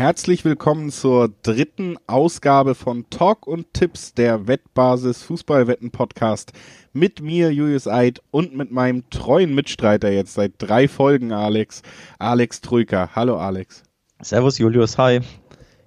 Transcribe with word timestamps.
Herzlich 0.00 0.46
willkommen 0.46 0.90
zur 0.90 1.28
dritten 1.42 1.98
Ausgabe 2.06 2.74
von 2.74 3.10
Talk 3.10 3.46
und 3.46 3.74
Tipps 3.74 4.14
der 4.14 4.46
Wettbasis 4.46 5.22
Fußballwetten 5.24 5.90
Podcast 5.90 6.54
mit 6.94 7.20
mir 7.20 7.52
Julius 7.52 7.86
Eid 7.86 8.22
und 8.30 8.56
mit 8.56 8.70
meinem 8.70 9.10
treuen 9.10 9.54
Mitstreiter 9.54 10.10
jetzt 10.10 10.32
seit 10.32 10.54
drei 10.56 10.88
Folgen 10.88 11.32
Alex, 11.32 11.82
Alex 12.18 12.62
Trücker. 12.62 13.10
Hallo 13.14 13.36
Alex. 13.36 13.82
Servus 14.22 14.56
Julius, 14.56 14.96
hi. 14.96 15.20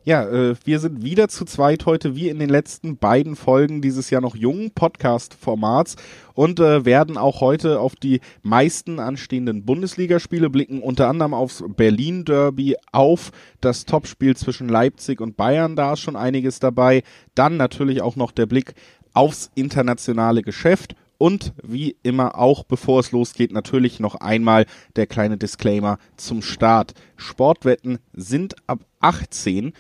Ja, 0.06 0.26
äh, 0.28 0.56
wir 0.66 0.80
sind 0.82 1.02
wieder 1.02 1.30
zu 1.30 1.46
zweit 1.46 1.86
heute, 1.86 2.14
wie 2.14 2.28
in 2.28 2.38
den 2.38 2.50
letzten 2.50 2.98
beiden 2.98 3.38
Folgen 3.38 3.82
dieses 3.82 4.10
ja 4.10 4.20
noch 4.20 4.36
jungen 4.36 4.72
Podcast-Formats 4.72 5.96
und 6.34 6.60
äh, 6.60 6.84
werden 6.84 7.18
auch 7.18 7.40
heute 7.40 7.80
auf 7.80 7.96
die 7.96 8.20
meisten 8.42 9.00
anstehenden 9.00 9.64
Bundesligaspiele 9.64 10.50
blicken, 10.50 10.82
unter 10.82 11.08
anderem 11.08 11.34
aufs 11.34 11.64
Berlin-Derby, 11.66 12.76
auf 12.92 13.32
das 13.62 13.86
Topspiel 13.86 14.36
zwischen 14.36 14.68
Leipzig 14.68 15.22
und 15.22 15.38
Bayern, 15.38 15.78
da 15.78 15.94
ist 15.94 16.02
schon 16.02 16.18
einiges 16.18 16.60
dabei. 16.60 17.04
Dann 17.34 17.56
natürlich 17.56 18.02
auch 18.02 18.18
noch 18.18 18.32
der 18.32 18.46
Blick 18.46 18.74
aufs 19.14 19.52
internationale 19.56 20.42
Geschäft 20.42 20.96
und 21.18 21.54
wie 21.64 21.96
immer 22.04 22.38
auch, 22.38 22.66
bevor 22.66 23.00
es 23.00 23.14
losgeht, 23.14 23.54
natürlich 23.54 24.02
noch 24.02 24.16
einmal 24.16 24.66
der 24.98 25.08
kleine 25.08 25.38
Disclaimer 25.38 25.98
zum 26.18 26.42
Start. 26.42 26.94
Sportwetten 27.16 28.00
sind 28.12 28.56
ab 28.68 28.82
18 29.00 29.72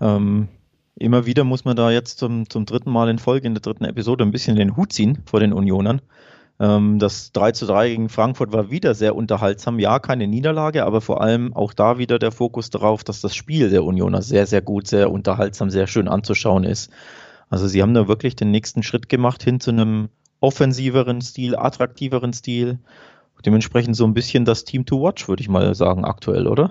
ähm, 0.00 0.48
immer 0.96 1.26
wieder 1.26 1.44
muss 1.44 1.64
man 1.64 1.76
da 1.76 1.90
jetzt 1.90 2.18
zum, 2.18 2.48
zum 2.48 2.66
dritten 2.66 2.90
Mal 2.90 3.08
in 3.08 3.18
Folge 3.18 3.46
in 3.46 3.54
der 3.54 3.62
dritten 3.62 3.84
Episode 3.84 4.24
ein 4.24 4.30
bisschen 4.30 4.56
den 4.56 4.76
Hut 4.76 4.92
ziehen 4.92 5.18
vor 5.24 5.40
den 5.40 5.52
Unionern. 5.52 6.00
Ähm, 6.60 6.98
das 6.98 7.32
3 7.32 7.52
zu 7.52 7.66
3 7.66 7.88
gegen 7.88 8.08
Frankfurt 8.08 8.52
war 8.52 8.70
wieder 8.70 8.94
sehr 8.94 9.16
unterhaltsam. 9.16 9.78
Ja, 9.78 9.98
keine 9.98 10.26
Niederlage, 10.26 10.84
aber 10.84 11.00
vor 11.00 11.22
allem 11.22 11.54
auch 11.54 11.72
da 11.72 11.98
wieder 11.98 12.18
der 12.18 12.32
Fokus 12.32 12.70
darauf, 12.70 13.02
dass 13.02 13.20
das 13.22 13.34
Spiel 13.34 13.70
der 13.70 13.82
Unioner 13.82 14.22
sehr, 14.22 14.46
sehr 14.46 14.60
gut, 14.60 14.86
sehr 14.86 15.10
unterhaltsam, 15.10 15.70
sehr 15.70 15.86
schön 15.86 16.06
anzuschauen 16.06 16.64
ist. 16.64 16.90
Also 17.48 17.66
sie 17.66 17.82
haben 17.82 17.94
da 17.94 18.06
wirklich 18.06 18.36
den 18.36 18.50
nächsten 18.50 18.82
Schritt 18.82 19.08
gemacht 19.08 19.42
hin 19.42 19.58
zu 19.58 19.70
einem 19.70 20.10
offensiveren 20.40 21.20
Stil, 21.22 21.56
attraktiveren 21.56 22.32
Stil. 22.32 22.78
Dementsprechend 23.44 23.96
so 23.96 24.04
ein 24.04 24.12
bisschen 24.12 24.44
das 24.44 24.64
Team 24.64 24.84
to 24.84 25.00
watch, 25.00 25.26
würde 25.26 25.42
ich 25.42 25.48
mal 25.48 25.74
sagen, 25.74 26.04
aktuell, 26.04 26.46
oder? 26.46 26.70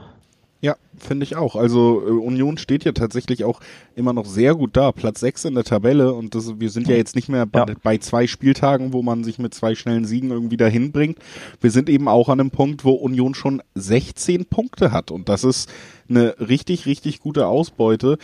Ja, 0.61 0.75
finde 0.97 1.23
ich 1.23 1.37
auch. 1.37 1.55
Also 1.55 2.01
äh, 2.05 2.11
Union 2.11 2.57
steht 2.57 2.83
ja 2.83 2.91
tatsächlich 2.91 3.45
auch 3.45 3.61
immer 3.95 4.11
noch 4.11 4.25
sehr 4.25 4.55
gut 4.55 4.75
da. 4.75 4.91
Platz 4.91 5.21
6 5.21 5.45
in 5.45 5.55
der 5.55 5.63
Tabelle 5.63 6.13
und 6.13 6.35
das, 6.35 6.59
wir 6.59 6.69
sind 6.69 6.89
ja 6.89 6.97
jetzt 6.97 7.15
nicht 7.15 7.29
mehr 7.29 7.45
bei, 7.45 7.59
ja. 7.59 7.65
bei, 7.81 7.97
zwei 7.97 8.27
Spieltagen, 8.27 8.91
wo 8.91 9.01
man 9.01 9.23
sich 9.23 9.39
mit 9.39 9.53
zwei 9.53 9.73
schnellen 9.73 10.03
Siegen 10.03 10.31
irgendwie 10.31 10.57
dahin 10.57 10.91
bringt. 10.91 11.17
Wir 11.61 11.71
sind 11.71 11.89
eben 11.89 12.09
auch 12.09 12.27
an 12.27 12.41
einem 12.41 12.51
Punkt, 12.51 12.83
wo 12.83 12.91
Union 12.91 13.35
schon 13.35 13.61
16 13.75 14.45
Punkte 14.45 14.91
hat 14.91 15.11
und 15.11 15.29
das 15.29 15.45
ist 15.45 15.69
eine 16.09 16.35
richtig, 16.41 16.85
richtig 16.85 17.21
gute 17.21 17.47
Ausbeute. 17.47 18.17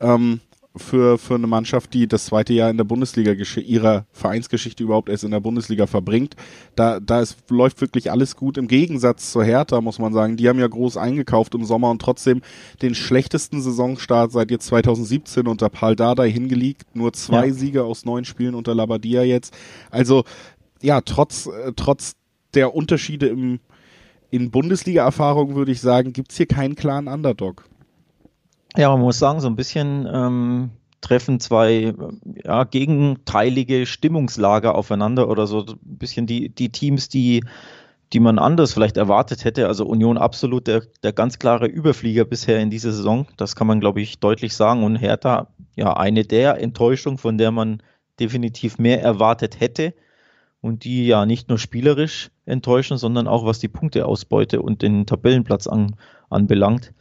Ähm, 0.00 0.40
für, 0.74 1.18
für 1.18 1.34
eine 1.34 1.46
Mannschaft, 1.46 1.92
die 1.92 2.06
das 2.06 2.26
zweite 2.26 2.54
Jahr 2.54 2.70
in 2.70 2.76
der 2.76 2.84
Bundesliga 2.84 3.32
ihrer 3.32 4.06
Vereinsgeschichte 4.12 4.82
überhaupt 4.82 5.08
erst 5.08 5.24
in 5.24 5.30
der 5.30 5.40
Bundesliga 5.40 5.86
verbringt. 5.86 6.34
Da, 6.76 6.98
da 6.98 7.20
ist, 7.20 7.50
läuft 7.50 7.80
wirklich 7.80 8.10
alles 8.10 8.36
gut. 8.36 8.56
Im 8.56 8.68
Gegensatz 8.68 9.32
zur 9.32 9.44
Hertha, 9.44 9.80
muss 9.80 9.98
man 9.98 10.12
sagen. 10.12 10.36
Die 10.36 10.48
haben 10.48 10.58
ja 10.58 10.68
groß 10.68 10.96
eingekauft 10.96 11.54
im 11.54 11.64
Sommer 11.64 11.90
und 11.90 12.00
trotzdem 12.00 12.40
den 12.80 12.94
schlechtesten 12.94 13.60
Saisonstart 13.60 14.32
seit 14.32 14.50
jetzt 14.50 14.66
2017 14.66 15.46
unter 15.46 15.68
Paul 15.68 15.94
Dardai 15.94 16.30
hingelegt. 16.30 16.84
Nur 16.94 17.12
zwei 17.12 17.48
ja. 17.48 17.52
Siege 17.52 17.84
aus 17.84 18.04
neun 18.04 18.24
Spielen 18.24 18.54
unter 18.54 18.74
Labadia 18.74 19.22
jetzt. 19.22 19.54
Also, 19.90 20.24
ja, 20.80 21.00
trotz, 21.02 21.46
äh, 21.46 21.72
trotz 21.76 22.14
der 22.54 22.74
Unterschiede 22.74 23.28
im, 23.28 23.60
in 24.30 24.50
Bundesliga-Erfahrung 24.50 25.54
würde 25.54 25.72
ich 25.72 25.80
sagen, 25.80 26.12
gibt's 26.12 26.36
hier 26.36 26.46
keinen 26.46 26.76
klaren 26.76 27.08
Underdog. 27.08 27.64
Ja, 28.76 28.88
man 28.90 29.00
muss 29.00 29.18
sagen, 29.18 29.40
so 29.40 29.48
ein 29.48 29.56
bisschen 29.56 30.08
ähm, 30.10 30.70
treffen 31.02 31.40
zwei 31.40 31.94
ja, 32.42 32.64
gegenteilige 32.64 33.84
Stimmungslager 33.84 34.74
aufeinander 34.74 35.28
oder 35.28 35.46
so 35.46 35.60
ein 35.60 35.78
bisschen 35.82 36.26
die, 36.26 36.48
die 36.48 36.70
Teams, 36.70 37.08
die, 37.08 37.44
die 38.12 38.20
man 38.20 38.38
anders 38.38 38.72
vielleicht 38.72 38.96
erwartet 38.96 39.44
hätte. 39.44 39.66
Also 39.66 39.84
Union 39.84 40.16
absolut 40.16 40.66
der, 40.66 40.82
der 41.02 41.12
ganz 41.12 41.38
klare 41.38 41.66
Überflieger 41.66 42.24
bisher 42.24 42.60
in 42.60 42.70
dieser 42.70 42.92
Saison. 42.92 43.26
Das 43.36 43.56
kann 43.56 43.66
man, 43.66 43.80
glaube 43.80 44.00
ich, 44.00 44.20
deutlich 44.20 44.54
sagen. 44.54 44.84
Und 44.84 44.96
Hertha, 44.96 45.48
ja, 45.76 45.94
eine 45.96 46.24
der 46.24 46.60
Enttäuschungen, 46.60 47.18
von 47.18 47.36
der 47.36 47.50
man 47.50 47.82
definitiv 48.20 48.78
mehr 48.78 49.02
erwartet 49.02 49.60
hätte. 49.60 49.92
Und 50.60 50.84
die 50.84 51.06
ja 51.08 51.26
nicht 51.26 51.48
nur 51.48 51.58
spielerisch 51.58 52.30
enttäuschen, 52.46 52.96
sondern 52.96 53.26
auch 53.26 53.44
was 53.44 53.58
die 53.58 53.68
Punkteausbeute 53.68 54.62
und 54.62 54.82
den 54.82 55.06
Tabellenplatz 55.06 55.66
an, 55.66 55.96
anbelangt. 56.30 56.92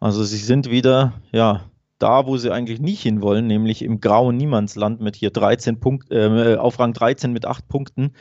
Also 0.00 0.24
sie 0.24 0.36
sind 0.36 0.70
wieder, 0.70 1.14
ja, 1.32 1.62
da, 1.98 2.26
wo 2.26 2.36
sie 2.36 2.52
eigentlich 2.52 2.80
nicht 2.80 3.02
hinwollen, 3.02 3.46
nämlich 3.46 3.82
im 3.82 4.00
grauen 4.00 4.36
Niemandsland 4.36 5.00
mit 5.00 5.16
hier 5.16 5.30
13 5.30 5.80
Punkt, 5.80 6.10
äh, 6.10 6.56
auf 6.56 6.78
Rang 6.78 6.92
13 6.92 7.32
mit 7.32 7.46
8 7.46 7.68
Punkten. 7.68 8.12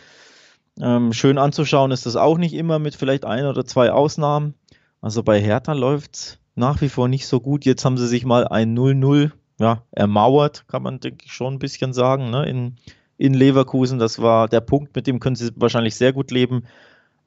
Ähm, 0.79 1.13
schön 1.13 1.37
anzuschauen 1.37 1.91
ist 1.91 2.05
das 2.05 2.15
auch 2.15 2.37
nicht 2.37 2.53
immer 2.53 2.79
mit 2.79 2.95
vielleicht 2.95 3.25
ein 3.25 3.45
oder 3.45 3.65
zwei 3.65 3.91
Ausnahmen. 3.91 4.55
Also 5.01 5.23
bei 5.23 5.39
Hertha 5.39 5.73
läuft 5.73 6.15
es 6.15 6.39
nach 6.55 6.81
wie 6.81 6.89
vor 6.89 7.07
nicht 7.07 7.27
so 7.27 7.39
gut. 7.39 7.65
Jetzt 7.65 7.85
haben 7.85 7.97
sie 7.97 8.07
sich 8.07 8.25
mal 8.25 8.47
ein 8.47 8.77
0-0 8.77 9.31
ja, 9.59 9.83
ermauert, 9.91 10.65
kann 10.67 10.83
man, 10.83 10.99
denke 10.99 11.25
ich, 11.25 11.31
schon 11.31 11.53
ein 11.53 11.59
bisschen 11.59 11.93
sagen, 11.93 12.29
ne? 12.29 12.45
in, 12.45 12.75
in 13.17 13.33
Leverkusen. 13.33 13.99
Das 13.99 14.21
war 14.21 14.49
der 14.49 14.61
Punkt, 14.61 14.95
mit 14.95 15.07
dem 15.07 15.19
können 15.19 15.35
sie 15.35 15.51
wahrscheinlich 15.55 15.95
sehr 15.95 16.13
gut 16.13 16.31
leben. 16.31 16.63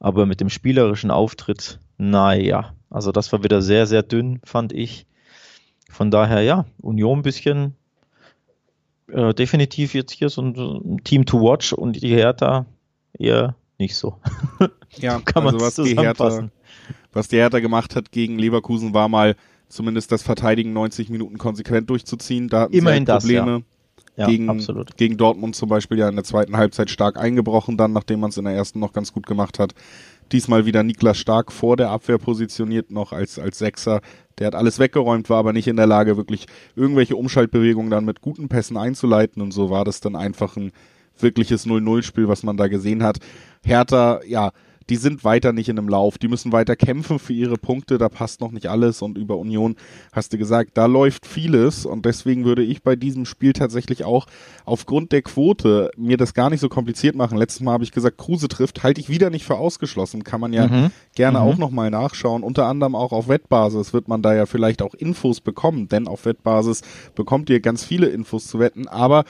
Aber 0.01 0.27
mit 0.27 0.41
dem 0.41 0.49
spielerischen 0.49 1.11
Auftritt, 1.11 1.81
naja, 1.97 2.75
also 2.91 3.13
das 3.13 3.33
war 3.33 3.43
wieder 3.43 3.63
sehr, 3.63 3.87
sehr 3.87 4.03
dünn, 4.03 4.41
fand 4.45 4.73
ich. 4.73 5.07
Von 5.91 6.11
daher, 6.11 6.43
ja, 6.43 6.67
Union 6.81 7.21
ein 7.21 7.23
bisschen 7.23 7.75
äh, 9.09 9.35
definitiv 9.35 9.95
jetzt 9.95 10.13
hier 10.13 10.29
so 10.29 10.43
ein, 10.43 11.01
Team 11.05 11.25
to 11.25 11.41
watch 11.41 11.73
und 11.73 12.01
die 12.01 12.15
Hertha 12.15 12.67
eher 13.19 13.57
nicht 13.79 13.97
so. 13.97 14.17
Ja, 14.97 15.21
kann 15.25 15.45
man 15.45 15.55
also 15.55 15.67
was 15.67 15.75
die 15.75 15.97
Hertha, 15.97 16.49
was 17.13 17.29
die 17.29 17.37
Hertha 17.37 17.61
gemacht 17.61 17.95
hat 17.95 18.11
gegen 18.11 18.39
Leverkusen 18.39 18.95
war 18.95 19.09
mal 19.09 19.37
zumindest 19.69 20.11
das 20.11 20.23
Verteidigen 20.23 20.73
90 20.73 21.11
Minuten 21.11 21.37
konsequent 21.37 21.91
durchzuziehen. 21.91 22.49
Da 22.49 22.63
hatten 22.63 22.73
Immerhin 22.73 23.05
sie 23.05 23.13
halt 23.13 23.21
Probleme. 23.21 23.53
Das, 23.53 23.61
ja. 23.61 23.78
Ja, 24.19 24.27
gegen, 24.27 24.51
absolut. 24.51 24.97
gegen 24.97 25.17
Dortmund 25.17 25.55
zum 25.55 25.69
Beispiel 25.69 25.97
ja 25.97 26.09
in 26.09 26.17
der 26.17 26.25
zweiten 26.25 26.57
Halbzeit 26.57 26.91
stark 26.91 27.17
eingebrochen, 27.17 27.77
dann 27.77 27.93
nachdem 27.93 28.19
man 28.19 28.31
es 28.31 28.37
in 28.37 28.47
der 28.47 28.53
ersten 28.55 28.81
noch 28.81 28.93
ganz 28.93 29.13
gut 29.13 29.27
gemacht 29.27 29.61
hat. 29.61 29.75
Diesmal 30.33 30.67
wieder 30.67 30.83
Niklas 30.83 31.19
Stark 31.19 31.53
vor 31.53 31.77
der 31.77 31.91
Abwehr 31.91 32.19
positioniert 32.19 32.91
noch 32.91 33.13
als, 33.13 33.39
als 33.39 33.59
Sechser. 33.59 34.01
Der 34.39 34.49
hat 34.49 34.57
alles 34.57 34.81
weggeräumt, 34.81 35.31
war 35.31 35.39
aber 35.39 35.53
nicht 35.53 35.69
in 35.69 35.77
der 35.77 35.87
Lage, 35.87 36.17
wirklich 36.17 36.47
irgendwelche 36.75 37.15
Umschaltbewegungen 37.15 37.93
dann 37.93 38.05
mit 38.05 38.21
guten 38.21 38.49
Pässen 38.49 38.77
einzuleiten 38.77 39.41
und 39.41 39.53
so 39.53 39.71
war 39.71 39.85
das 39.85 40.01
dann 40.01 40.17
einfach 40.17 40.57
ein 40.57 40.73
wirkliches 41.17 41.65
0-0-Spiel, 41.65 42.27
was 42.27 42.43
man 42.43 42.57
da 42.57 42.67
gesehen 42.67 43.05
hat. 43.05 43.19
Hertha, 43.65 44.21
ja, 44.27 44.51
die 44.89 44.97
sind 44.97 45.25
weiter 45.25 45.53
nicht 45.53 45.69
in 45.69 45.79
einem 45.79 45.89
Lauf. 45.89 46.19
Die 46.19 46.29
müssen 46.29 46.53
weiter 46.53 46.77
kämpfen 46.77 47.19
für 47.19 47.33
ihre 47.33 47.57
Punkte. 47.57 47.99
Da 47.99 48.09
passt 48.09 48.41
noch 48.41 48.51
nicht 48.51 48.69
alles. 48.69 49.03
Und 49.03 49.19
über 49.19 49.37
Union 49.37 49.77
hast 50.13 50.33
du 50.33 50.39
gesagt, 50.39 50.71
da 50.75 50.87
läuft 50.87 51.27
vieles. 51.27 51.85
Und 51.87 52.07
deswegen 52.07 52.45
würde 52.45 52.63
ich 52.63 52.83
bei 52.83 52.97
diesem 52.97 53.25
Spiel 53.27 53.53
tatsächlich 53.53 54.05
auch 54.05 54.27
aufgrund 54.65 55.13
der 55.13 55.23
Quote 55.23 55.91
mir 55.97 56.17
das 56.17 56.35
gar 56.35 56.51
nicht 56.51 56.61
so 56.61 56.69
kompliziert 56.69 57.17
machen. 57.17 57.39
Letztes 57.39 57.61
Mal 57.61 57.73
habe 57.73 57.85
ich 57.85 57.93
gesagt, 57.93 58.19
Kruse 58.19 58.49
trifft, 58.49 58.83
halte 58.83 59.01
ich 59.01 59.09
wieder 59.09 59.31
nicht 59.31 59.45
für 59.45 59.57
ausgeschlossen. 59.57 60.25
Kann 60.25 60.41
man 60.41 60.53
ja 60.53 60.67
mhm. 60.67 60.91
gerne 61.15 61.39
mhm. 61.39 61.45
auch 61.45 61.59
nochmal 61.59 61.91
nachschauen. 61.91 62.43
Unter 62.43 62.67
anderem 62.67 62.95
auch 62.95 63.13
auf 63.13 63.29
Wettbasis 63.29 63.93
wird 63.93 64.09
man 64.09 64.23
da 64.23 64.35
ja 64.35 64.47
vielleicht 64.47 64.83
auch 64.83 64.95
Infos 64.95 65.41
bekommen. 65.41 65.89
Denn 65.89 66.09
auf 66.09 66.25
Wettbasis 66.25 66.83
bekommt 67.15 67.51
ihr 67.51 67.61
ganz 67.61 67.85
viele 67.85 68.07
Infos 68.07 68.47
zu 68.47 68.59
wetten. 68.59 68.89
Aber 68.89 69.25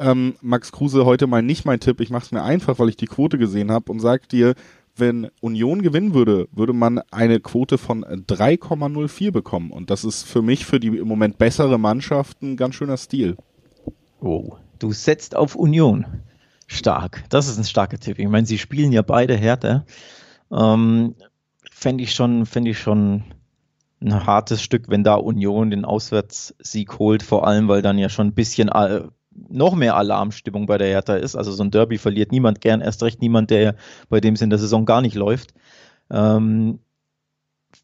Ähm, 0.00 0.36
Max 0.42 0.70
Kruse 0.70 1.04
heute 1.04 1.26
mal 1.26 1.42
nicht 1.42 1.64
mein 1.64 1.80
Tipp. 1.80 2.00
Ich 2.00 2.10
mache 2.10 2.24
es 2.26 2.30
mir 2.30 2.42
einfach, 2.42 2.78
weil 2.78 2.88
ich 2.88 2.96
die 2.96 3.06
Quote 3.06 3.36
gesehen 3.36 3.72
habe 3.72 3.90
und 3.90 3.98
sag 3.98 4.28
dir, 4.28 4.54
wenn 4.98 5.30
Union 5.40 5.82
gewinnen 5.82 6.14
würde, 6.14 6.48
würde 6.52 6.72
man 6.72 7.00
eine 7.10 7.40
Quote 7.40 7.78
von 7.78 8.04
3,04 8.04 9.30
bekommen. 9.30 9.70
Und 9.70 9.90
das 9.90 10.04
ist 10.04 10.24
für 10.24 10.42
mich, 10.42 10.66
für 10.66 10.80
die 10.80 10.88
im 10.88 11.08
Moment 11.08 11.38
bessere 11.38 11.78
Mannschaft, 11.78 12.42
ein 12.42 12.56
ganz 12.56 12.74
schöner 12.74 12.96
Stil. 12.96 13.36
Oh, 14.20 14.56
du 14.78 14.92
setzt 14.92 15.36
auf 15.36 15.54
Union. 15.54 16.06
Stark. 16.70 17.24
Das 17.30 17.48
ist 17.48 17.56
ein 17.56 17.64
starker 17.64 17.98
Tipp. 17.98 18.18
Ich 18.18 18.28
meine, 18.28 18.46
sie 18.46 18.58
spielen 18.58 18.92
ja 18.92 19.00
beide 19.00 19.34
härter. 19.36 19.86
Ähm, 20.52 21.14
Fände 21.72 22.04
ich 22.04 22.12
schon, 22.12 22.44
fände 22.44 22.72
ich 22.72 22.78
schon 22.78 23.24
ein 24.00 24.26
hartes 24.26 24.62
Stück, 24.62 24.88
wenn 24.88 25.04
da 25.04 25.14
Union 25.14 25.70
den 25.70 25.84
Auswärtssieg 25.84 26.98
holt, 26.98 27.22
vor 27.22 27.46
allem, 27.46 27.68
weil 27.68 27.82
dann 27.82 27.98
ja 27.98 28.08
schon 28.08 28.28
ein 28.28 28.34
bisschen 28.34 28.68
noch 29.48 29.74
mehr 29.74 29.96
Alarmstimmung 29.96 30.66
bei 30.66 30.78
der 30.78 30.88
Hertha 30.88 31.14
ist. 31.14 31.36
Also 31.36 31.52
so 31.52 31.62
ein 31.62 31.70
Derby 31.70 31.98
verliert 31.98 32.32
niemand 32.32 32.60
gern, 32.60 32.80
erst 32.80 33.02
recht 33.02 33.20
niemand, 33.20 33.50
der 33.50 33.76
bei 34.08 34.20
dem 34.20 34.34
es 34.34 34.42
in 34.42 34.50
der 34.50 34.58
Saison 34.58 34.84
gar 34.84 35.00
nicht 35.00 35.14
läuft. 35.14 35.54
Ähm, 36.10 36.80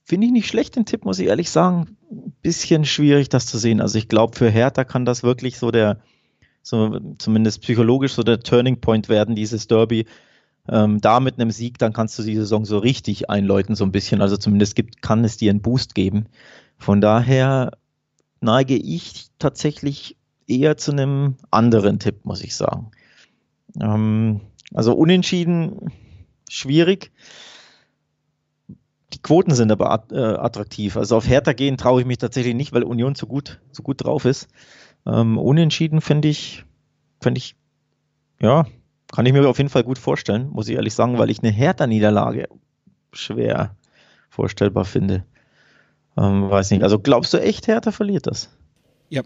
Finde 0.04 0.26
ich 0.26 0.32
nicht 0.32 0.48
schlecht, 0.48 0.76
den 0.76 0.86
Tipp, 0.86 1.04
muss 1.04 1.18
ich 1.18 1.26
ehrlich 1.26 1.50
sagen. 1.50 1.96
Ein 2.10 2.34
bisschen 2.42 2.84
schwierig, 2.84 3.28
das 3.28 3.46
zu 3.46 3.58
sehen. 3.58 3.80
Also 3.80 3.98
ich 3.98 4.08
glaube, 4.08 4.36
für 4.36 4.50
Hertha 4.50 4.84
kann 4.84 5.04
das 5.04 5.22
wirklich 5.22 5.58
so 5.58 5.70
der, 5.70 6.00
so 6.62 6.98
zumindest 7.18 7.62
psychologisch 7.62 8.14
so 8.14 8.22
der 8.22 8.40
Turning 8.40 8.80
Point 8.80 9.08
werden, 9.08 9.34
dieses 9.34 9.66
Derby. 9.66 10.06
Ähm, 10.68 11.00
da 11.00 11.20
mit 11.20 11.38
einem 11.38 11.50
Sieg, 11.50 11.78
dann 11.78 11.92
kannst 11.92 12.18
du 12.18 12.22
die 12.22 12.36
Saison 12.36 12.64
so 12.64 12.78
richtig 12.78 13.28
einläuten, 13.28 13.74
so 13.74 13.84
ein 13.84 13.92
bisschen. 13.92 14.22
Also 14.22 14.36
zumindest 14.36 14.74
gibt, 14.74 15.02
kann 15.02 15.24
es 15.24 15.36
dir 15.36 15.50
einen 15.50 15.60
Boost 15.60 15.94
geben. 15.94 16.26
Von 16.78 17.00
daher 17.00 17.72
neige 18.40 18.76
ich 18.76 19.28
tatsächlich 19.38 20.16
eher 20.46 20.76
zu 20.76 20.92
einem 20.92 21.36
anderen 21.50 21.98
Tipp, 21.98 22.24
muss 22.24 22.42
ich 22.42 22.54
sagen. 22.54 22.90
Ähm, 23.80 24.40
also 24.72 24.94
unentschieden, 24.94 25.92
schwierig. 26.48 27.12
Die 29.12 29.22
Quoten 29.22 29.54
sind 29.54 29.70
aber 29.70 30.06
äh, 30.10 30.18
attraktiv. 30.18 30.96
Also 30.96 31.16
auf 31.16 31.28
Hertha 31.28 31.52
gehen 31.52 31.76
traue 31.76 32.00
ich 32.00 32.06
mich 32.06 32.18
tatsächlich 32.18 32.54
nicht, 32.54 32.72
weil 32.72 32.82
Union 32.82 33.14
zu 33.14 33.26
gut, 33.26 33.60
zu 33.70 33.82
gut 33.82 34.04
drauf 34.04 34.24
ist. 34.24 34.48
Ähm, 35.06 35.38
unentschieden 35.38 36.00
finde 36.00 36.28
ich, 36.28 36.64
finde 37.20 37.38
ich, 37.38 37.56
ja, 38.40 38.66
kann 39.12 39.26
ich 39.26 39.32
mir 39.32 39.48
auf 39.48 39.58
jeden 39.58 39.70
Fall 39.70 39.84
gut 39.84 39.98
vorstellen, 39.98 40.48
muss 40.50 40.68
ich 40.68 40.74
ehrlich 40.74 40.94
sagen, 40.94 41.18
weil 41.18 41.30
ich 41.30 41.40
eine 41.40 41.52
Hertha-Niederlage 41.52 42.48
schwer 43.12 43.76
vorstellbar 44.28 44.84
finde. 44.84 45.24
Ähm, 46.16 46.50
weiß 46.50 46.70
nicht. 46.72 46.82
Also 46.82 46.98
glaubst 46.98 47.32
du 47.32 47.38
echt, 47.38 47.68
Hertha 47.68 47.92
verliert 47.92 48.26
das? 48.26 48.50
Ja, 49.08 49.22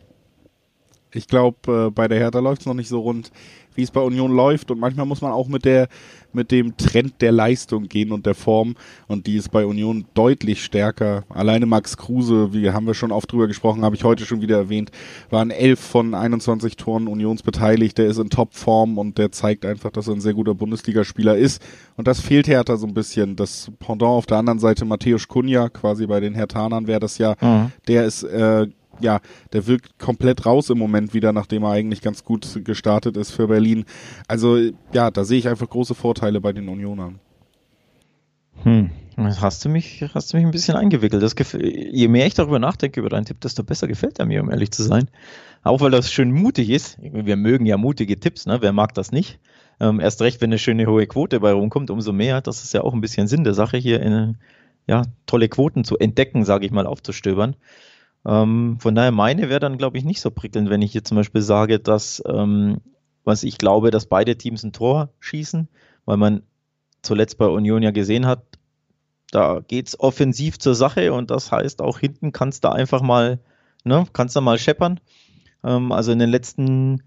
ich 1.13 1.27
glaube, 1.27 1.87
äh, 1.87 1.91
bei 1.91 2.09
der 2.09 2.19
Hertha 2.19 2.39
läuft 2.39 2.63
es 2.63 2.67
noch 2.67 2.75
nicht 2.75 2.89
so 2.89 3.01
rund, 3.01 3.31
wie 3.79 3.85
es 3.85 3.93
bei 3.93 4.01
Union 4.01 4.35
läuft. 4.35 4.73
Und 4.73 4.81
manchmal 4.81 5.07
muss 5.07 5.23
man 5.23 5.31
auch 5.31 5.47
mit 5.47 5.65
der, 5.65 5.87
mit 6.33 6.51
dem 6.51 6.77
Trend 6.77 7.21
der 7.21 7.31
Leistung 7.31 7.85
gehen 7.85 8.11
und 8.11 8.27
der 8.27 8.35
Form. 8.35 8.75
Und 9.07 9.29
die 9.29 9.37
ist 9.37 9.53
bei 9.53 9.65
Union 9.65 10.05
deutlich 10.15 10.65
stärker. 10.65 11.23
Alleine 11.29 11.65
Max 11.65 11.97
Kruse, 11.97 12.53
wie 12.53 12.71
haben 12.71 12.89
wir 12.89 12.95
schon 12.95 13.13
oft 13.13 13.31
drüber 13.31 13.47
gesprochen, 13.47 13.85
habe 13.85 13.95
ich 13.95 14.03
heute 14.03 14.27
schon 14.27 14.41
wieder 14.41 14.57
erwähnt, 14.57 14.91
waren 15.31 15.51
elf 15.51 15.79
von 15.79 16.15
21 16.15 16.77
Toren 16.77 17.07
Unions 17.07 17.45
beteiligt. 17.45 17.99
Der 17.99 18.07
ist 18.07 18.19
in 18.19 18.31
Topform 18.31 18.99
und 18.99 19.17
der 19.17 19.31
zeigt 19.31 19.65
einfach, 19.65 19.93
dass 19.93 20.09
er 20.09 20.15
ein 20.15 20.21
sehr 20.21 20.35
guter 20.35 20.55
Bundesligaspieler 20.55 21.37
ist. 21.37 21.63
Und 21.97 22.09
das 22.09 22.21
fehlt 22.21 22.49
Hertha 22.49 22.77
so 22.77 22.87
ein 22.89 22.95
bisschen. 22.95 23.37
Das 23.37 23.71
Pendant 23.79 24.11
auf 24.11 24.27
der 24.27 24.39
anderen 24.39 24.59
Seite, 24.59 24.85
Matthäus 24.85 25.29
Kunja, 25.29 25.69
quasi 25.69 26.09
bei 26.09 26.19
den 26.19 26.35
Hertanern 26.35 26.89
wäre 26.89 27.01
das 27.01 27.17
ja, 27.19 27.37
mhm. 27.41 27.71
der 27.87 28.07
ist 28.07 28.25
äh, 28.25 28.67
ja, 29.01 29.21
der 29.53 29.67
wirkt 29.67 29.99
komplett 29.99 30.47
raus 30.47 30.71
im 30.71 30.79
Moment 30.79 31.15
wieder, 31.15 31.33
nachdem 31.33 31.65
er 31.65 31.73
eigentlich 31.73 32.03
ganz 32.03 32.25
gut 32.25 32.65
gestartet 32.65 33.17
ist 33.17 33.31
für 33.31 33.49
Berlin. 33.49 33.85
Also 34.27 34.59
ja, 34.93 35.11
da 35.11 35.25
sehe 35.25 35.39
ich 35.39 35.49
einfach 35.49 35.69
große 35.69 35.95
Vorteile 35.95 36.41
bei 36.41 36.53
den 36.53 36.69
Unionern. 36.69 37.21
Hm. 38.63 38.91
Hast 39.17 39.65
du 39.65 39.69
mich, 39.69 40.05
hast 40.15 40.33
du 40.33 40.37
mich 40.37 40.47
ein 40.47 40.53
bisschen 40.53 40.77
eingewickelt. 40.77 41.23
Das 41.23 41.35
je 41.61 42.07
mehr 42.07 42.27
ich 42.27 42.35
darüber 42.35 42.61
nachdenke 42.61 43.01
über 43.01 43.09
deinen 43.09 43.25
Tipp, 43.25 43.41
desto 43.41 43.65
besser 43.65 43.89
gefällt 43.89 44.21
er 44.21 44.27
mir, 44.27 44.41
um 44.41 44.51
ehrlich 44.51 44.71
zu 44.71 44.85
sein. 44.85 45.11
Auch 45.65 45.81
weil 45.81 45.91
das 45.91 46.13
schön 46.13 46.31
mutig 46.31 46.71
ist. 46.71 46.99
Wir 47.01 47.37
mögen 47.37 47.67
ja 47.67 47.77
mutige 47.77 48.21
Tipps, 48.21 48.47
ne? 48.47 48.59
Wer 48.61 48.73
mag 48.73 48.95
das 48.95 49.11
nicht? 49.11 49.41
Ähm, 49.81 49.99
erst 49.99 50.23
recht, 50.23 50.41
wenn 50.41 50.51
eine 50.51 50.59
schöne 50.59 50.87
hohe 50.87 51.07
Quote 51.07 51.41
bei 51.41 51.53
rumkommt, 51.53 51.91
umso 51.91 52.13
mehr. 52.13 52.41
Das 52.41 52.63
ist 52.63 52.75
ja 52.75 52.83
auch 52.83 52.95
ein 52.95 53.01
bisschen 53.01 53.27
Sinn 53.27 53.43
der 53.43 53.55
Sache, 53.55 53.77
hier 53.77 54.01
in, 54.01 54.37
ja, 54.87 55.03
tolle 55.27 55.49
Quoten 55.49 55.83
zu 55.83 55.99
entdecken, 55.99 56.45
sage 56.45 56.67
ich 56.67 56.73
mal, 56.73 56.87
aufzustöbern. 56.87 57.57
Ähm, 58.27 58.79
von 58.81 58.95
daher 58.95 59.13
meine 59.13 59.49
wäre 59.49 59.61
dann, 59.61 59.79
glaube 59.79 59.99
ich, 59.99 60.05
nicht 60.05 60.21
so 60.21 60.31
prickelnd, 60.31 60.71
wenn 60.71 60.83
ich 60.83 60.93
hier 60.93 61.05
zum 61.05 61.17
Beispiel 61.17 61.43
sage, 61.43 61.79
dass, 61.79 62.23
ähm, 62.27 62.79
was 63.25 63.43
ich 63.43 63.59
glaube, 63.59 63.91
dass 63.91 64.07
beide 64.07 64.37
Teams 64.37 64.63
ein 64.63 64.73
Tor 64.73 65.11
schießen, 65.21 65.69
weil 66.05 66.17
man 66.17 66.43
zuletzt 67.03 67.39
bei 67.39 67.47
Union 67.47 67.83
ja 67.83 67.91
gesehen 67.91 68.27
hat, 68.27 68.43
da 69.31 69.61
geht 69.61 69.89
es 69.89 70.01
offensiv 70.01 70.59
zur 70.59 70.75
Sache 70.75 71.13
und 71.13 71.31
das 71.31 71.53
heißt 71.53 71.83
auch 71.83 71.99
hinten 71.99 72.33
kannst 72.33 72.65
du 72.65 72.73
einfach 72.73 73.03
mal, 73.03 73.41
ne, 73.85 74.07
kannst 74.13 74.35
du 74.37 74.41
mal 74.41 74.59
scheppern. 74.59 75.01
Ähm, 75.65 75.93
also 75.93 76.13
in 76.13 76.19
den 76.19 76.31
letzten 76.31 77.03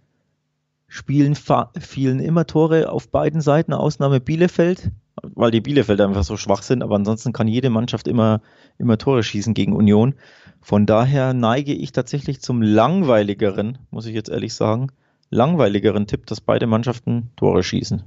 Spielen 0.88 1.36
fielen 1.36 2.20
immer 2.20 2.46
Tore 2.46 2.92
auf 2.92 3.10
beiden 3.10 3.42
Seiten, 3.42 3.74
Ausnahme 3.74 4.20
Bielefeld, 4.20 4.92
weil 5.24 5.52
die 5.52 5.62
Bielefeld 5.62 6.02
einfach 6.02 6.24
so 6.24 6.38
schwach 6.38 6.64
sind, 6.64 6.84
aber 6.84 6.96
ansonsten 6.96 7.34
kann 7.34 7.48
jede 7.48 7.70
Mannschaft 7.70 8.08
immer, 8.08 8.42
immer 8.78 8.98
Tore 8.98 9.24
schießen 9.24 9.54
gegen 9.54 9.74
Union. 9.74 10.16
Von 10.62 10.86
daher 10.86 11.34
neige 11.34 11.74
ich 11.74 11.92
tatsächlich 11.92 12.42
zum 12.42 12.62
langweiligeren, 12.62 13.78
muss 13.90 14.06
ich 14.06 14.14
jetzt 14.14 14.30
ehrlich 14.30 14.54
sagen, 14.54 14.92
langweiligeren 15.30 16.08
Tipp, 16.08 16.26
dass 16.28 16.42
beide 16.42 16.68
Mannschaften 16.68 17.32
Tore 17.36 17.64
schießen. 17.64 18.04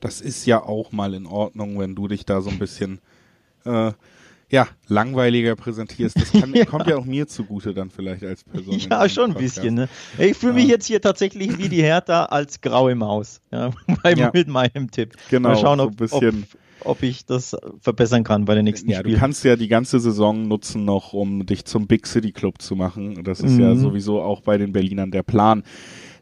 Das 0.00 0.20
ist 0.20 0.46
ja 0.46 0.62
auch 0.62 0.92
mal 0.92 1.14
in 1.14 1.26
Ordnung, 1.26 1.78
wenn 1.78 1.94
du 1.94 2.08
dich 2.08 2.26
da 2.26 2.40
so 2.40 2.50
ein 2.50 2.58
bisschen 2.58 3.00
äh, 3.64 3.92
ja, 4.48 4.68
langweiliger 4.86 5.56
präsentierst. 5.56 6.16
Das 6.16 6.32
kann, 6.32 6.54
ja. 6.54 6.64
kommt 6.64 6.86
ja 6.86 6.96
auch 6.96 7.04
mir 7.04 7.26
zugute 7.26 7.74
dann 7.74 7.90
vielleicht 7.90 8.22
als 8.24 8.44
Person. 8.44 8.78
Ja, 8.90 9.08
schon 9.08 9.32
ein 9.32 9.36
bisschen. 9.36 9.74
Ne? 9.74 9.88
Ich 10.18 10.36
fühle 10.36 10.54
mich 10.54 10.66
ja. 10.66 10.70
jetzt 10.70 10.86
hier 10.86 11.00
tatsächlich 11.00 11.58
wie 11.58 11.68
die 11.68 11.82
Hertha 11.82 12.26
als 12.26 12.60
graue 12.60 12.94
Maus 12.94 13.40
ja, 13.50 13.70
bei, 14.02 14.14
ja. 14.14 14.30
mit 14.32 14.48
meinem 14.48 14.90
Tipp. 14.90 15.14
Genau, 15.30 15.50
mal 15.50 15.56
schauen, 15.56 15.80
ob, 15.80 15.94
so. 16.08 16.16
Ob, 16.16 16.34
ob 16.80 17.02
ich 17.02 17.26
das 17.26 17.56
verbessern 17.80 18.22
kann 18.22 18.44
bei 18.44 18.54
den 18.54 18.64
nächsten 18.64 18.90
ja, 18.90 19.00
Spielen. 19.00 19.14
Du 19.14 19.20
kannst 19.20 19.44
ja 19.44 19.56
die 19.56 19.68
ganze 19.68 19.98
Saison 19.98 20.46
nutzen 20.46 20.84
noch, 20.84 21.12
um 21.12 21.46
dich 21.46 21.64
zum 21.64 21.88
Big 21.88 22.06
City 22.06 22.30
Club 22.32 22.62
zu 22.62 22.76
machen. 22.76 23.24
Das 23.24 23.40
ist 23.40 23.52
mhm. 23.52 23.60
ja 23.60 23.74
sowieso 23.74 24.20
auch 24.20 24.42
bei 24.42 24.58
den 24.58 24.72
Berlinern 24.72 25.10
der 25.10 25.24
Plan 25.24 25.64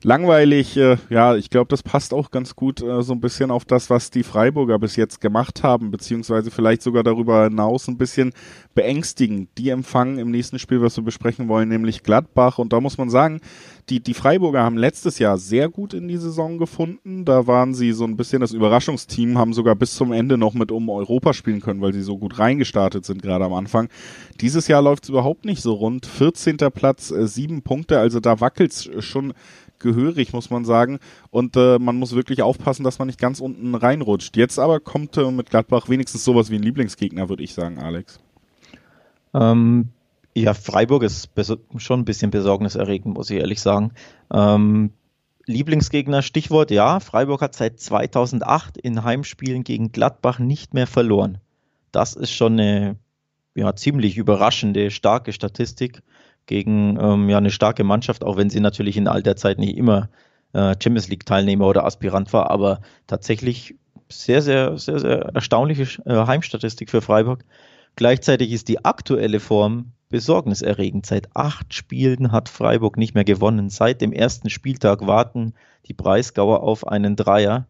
langweilig, 0.05 0.77
äh, 0.77 0.97
ja, 1.11 1.35
ich 1.35 1.51
glaube, 1.51 1.69
das 1.69 1.83
passt 1.83 2.15
auch 2.15 2.31
ganz 2.31 2.55
gut 2.55 2.83
äh, 2.83 3.03
so 3.03 3.13
ein 3.13 3.21
bisschen 3.21 3.51
auf 3.51 3.65
das, 3.65 3.91
was 3.91 4.11
die 4.11 4.23
Freiburger 4.23 4.79
bis 4.79 4.97
jetzt 4.97 5.21
gemacht 5.21 5.63
haben, 5.63 5.91
beziehungsweise 5.91 6.51
vielleicht 6.51 6.83
sogar 6.83 7.03
darüber 7.03 7.45
hinaus 7.45 7.89
ein 7.89 7.99
bisschen 7.99 8.33
beängstigend. 8.75 9.49
Die 9.59 9.71
empfangen 9.71 10.19
im 10.19 10.31
nächsten 10.31 10.59
Spiel, 10.59 10.83
was 10.83 10.97
wir 10.97 11.05
besprechen 11.05 11.49
wollen, 11.49 11.69
nämlich 11.69 12.03
Gladbach. 12.03 12.59
Und 12.59 12.73
da 12.73 12.81
muss 12.81 12.99
man 12.99 13.11
sagen, 13.11 13.41
die, 13.89 14.01
die 14.01 14.15
Freiburger 14.15 14.63
haben 14.63 14.79
letztes 14.79 15.19
Jahr 15.19 15.39
sehr 15.39 15.69
gut 15.69 15.95
in 15.95 16.09
die 16.09 16.17
Saison 16.17 16.59
gefunden. 16.59 17.25
Da 17.25 17.47
waren 17.47 17.75
sie 17.75 17.93
so 17.93 18.05
ein 18.05 18.17
bisschen 18.17 18.41
das 18.41 18.53
Überraschungsteam, 18.53 19.39
haben 19.39 19.53
sogar 19.53 19.75
bis 19.75 19.95
zum 19.95 20.13
Ende 20.13 20.39
noch 20.39 20.55
mit 20.55 20.71
um 20.71 20.89
Europa 20.89 21.33
spielen 21.35 21.61
können, 21.61 21.81
weil 21.81 21.93
sie 21.93 22.03
so 22.03 22.19
gut 22.19 22.39
reingestartet 22.39 23.05
sind, 23.05 23.23
gerade 23.23 23.45
am 23.45 23.53
Anfang. 23.53 23.89
Dieses 24.41 24.69
Jahr 24.69 24.83
läuft 24.83 25.05
es 25.05 25.11
überhaupt 25.11 25.45
nicht 25.45 25.63
so 25.63 25.73
rund. 25.75 26.07
14. 26.07 26.57
Platz, 26.73 27.11
äh, 27.11 27.27
sieben 27.27 27.63
Punkte, 27.63 27.99
also 27.99 28.21
da 28.21 28.41
wackelt's 28.41 28.89
schon 29.01 29.35
gehörig, 29.79 30.33
muss 30.33 30.51
man 30.51 30.65
sagen. 30.65 30.99
Und 31.31 31.57
äh, 31.57 31.79
man 31.79 31.97
muss 31.97 32.15
wirklich 32.15 32.43
aufpassen, 32.43 32.85
dass 32.85 32.99
man 32.99 33.07
nicht 33.07 33.21
ganz 33.21 33.41
unten 33.41 33.75
reinrutscht. 33.75 34.37
Jetzt 34.37 34.59
aber 34.59 34.81
kommt 34.81 35.17
äh, 35.17 35.31
mit 35.31 35.51
Gladbach 35.51 35.89
wenigstens 35.89 36.25
sowas 36.25 36.51
wie 36.51 36.57
ein 36.57 36.63
Lieblingsgegner, 36.63 37.29
würde 37.29 37.43
ich 37.43 37.55
sagen, 37.55 37.79
Alex. 37.79 38.21
Ähm, 39.35 39.89
ja, 40.35 40.55
Freiburg 40.55 41.03
ist 41.03 41.31
schon 41.77 42.01
ein 42.01 42.05
bisschen 42.05 42.31
besorgniserregend, 42.31 43.15
muss 43.15 43.31
ich 43.31 43.39
ehrlich 43.39 43.61
sagen. 43.61 43.93
Ähm, 44.33 44.91
Lieblingsgegner, 45.47 46.23
Stichwort, 46.23 46.71
ja, 46.71 47.01
Freiburg 47.01 47.43
hat 47.43 47.55
seit 47.55 47.79
2008 47.79 48.79
in 48.79 49.05
Heimspielen 49.05 49.63
gegen 49.63 49.93
Gladbach 49.93 50.39
nicht 50.39 50.75
mehr 50.75 50.87
verloren. 50.87 51.39
Das 51.93 52.15
ist 52.15 52.33
schon 52.33 52.55
eine 52.55 52.97
ja, 53.55 53.77
ziemlich 53.77 54.17
überraschende, 54.17 54.91
starke 54.91 55.33
Statistik 55.33 56.03
gegen 56.47 56.99
ähm, 57.01 57.29
ja, 57.29 57.39
eine 57.39 57.51
starke 57.51 57.85
Mannschaft, 57.85 58.25
auch 58.25 58.37
wenn 58.37 58.51
sie 58.51 58.61
natürlich 58.61 58.97
in 58.97 59.09
all 59.09 59.23
der 59.23 59.37
Zeit 59.37 59.59
nicht 59.59 59.77
immer 59.77 60.09
äh, 60.53 60.75
Champions 60.83 61.09
League 61.09 61.27
Teilnehmer 61.27 61.67
oder 61.67 61.85
Aspirant 61.85 62.33
war, 62.33 62.51
aber 62.51 62.81
tatsächlich 63.07 63.75
sehr, 64.09 64.43
sehr, 64.43 64.79
sehr, 64.79 64.99
sehr 64.99 65.19
erstaunliche 65.35 66.03
äh, 66.05 66.27
Heimstatistik 66.27 66.91
für 66.91 67.01
Freiburg. 67.01 67.45
Gleichzeitig 67.97 68.53
ist 68.53 68.69
die 68.69 68.85
aktuelle 68.85 69.41
Form 69.41 69.93
besorgniserregend. 70.09 71.07
Seit 71.07 71.35
acht 71.35 71.75
Spielen 71.75 72.33
hat 72.33 72.49
Freiburg 72.49 72.97
nicht 72.97 73.15
mehr 73.15 73.25
gewonnen. 73.25 73.71
Seit 73.71 74.01
dem 74.01 74.13
ersten 74.13 74.51
Spieltag 74.51 75.07
warten 75.07 75.55
die 75.87 75.95
Breisgauer 75.95 76.63
auf 76.63 76.87
einen 76.87 77.17
Dreier. 77.17 77.67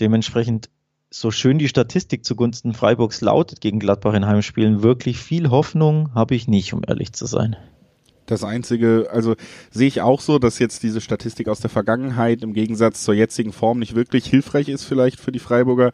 Dementsprechend 0.00 0.70
so 1.14 1.30
schön 1.30 1.58
die 1.58 1.68
Statistik 1.68 2.24
zugunsten 2.24 2.72
Freiburgs 2.72 3.20
lautet 3.20 3.60
gegen 3.60 3.78
Gladbach 3.78 4.14
in 4.14 4.26
Heimspielen, 4.26 4.82
wirklich 4.82 5.18
viel 5.18 5.50
Hoffnung 5.50 6.14
habe 6.14 6.34
ich 6.34 6.48
nicht, 6.48 6.72
um 6.72 6.82
ehrlich 6.86 7.12
zu 7.12 7.26
sein. 7.26 7.56
Das 8.26 8.44
einzige, 8.44 9.08
also 9.12 9.34
sehe 9.70 9.88
ich 9.88 10.00
auch 10.00 10.20
so, 10.20 10.38
dass 10.38 10.58
jetzt 10.58 10.84
diese 10.84 11.00
Statistik 11.00 11.48
aus 11.48 11.60
der 11.60 11.70
Vergangenheit 11.70 12.42
im 12.42 12.54
Gegensatz 12.54 13.02
zur 13.02 13.14
jetzigen 13.14 13.52
Form 13.52 13.80
nicht 13.80 13.94
wirklich 13.94 14.26
hilfreich 14.26 14.68
ist 14.68 14.84
vielleicht 14.84 15.20
für 15.20 15.32
die 15.32 15.40
Freiburger. 15.40 15.90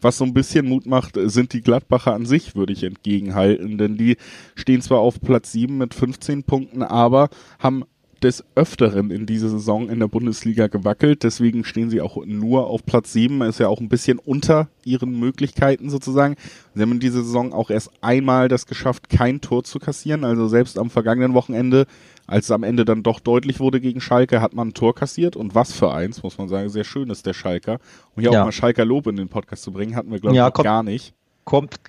Was 0.00 0.16
so 0.16 0.24
ein 0.24 0.32
bisschen 0.32 0.68
Mut 0.68 0.86
macht, 0.86 1.18
sind 1.20 1.52
die 1.52 1.60
Gladbacher 1.60 2.14
an 2.14 2.24
sich, 2.24 2.54
würde 2.54 2.72
ich 2.72 2.84
entgegenhalten, 2.84 3.78
denn 3.78 3.96
die 3.96 4.16
stehen 4.54 4.80
zwar 4.80 5.00
auf 5.00 5.20
Platz 5.20 5.52
7 5.52 5.76
mit 5.76 5.92
15 5.92 6.44
Punkten, 6.44 6.82
aber 6.82 7.28
haben 7.58 7.84
des 8.22 8.44
Öfteren 8.54 9.10
in 9.10 9.26
dieser 9.26 9.48
Saison 9.48 9.88
in 9.88 9.98
der 9.98 10.08
Bundesliga 10.08 10.66
gewackelt. 10.68 11.22
Deswegen 11.22 11.64
stehen 11.64 11.90
sie 11.90 12.00
auch 12.00 12.24
nur 12.24 12.68
auf 12.68 12.84
Platz 12.84 13.12
7. 13.12 13.42
Ist 13.42 13.60
ja 13.60 13.68
auch 13.68 13.80
ein 13.80 13.88
bisschen 13.88 14.18
unter 14.18 14.68
ihren 14.84 15.18
Möglichkeiten 15.18 15.90
sozusagen. 15.90 16.36
Sie 16.74 16.82
haben 16.82 16.92
in 16.92 17.00
dieser 17.00 17.22
Saison 17.22 17.52
auch 17.52 17.70
erst 17.70 17.90
einmal 18.00 18.48
das 18.48 18.66
geschafft, 18.66 19.08
kein 19.08 19.40
Tor 19.40 19.64
zu 19.64 19.78
kassieren. 19.78 20.24
Also 20.24 20.48
selbst 20.48 20.78
am 20.78 20.90
vergangenen 20.90 21.34
Wochenende, 21.34 21.86
als 22.26 22.46
es 22.46 22.50
am 22.50 22.62
Ende 22.62 22.84
dann 22.84 23.02
doch 23.02 23.20
deutlich 23.20 23.60
wurde 23.60 23.80
gegen 23.80 24.00
Schalke, 24.00 24.40
hat 24.40 24.54
man 24.54 24.68
ein 24.68 24.74
Tor 24.74 24.94
kassiert. 24.94 25.36
Und 25.36 25.54
was 25.54 25.72
für 25.72 25.92
eins, 25.92 26.22
muss 26.22 26.38
man 26.38 26.48
sagen. 26.48 26.68
Sehr 26.68 26.84
schön 26.84 27.10
ist 27.10 27.26
der 27.26 27.34
Schalker. 27.34 27.78
Um 28.14 28.22
hier 28.22 28.32
ja. 28.32 28.40
auch 28.40 28.46
mal 28.46 28.52
Schalker 28.52 28.84
Lob 28.84 29.06
in 29.06 29.16
den 29.16 29.28
Podcast 29.28 29.62
zu 29.62 29.72
bringen, 29.72 29.96
hatten 29.96 30.10
wir, 30.10 30.20
glaube 30.20 30.34
ich, 30.34 30.38
ja, 30.38 30.50
gar 30.50 30.82
nicht. 30.82 31.14
Kommt, 31.44 31.80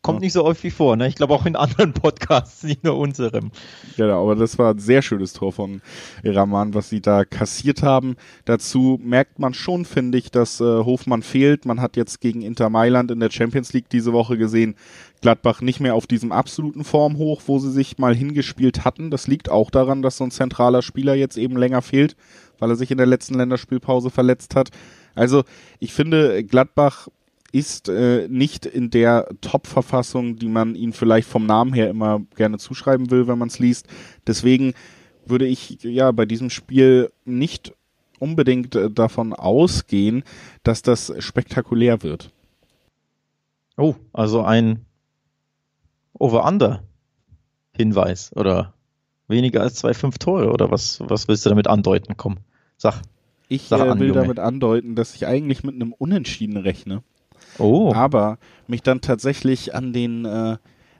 kommt 0.00 0.20
nicht 0.20 0.32
so 0.32 0.44
häufig 0.44 0.72
vor, 0.72 0.96
ne? 0.96 1.06
Ich 1.08 1.14
glaube 1.14 1.34
auch 1.34 1.44
in 1.44 1.56
anderen 1.56 1.92
Podcasts, 1.92 2.62
nicht 2.62 2.84
nur 2.84 2.96
unserem. 2.96 3.50
Genau, 3.98 4.22
aber 4.22 4.34
das 4.34 4.58
war 4.58 4.72
ein 4.72 4.78
sehr 4.78 5.02
schönes 5.02 5.34
Tor 5.34 5.52
von 5.52 5.82
Raman, 6.24 6.72
was 6.72 6.88
sie 6.88 7.02
da 7.02 7.26
kassiert 7.26 7.82
haben. 7.82 8.16
Dazu 8.46 8.98
merkt 9.02 9.38
man 9.38 9.52
schon, 9.52 9.84
finde 9.84 10.16
ich, 10.16 10.30
dass 10.30 10.58
äh, 10.60 10.64
Hofmann 10.64 11.22
fehlt. 11.22 11.66
Man 11.66 11.82
hat 11.82 11.96
jetzt 11.96 12.22
gegen 12.22 12.40
Inter 12.40 12.70
Mailand 12.70 13.10
in 13.10 13.20
der 13.20 13.30
Champions 13.30 13.74
League 13.74 13.90
diese 13.90 14.14
Woche 14.14 14.38
gesehen, 14.38 14.74
Gladbach 15.20 15.60
nicht 15.60 15.80
mehr 15.80 15.94
auf 15.94 16.06
diesem 16.06 16.32
absoluten 16.32 16.84
Formhoch, 16.84 17.42
wo 17.46 17.58
sie 17.58 17.70
sich 17.70 17.98
mal 17.98 18.14
hingespielt 18.14 18.86
hatten. 18.86 19.10
Das 19.10 19.26
liegt 19.26 19.50
auch 19.50 19.70
daran, 19.70 20.00
dass 20.00 20.16
so 20.16 20.24
ein 20.24 20.30
zentraler 20.30 20.80
Spieler 20.80 21.14
jetzt 21.14 21.36
eben 21.36 21.56
länger 21.56 21.82
fehlt, 21.82 22.16
weil 22.58 22.70
er 22.70 22.76
sich 22.76 22.90
in 22.90 22.98
der 22.98 23.06
letzten 23.06 23.34
Länderspielpause 23.34 24.08
verletzt 24.08 24.54
hat. 24.54 24.70
Also 25.14 25.44
ich 25.78 25.92
finde, 25.92 26.42
Gladbach 26.44 27.08
ist 27.54 27.88
äh, 27.88 28.28
nicht 28.28 28.66
in 28.66 28.90
der 28.90 29.28
Top-Verfassung, 29.40 30.36
die 30.36 30.48
man 30.48 30.74
ihn 30.74 30.92
vielleicht 30.92 31.28
vom 31.28 31.46
Namen 31.46 31.72
her 31.72 31.88
immer 31.88 32.20
gerne 32.34 32.58
zuschreiben 32.58 33.12
will, 33.12 33.28
wenn 33.28 33.38
man 33.38 33.46
es 33.46 33.60
liest. 33.60 33.86
Deswegen 34.26 34.74
würde 35.24 35.46
ich 35.46 35.78
ja 35.84 36.10
bei 36.10 36.26
diesem 36.26 36.50
Spiel 36.50 37.12
nicht 37.24 37.72
unbedingt 38.18 38.74
äh, 38.74 38.90
davon 38.90 39.32
ausgehen, 39.32 40.24
dass 40.64 40.82
das 40.82 41.14
spektakulär 41.20 42.02
wird. 42.02 42.32
Oh, 43.76 43.94
also 44.12 44.42
ein 44.42 44.84
Over-Under-Hinweis 46.14 48.32
oder 48.34 48.74
weniger 49.28 49.62
als 49.62 49.76
zwei, 49.76 49.94
fünf 49.94 50.18
Tore 50.18 50.50
oder 50.50 50.72
was, 50.72 50.98
was 51.06 51.28
willst 51.28 51.46
du 51.46 51.50
damit 51.50 51.68
andeuten? 51.68 52.16
Komm, 52.16 52.38
sag. 52.76 53.00
Ich 53.46 53.68
sag 53.68 53.86
äh, 53.86 54.00
will 54.00 54.08
Junge. 54.08 54.22
damit 54.22 54.40
andeuten, 54.40 54.96
dass 54.96 55.14
ich 55.14 55.28
eigentlich 55.28 55.62
mit 55.62 55.76
einem 55.76 55.92
Unentschieden 55.92 56.56
rechne. 56.56 57.04
Oh. 57.58 57.92
Aber 57.94 58.38
mich 58.66 58.82
dann 58.82 59.00
tatsächlich 59.00 59.74
an 59.74 59.92
den 59.92 60.24
äh, 60.24 60.56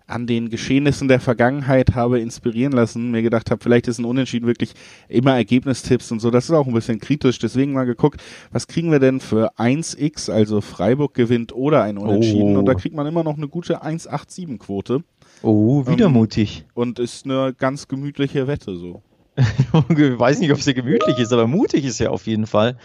an 0.07 0.27
den 0.27 0.51
Geschehnissen 0.51 1.09
der 1.09 1.19
Vergangenheit 1.19 1.95
habe 1.95 2.21
inspirieren 2.21 2.73
lassen, 2.73 3.11
mir 3.11 3.23
gedacht 3.23 3.51
habe, 3.51 3.63
vielleicht 3.63 3.89
ist 3.89 3.99
ein 3.99 4.05
Unentschieden 4.05 4.47
wirklich 4.47 4.75
immer 5.09 5.35
Ergebnistipps 5.35 6.13
und 6.13 6.21
so. 6.21 6.31
Das 6.31 6.45
ist 6.45 6.51
auch 6.51 6.67
ein 6.67 6.75
bisschen 6.75 7.01
kritisch. 7.01 7.39
Deswegen 7.39 7.73
mal 7.73 7.87
geguckt, 7.87 8.23
was 8.53 8.67
kriegen 8.67 8.93
wir 8.93 8.99
denn 8.99 9.21
für 9.21 9.53
1x, 9.57 10.31
also 10.31 10.61
Freiburg 10.61 11.15
gewinnt 11.15 11.55
oder 11.55 11.83
ein 11.83 11.97
Unentschieden. 11.97 12.57
Oh. 12.57 12.59
Und 12.59 12.67
da 12.67 12.75
kriegt 12.75 12.95
man 12.95 13.07
immer 13.07 13.25
noch 13.25 13.39
eine 13.39 13.49
gute 13.49 13.83
1,87 13.83 14.59
Quote. 14.59 15.05
Oh, 15.43 15.87
wieder 15.87 16.07
ähm, 16.07 16.13
mutig. 16.13 16.67
Und 16.75 16.99
ist 16.99 17.25
eine 17.25 17.55
ganz 17.55 17.89
gemütliche 17.89 18.47
Wette 18.47 18.77
so. 18.77 19.03
ich 19.37 20.19
weiß 20.19 20.39
nicht, 20.39 20.53
ob 20.53 20.61
sie 20.61 20.75
gemütlich 20.75 21.19
ist, 21.19 21.33
aber 21.33 21.47
mutig 21.47 21.85
ist 21.85 21.99
ja 21.99 22.11
auf 22.11 22.27
jeden 22.27 22.47
Fall. 22.47 22.77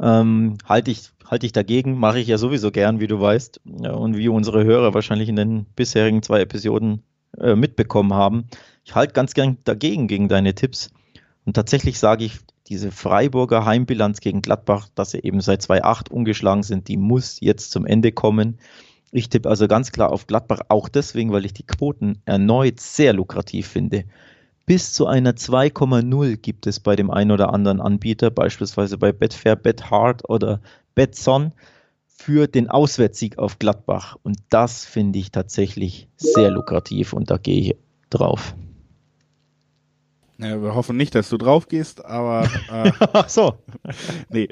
Ähm, 0.00 0.58
halte 0.66 0.90
ich 0.90 1.10
halte 1.30 1.46
ich 1.46 1.52
dagegen, 1.52 1.96
mache 1.96 2.18
ich 2.18 2.26
ja 2.26 2.38
sowieso 2.38 2.72
gern, 2.72 2.98
wie 2.98 3.06
du 3.06 3.20
weißt, 3.20 3.60
und 3.64 4.16
wie 4.16 4.28
unsere 4.28 4.64
Hörer 4.64 4.94
wahrscheinlich 4.94 5.28
in 5.28 5.36
den 5.36 5.64
bisherigen 5.76 6.22
zwei 6.22 6.40
Episoden 6.40 7.04
äh, 7.38 7.54
mitbekommen 7.54 8.12
haben. 8.12 8.46
Ich 8.84 8.96
halte 8.96 9.12
ganz 9.12 9.34
gern 9.34 9.58
dagegen 9.64 10.08
gegen 10.08 10.28
deine 10.28 10.54
Tipps. 10.54 10.90
Und 11.44 11.54
tatsächlich 11.54 12.00
sage 12.00 12.24
ich, 12.24 12.40
diese 12.66 12.90
Freiburger 12.90 13.64
Heimbilanz 13.64 14.20
gegen 14.20 14.42
Gladbach, 14.42 14.88
dass 14.94 15.12
sie 15.12 15.20
eben 15.20 15.40
seit 15.40 15.62
2-8 15.62 16.10
ungeschlagen 16.10 16.62
sind, 16.62 16.88
die 16.88 16.96
muss 16.96 17.38
jetzt 17.40 17.70
zum 17.70 17.86
Ende 17.86 18.12
kommen. 18.12 18.58
Ich 19.12 19.28
tippe 19.28 19.48
also 19.48 19.66
ganz 19.68 19.92
klar 19.92 20.12
auf 20.12 20.26
Gladbach, 20.26 20.60
auch 20.68 20.88
deswegen, 20.88 21.32
weil 21.32 21.44
ich 21.44 21.52
die 21.52 21.66
Quoten 21.66 22.22
erneut 22.24 22.80
sehr 22.80 23.12
lukrativ 23.12 23.68
finde. 23.68 24.04
Bis 24.70 24.92
zu 24.92 25.08
einer 25.08 25.32
2,0 25.32 26.36
gibt 26.36 26.68
es 26.68 26.78
bei 26.78 26.94
dem 26.94 27.10
einen 27.10 27.32
oder 27.32 27.52
anderen 27.52 27.80
Anbieter, 27.80 28.30
beispielsweise 28.30 28.98
bei 28.98 29.10
Betfair, 29.10 29.56
BetHard 29.56 30.30
oder 30.30 30.60
Betson 30.94 31.50
für 32.06 32.46
den 32.46 32.70
Auswärtssieg 32.70 33.36
auf 33.36 33.58
Gladbach. 33.58 34.16
Und 34.22 34.36
das 34.48 34.84
finde 34.84 35.18
ich 35.18 35.32
tatsächlich 35.32 36.06
sehr 36.16 36.52
lukrativ 36.52 37.12
und 37.12 37.32
da 37.32 37.36
gehe 37.36 37.60
ich 37.60 37.76
drauf. 38.10 38.54
Ja, 40.38 40.62
wir 40.62 40.76
hoffen 40.76 40.96
nicht, 40.96 41.16
dass 41.16 41.28
du 41.30 41.36
drauf 41.36 41.66
gehst, 41.66 42.04
aber 42.04 42.44
äh, 42.72 42.92
Ach 43.12 43.28
so. 43.28 43.54
nee. 44.28 44.50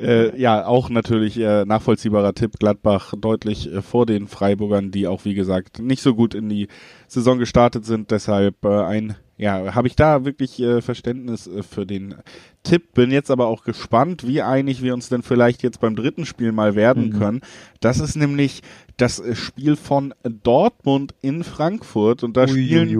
Äh, 0.00 0.36
ja, 0.36 0.66
auch 0.66 0.90
natürlich 0.90 1.38
äh, 1.38 1.64
nachvollziehbarer 1.64 2.34
Tipp. 2.34 2.58
Gladbach 2.58 3.14
deutlich 3.16 3.72
äh, 3.72 3.82
vor 3.82 4.04
den 4.04 4.26
Freiburgern, 4.26 4.90
die 4.90 5.06
auch 5.06 5.24
wie 5.24 5.34
gesagt 5.34 5.78
nicht 5.78 6.02
so 6.02 6.16
gut 6.16 6.34
in 6.34 6.48
die 6.48 6.66
Saison 7.06 7.38
gestartet 7.38 7.84
sind. 7.84 8.10
Deshalb 8.10 8.64
äh, 8.64 8.82
ein 8.82 9.14
ja, 9.40 9.74
habe 9.74 9.88
ich 9.88 9.96
da 9.96 10.26
wirklich 10.26 10.60
äh, 10.60 10.82
Verständnis 10.82 11.46
äh, 11.46 11.62
für 11.62 11.86
den 11.86 12.14
Tipp. 12.62 12.92
Bin 12.92 13.10
jetzt 13.10 13.30
aber 13.30 13.46
auch 13.46 13.64
gespannt, 13.64 14.26
wie 14.26 14.42
einig 14.42 14.82
wir 14.82 14.92
uns 14.92 15.08
denn 15.08 15.22
vielleicht 15.22 15.62
jetzt 15.62 15.80
beim 15.80 15.96
dritten 15.96 16.26
Spiel 16.26 16.52
mal 16.52 16.74
werden 16.74 17.06
mhm. 17.06 17.18
können. 17.18 17.40
Das 17.80 18.00
ist 18.00 18.16
nämlich 18.16 18.60
das 18.98 19.18
äh, 19.18 19.34
Spiel 19.34 19.76
von 19.76 20.12
Dortmund 20.24 21.14
in 21.22 21.42
Frankfurt 21.42 22.22
und 22.22 22.36
da 22.36 22.46
spielen 22.48 22.90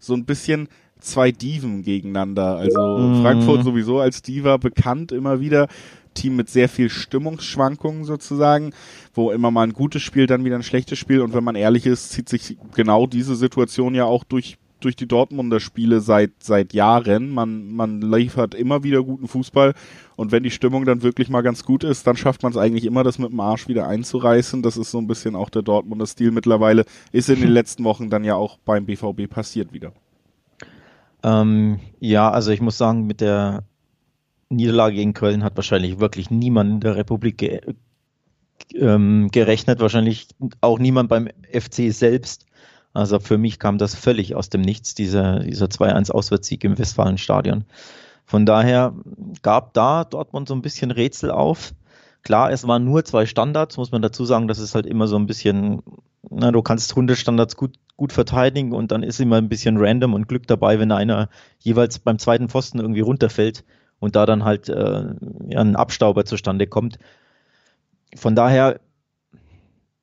so 0.00 0.14
ein 0.14 0.24
bisschen 0.24 0.68
zwei 0.98 1.30
Diven 1.30 1.84
gegeneinander. 1.84 2.56
Also 2.56 2.98
mhm. 2.98 3.22
Frankfurt 3.22 3.62
sowieso 3.62 4.00
als 4.00 4.22
Diva 4.22 4.56
bekannt 4.56 5.12
immer 5.12 5.38
wieder. 5.38 5.68
Team 6.14 6.34
mit 6.34 6.48
sehr 6.48 6.68
viel 6.68 6.90
Stimmungsschwankungen 6.90 8.04
sozusagen, 8.04 8.72
wo 9.14 9.30
immer 9.30 9.52
mal 9.52 9.64
ein 9.64 9.72
gutes 9.72 10.02
Spiel, 10.02 10.26
dann 10.26 10.44
wieder 10.44 10.56
ein 10.56 10.64
schlechtes 10.64 10.98
Spiel 10.98 11.20
und 11.20 11.32
wenn 11.32 11.44
man 11.44 11.54
ehrlich 11.54 11.86
ist, 11.86 12.10
zieht 12.10 12.28
sich 12.28 12.56
genau 12.74 13.06
diese 13.06 13.36
Situation 13.36 13.94
ja 13.94 14.06
auch 14.06 14.24
durch 14.24 14.56
durch 14.80 14.96
die 14.96 15.08
Dortmunder 15.08 15.60
Spiele 15.60 16.00
seit, 16.00 16.32
seit 16.40 16.72
Jahren. 16.74 17.30
Man, 17.30 17.72
man 17.72 18.00
liefert 18.00 18.54
immer 18.54 18.82
wieder 18.82 19.02
guten 19.02 19.28
Fußball 19.28 19.74
und 20.16 20.32
wenn 20.32 20.42
die 20.42 20.50
Stimmung 20.50 20.84
dann 20.84 21.02
wirklich 21.02 21.28
mal 21.28 21.42
ganz 21.42 21.64
gut 21.64 21.84
ist, 21.84 22.06
dann 22.06 22.16
schafft 22.16 22.42
man 22.42 22.52
es 22.52 22.58
eigentlich 22.58 22.84
immer, 22.84 23.04
das 23.04 23.18
mit 23.18 23.30
dem 23.30 23.40
Arsch 23.40 23.68
wieder 23.68 23.86
einzureißen. 23.86 24.62
Das 24.62 24.76
ist 24.76 24.90
so 24.90 24.98
ein 24.98 25.06
bisschen 25.06 25.36
auch 25.36 25.50
der 25.50 25.62
Dortmunder 25.62 26.06
Stil 26.06 26.30
mittlerweile. 26.30 26.84
Ist 27.12 27.28
in 27.28 27.40
den 27.40 27.50
letzten 27.52 27.84
Wochen 27.84 28.10
dann 28.10 28.24
ja 28.24 28.34
auch 28.34 28.58
beim 28.58 28.86
BVB 28.86 29.28
passiert 29.28 29.72
wieder. 29.72 29.92
Ähm, 31.22 31.80
ja, 32.00 32.30
also 32.30 32.50
ich 32.50 32.60
muss 32.60 32.78
sagen, 32.78 33.06
mit 33.06 33.20
der 33.20 33.64
Niederlage 34.48 34.96
gegen 34.96 35.12
Köln 35.12 35.42
hat 35.42 35.56
wahrscheinlich 35.56 35.98
wirklich 35.98 36.30
niemand 36.30 36.70
in 36.70 36.80
der 36.80 36.96
Republik 36.96 37.38
ge 37.38 37.60
ähm, 38.74 39.28
gerechnet, 39.32 39.80
wahrscheinlich 39.80 40.28
auch 40.60 40.78
niemand 40.78 41.08
beim 41.08 41.28
FC 41.52 41.92
selbst. 41.92 42.45
Also 42.96 43.20
für 43.20 43.36
mich 43.36 43.58
kam 43.58 43.76
das 43.76 43.94
völlig 43.94 44.34
aus 44.34 44.48
dem 44.48 44.62
Nichts, 44.62 44.94
dieser, 44.94 45.40
dieser 45.40 45.66
2-1-Auswärtssieg 45.66 46.64
im 46.64 46.78
Westfalenstadion. 46.78 47.66
Von 48.24 48.46
daher 48.46 48.94
gab 49.42 49.74
da 49.74 50.04
Dortmund 50.04 50.48
so 50.48 50.54
ein 50.54 50.62
bisschen 50.62 50.90
Rätsel 50.90 51.30
auf. 51.30 51.74
Klar, 52.22 52.50
es 52.50 52.66
waren 52.66 52.86
nur 52.86 53.04
zwei 53.04 53.26
Standards, 53.26 53.76
muss 53.76 53.92
man 53.92 54.00
dazu 54.00 54.24
sagen, 54.24 54.48
das 54.48 54.58
ist 54.58 54.74
halt 54.74 54.86
immer 54.86 55.08
so 55.08 55.16
ein 55.16 55.26
bisschen, 55.26 55.82
na, 56.30 56.50
du 56.50 56.62
kannst 56.62 56.92
100 56.92 57.18
Standards 57.18 57.56
gut, 57.56 57.74
gut 57.98 58.14
verteidigen 58.14 58.72
und 58.72 58.92
dann 58.92 59.02
ist 59.02 59.20
immer 59.20 59.36
ein 59.36 59.50
bisschen 59.50 59.76
random 59.76 60.14
und 60.14 60.26
Glück 60.26 60.46
dabei, 60.46 60.78
wenn 60.78 60.90
einer 60.90 61.28
jeweils 61.58 61.98
beim 61.98 62.18
zweiten 62.18 62.48
Pfosten 62.48 62.80
irgendwie 62.80 63.02
runterfällt 63.02 63.62
und 64.00 64.16
da 64.16 64.24
dann 64.24 64.42
halt 64.44 64.70
äh, 64.70 65.04
ja, 65.48 65.60
ein 65.60 65.76
Abstauber 65.76 66.24
zustande 66.24 66.66
kommt. 66.66 66.98
Von 68.16 68.34
daher 68.34 68.80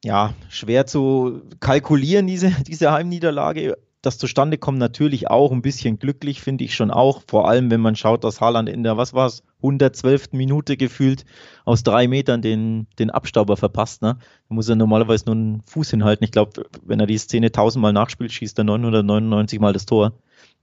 ja, 0.04 0.34
schwer 0.50 0.86
zu 0.86 1.42
kalkulieren, 1.60 2.28
diese, 2.28 2.52
diese 2.68 2.92
Heimniederlage. 2.92 3.78
Das 4.02 4.18
zustande 4.18 4.58
kommt 4.58 4.80
natürlich 4.80 5.30
auch 5.30 5.54
ein 5.54 5.62
bisschen 5.62 5.98
glücklich, 5.98 6.42
finde 6.42 6.66
ich 6.66 6.76
schon 6.76 6.92
auch. 6.92 7.22
Vor 7.26 7.48
allem, 7.48 7.72
wenn 7.72 7.80
man 7.80 7.96
schaut, 7.96 8.26
dass 8.26 8.42
Haaland 8.42 8.68
in 8.68 8.84
der, 8.84 8.98
was 8.98 9.14
war 9.14 9.28
es, 9.28 9.44
112. 9.60 10.34
Minute 10.34 10.76
gefühlt 10.76 11.24
aus 11.64 11.84
drei 11.84 12.10
Metern 12.10 12.42
den, 12.42 12.88
den 13.00 13.10
Abstauber 13.10 13.56
verpasst. 13.56 14.02
Ne? 14.02 14.18
Da 14.50 14.56
muss 14.56 14.68
er 14.68 14.76
normalerweise 14.76 15.24
nur 15.28 15.36
einen 15.36 15.62
Fuß 15.68 15.92
hinhalten. 15.92 16.26
Ich 16.26 16.32
glaube, 16.32 16.66
wenn 16.84 17.00
er 17.00 17.08
die 17.08 17.18
Szene 17.18 17.54
tausendmal 17.54 17.94
nachspielt, 17.94 18.34
schießt 18.34 18.58
er 18.58 18.66
999 18.66 19.62
Mal 19.62 19.72
das 19.72 19.86
Tor. 19.86 20.12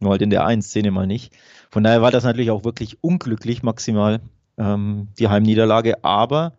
Nur 0.00 0.10
halt 0.10 0.20
in 0.20 0.28
der 0.28 0.44
einen 0.44 0.60
Szene 0.60 0.90
mal 0.90 1.06
nicht. 1.06 1.32
Von 1.70 1.82
daher 1.82 2.02
war 2.02 2.10
das 2.10 2.24
natürlich 2.24 2.50
auch 2.50 2.64
wirklich 2.64 3.02
unglücklich 3.02 3.62
maximal, 3.62 4.20
ähm, 4.58 5.08
die 5.18 5.28
Heimniederlage. 5.28 6.04
Aber 6.04 6.58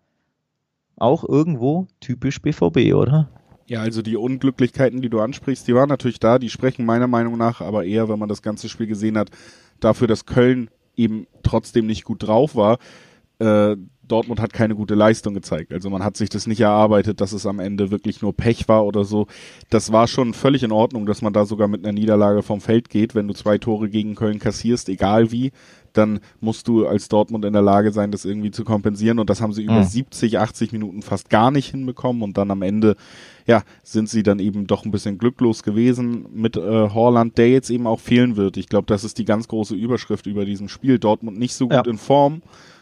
auch 1.01 1.27
irgendwo 1.27 1.87
typisch 1.99 2.41
BVB, 2.41 2.93
oder? 2.93 3.29
Ja, 3.67 3.81
also 3.81 4.01
die 4.01 4.17
Unglücklichkeiten, 4.17 5.01
die 5.01 5.09
du 5.09 5.19
ansprichst, 5.19 5.67
die 5.67 5.75
waren 5.75 5.89
natürlich 5.89 6.19
da, 6.19 6.39
die 6.39 6.49
sprechen 6.49 6.85
meiner 6.85 7.07
Meinung 7.07 7.37
nach 7.37 7.61
aber 7.61 7.85
eher, 7.85 8.09
wenn 8.09 8.19
man 8.19 8.29
das 8.29 8.41
ganze 8.41 8.67
Spiel 8.69 8.87
gesehen 8.87 9.17
hat, 9.17 9.29
dafür, 9.79 10.07
dass 10.07 10.25
Köln 10.25 10.69
eben 10.95 11.27
trotzdem 11.43 11.87
nicht 11.87 12.03
gut 12.03 12.23
drauf 12.23 12.55
war. 12.55 12.79
Äh, 13.39 13.77
Dortmund 14.11 14.41
hat 14.41 14.53
keine 14.53 14.75
gute 14.75 14.95
Leistung 14.95 15.33
gezeigt. 15.33 15.73
Also 15.73 15.89
man 15.89 16.03
hat 16.03 16.17
sich 16.17 16.29
das 16.29 16.47
nicht 16.47 16.59
erarbeitet, 16.59 17.21
dass 17.21 17.31
es 17.31 17.45
am 17.45 17.59
Ende 17.59 17.91
wirklich 17.91 18.21
nur 18.21 18.35
Pech 18.35 18.67
war 18.67 18.85
oder 18.85 19.05
so. 19.05 19.27
Das 19.69 19.91
war 19.91 20.07
schon 20.07 20.33
völlig 20.33 20.63
in 20.63 20.71
Ordnung, 20.71 21.05
dass 21.05 21.21
man 21.21 21.33
da 21.33 21.45
sogar 21.45 21.67
mit 21.67 21.85
einer 21.85 21.93
Niederlage 21.93 22.43
vom 22.43 22.61
Feld 22.61 22.89
geht. 22.89 23.15
Wenn 23.15 23.27
du 23.27 23.33
zwei 23.33 23.57
Tore 23.57 23.89
gegen 23.89 24.15
Köln 24.15 24.39
kassierst, 24.39 24.89
egal 24.89 25.31
wie, 25.31 25.51
dann 25.93 26.19
musst 26.39 26.67
du 26.67 26.87
als 26.87 27.09
Dortmund 27.09 27.45
in 27.45 27.53
der 27.53 27.61
Lage 27.61 27.91
sein, 27.91 28.11
das 28.11 28.25
irgendwie 28.25 28.51
zu 28.51 28.63
kompensieren. 28.63 29.19
Und 29.19 29.29
das 29.29 29.41
haben 29.41 29.53
sie 29.53 29.63
über 29.63 29.79
mhm. 29.79 29.83
70, 29.83 30.39
80 30.39 30.71
Minuten 30.71 31.01
fast 31.01 31.29
gar 31.29 31.51
nicht 31.51 31.71
hinbekommen. 31.71 32.21
Und 32.21 32.37
dann 32.37 32.51
am 32.51 32.61
Ende, 32.61 32.95
ja, 33.45 33.63
sind 33.83 34.09
sie 34.09 34.23
dann 34.23 34.39
eben 34.39 34.67
doch 34.67 34.85
ein 34.85 34.91
bisschen 34.91 35.17
glücklos 35.17 35.63
gewesen 35.63 36.25
mit 36.33 36.57
äh, 36.57 36.61
Horland, 36.61 37.37
der 37.37 37.49
jetzt 37.49 37.69
eben 37.69 37.87
auch 37.87 37.99
fehlen 37.99 38.35
wird. 38.35 38.57
Ich 38.57 38.67
glaube, 38.67 38.85
das 38.87 39.03
ist 39.03 39.17
die 39.17 39.25
ganz 39.25 39.47
große 39.47 39.75
Überschrift 39.75 40.27
über 40.27 40.45
diesem 40.45 40.69
Spiel. 40.69 40.99
Dortmund 40.99 41.37
nicht 41.39 41.53
so 41.53 41.67
gut 41.67 41.85
ja. 41.85 41.91
in 41.91 41.97
Form. 41.97 42.41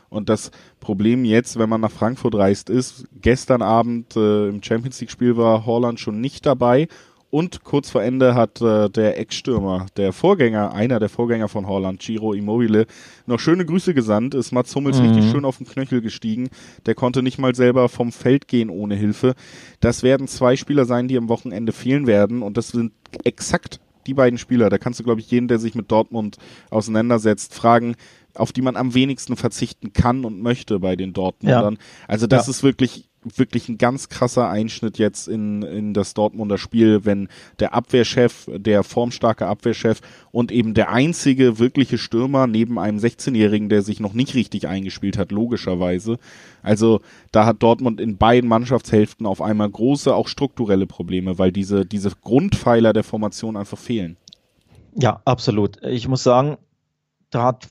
Und 0.10 0.30
das 0.30 0.52
Problem 0.80 1.26
jetzt, 1.26 1.60
wenn 1.60 1.70
man 1.70 1.82
nach 1.82 1.92
Frankfurt 1.92 2.36
reist, 2.36 2.70
ist, 2.70 3.06
gestern 3.22 3.62
Abend 3.62 4.16
äh, 4.16 4.50
im 4.50 4.64
Champions 4.64 5.00
League 5.00 5.12
Spiel 5.12 5.38
war 5.38 5.66
Horland 5.66 6.00
schon 6.00 6.20
nicht 6.20 6.46
dabei 6.46 6.88
und 7.32 7.64
kurz 7.64 7.92
vor 7.92 8.02
Ende 8.02 8.34
hat 8.34 8.60
äh, 8.62 8.90
der 8.90 9.20
Ex-Stürmer, 9.20 9.86
der 9.98 10.14
Vorgänger, 10.14 10.74
einer 10.74 11.00
der 11.00 11.10
Vorgänger 11.10 11.48
von 11.48 11.68
Holland, 11.68 12.00
Giro 12.00 12.34
Immobile, 12.34 12.88
noch 13.28 13.40
schöne 13.40 13.66
Grüße 13.66 13.94
gesandt. 13.94 14.34
Ist 14.34 14.52
Mats 14.52 14.76
Hummels 14.76 15.00
mhm. 15.00 15.10
richtig 15.10 15.32
schön 15.32 15.46
auf 15.46 15.58
den 15.58 15.68
Knöchel 15.68 16.02
gestiegen. 16.02 16.50
Der 16.88 16.96
konnte 16.96 17.22
nicht 17.22 17.38
mal 17.38 17.54
selber 17.54 17.88
vom 17.88 18.12
Feld 18.12 18.48
gehen 18.48 18.72
ohne 18.72 18.96
Hilfe. 18.96 19.36
Das 19.80 20.02
werden 20.02 20.28
zwei 20.28 20.56
Spieler 20.56 20.86
sein, 20.86 21.08
die 21.08 21.18
am 21.18 21.30
Wochenende 21.30 21.72
fehlen 21.72 22.08
werden. 22.08 22.42
Und 22.42 22.58
das 22.58 22.70
sind 22.70 22.94
exakt 23.24 23.80
die 24.08 24.16
beiden 24.16 24.40
Spieler. 24.40 24.70
Da 24.70 24.80
kannst 24.80 25.00
du, 25.00 25.04
glaube 25.04 25.22
ich, 25.22 25.30
jeden, 25.30 25.48
der 25.48 25.60
sich 25.60 25.76
mit 25.76 25.92
Dortmund 25.92 26.38
auseinandersetzt, 26.72 27.54
fragen, 27.54 27.96
auf 28.36 28.52
die 28.52 28.62
man 28.62 28.76
am 28.76 28.94
wenigsten 28.94 29.36
verzichten 29.36 29.94
kann 29.94 30.26
und 30.26 30.42
möchte 30.42 30.80
bei 30.80 30.96
den 30.96 31.14
Dortmundern. 31.14 31.76
Ja. 31.76 31.80
Also 32.08 32.28
das 32.28 32.48
ja. 32.48 32.52
ist 32.52 32.64
wirklich 32.64 33.10
wirklich 33.24 33.68
ein 33.68 33.78
ganz 33.78 34.10
krasser 34.10 34.50
Einschnitt 34.50 34.98
jetzt 34.98 35.28
in, 35.28 35.62
in 35.62 35.94
das 35.94 36.14
Dortmunder 36.14 36.58
Spiel, 36.58 37.06
wenn 37.06 37.28
der 37.60 37.74
Abwehrchef, 37.74 38.50
der 38.56 38.84
formstarke 38.84 39.46
Abwehrchef 39.46 40.02
und 40.32 40.52
eben 40.52 40.74
der 40.74 40.92
einzige 40.92 41.60
wirkliche 41.60 41.98
Stürmer 41.98 42.48
neben 42.48 42.80
einem 42.80 42.98
16-Jährigen, 42.98 43.70
der 43.70 43.82
sich 43.82 44.00
noch 44.00 44.14
nicht 44.14 44.36
richtig 44.36 44.68
eingespielt 44.68 45.18
hat, 45.18 45.32
logischerweise. 45.32 46.18
Also 46.62 47.02
da 47.32 47.46
hat 47.46 47.62
Dortmund 47.62 48.00
in 48.00 48.18
beiden 48.18 48.50
Mannschaftshälften 48.50 49.26
auf 49.26 49.42
einmal 49.42 49.70
große, 49.70 50.14
auch 50.14 50.28
strukturelle 50.28 50.88
Probleme, 50.88 51.38
weil 51.38 51.52
diese, 51.52 51.86
diese 51.86 52.12
Grundpfeiler 52.22 52.94
der 52.94 53.04
Formation 53.04 53.58
einfach 53.58 53.78
fehlen. 53.78 54.18
Ja, 54.96 55.22
absolut. 55.26 55.84
Ich 55.84 56.08
muss 56.08 56.24
sagen, 56.24 56.58
da 57.30 57.44
hat 57.44 57.68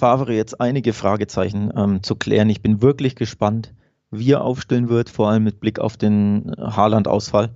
Favre 0.00 0.32
jetzt 0.32 0.62
einige 0.62 0.94
Fragezeichen 0.94 1.70
ähm, 1.76 2.02
zu 2.02 2.16
klären. 2.16 2.48
Ich 2.48 2.62
bin 2.62 2.80
wirklich 2.80 3.16
gespannt, 3.16 3.74
wie 4.10 4.32
er 4.32 4.42
aufstellen 4.42 4.88
wird, 4.88 5.10
vor 5.10 5.28
allem 5.28 5.44
mit 5.44 5.60
Blick 5.60 5.78
auf 5.78 5.98
den 5.98 6.56
Haaland-Ausfall 6.58 7.50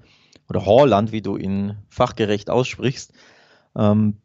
oder 0.50 0.66
Haaland, 0.66 1.10
wie 1.10 1.22
du 1.22 1.38
ihn 1.38 1.78
fachgerecht 1.88 2.50
aussprichst. 2.50 3.14
Ähm, 3.74 4.18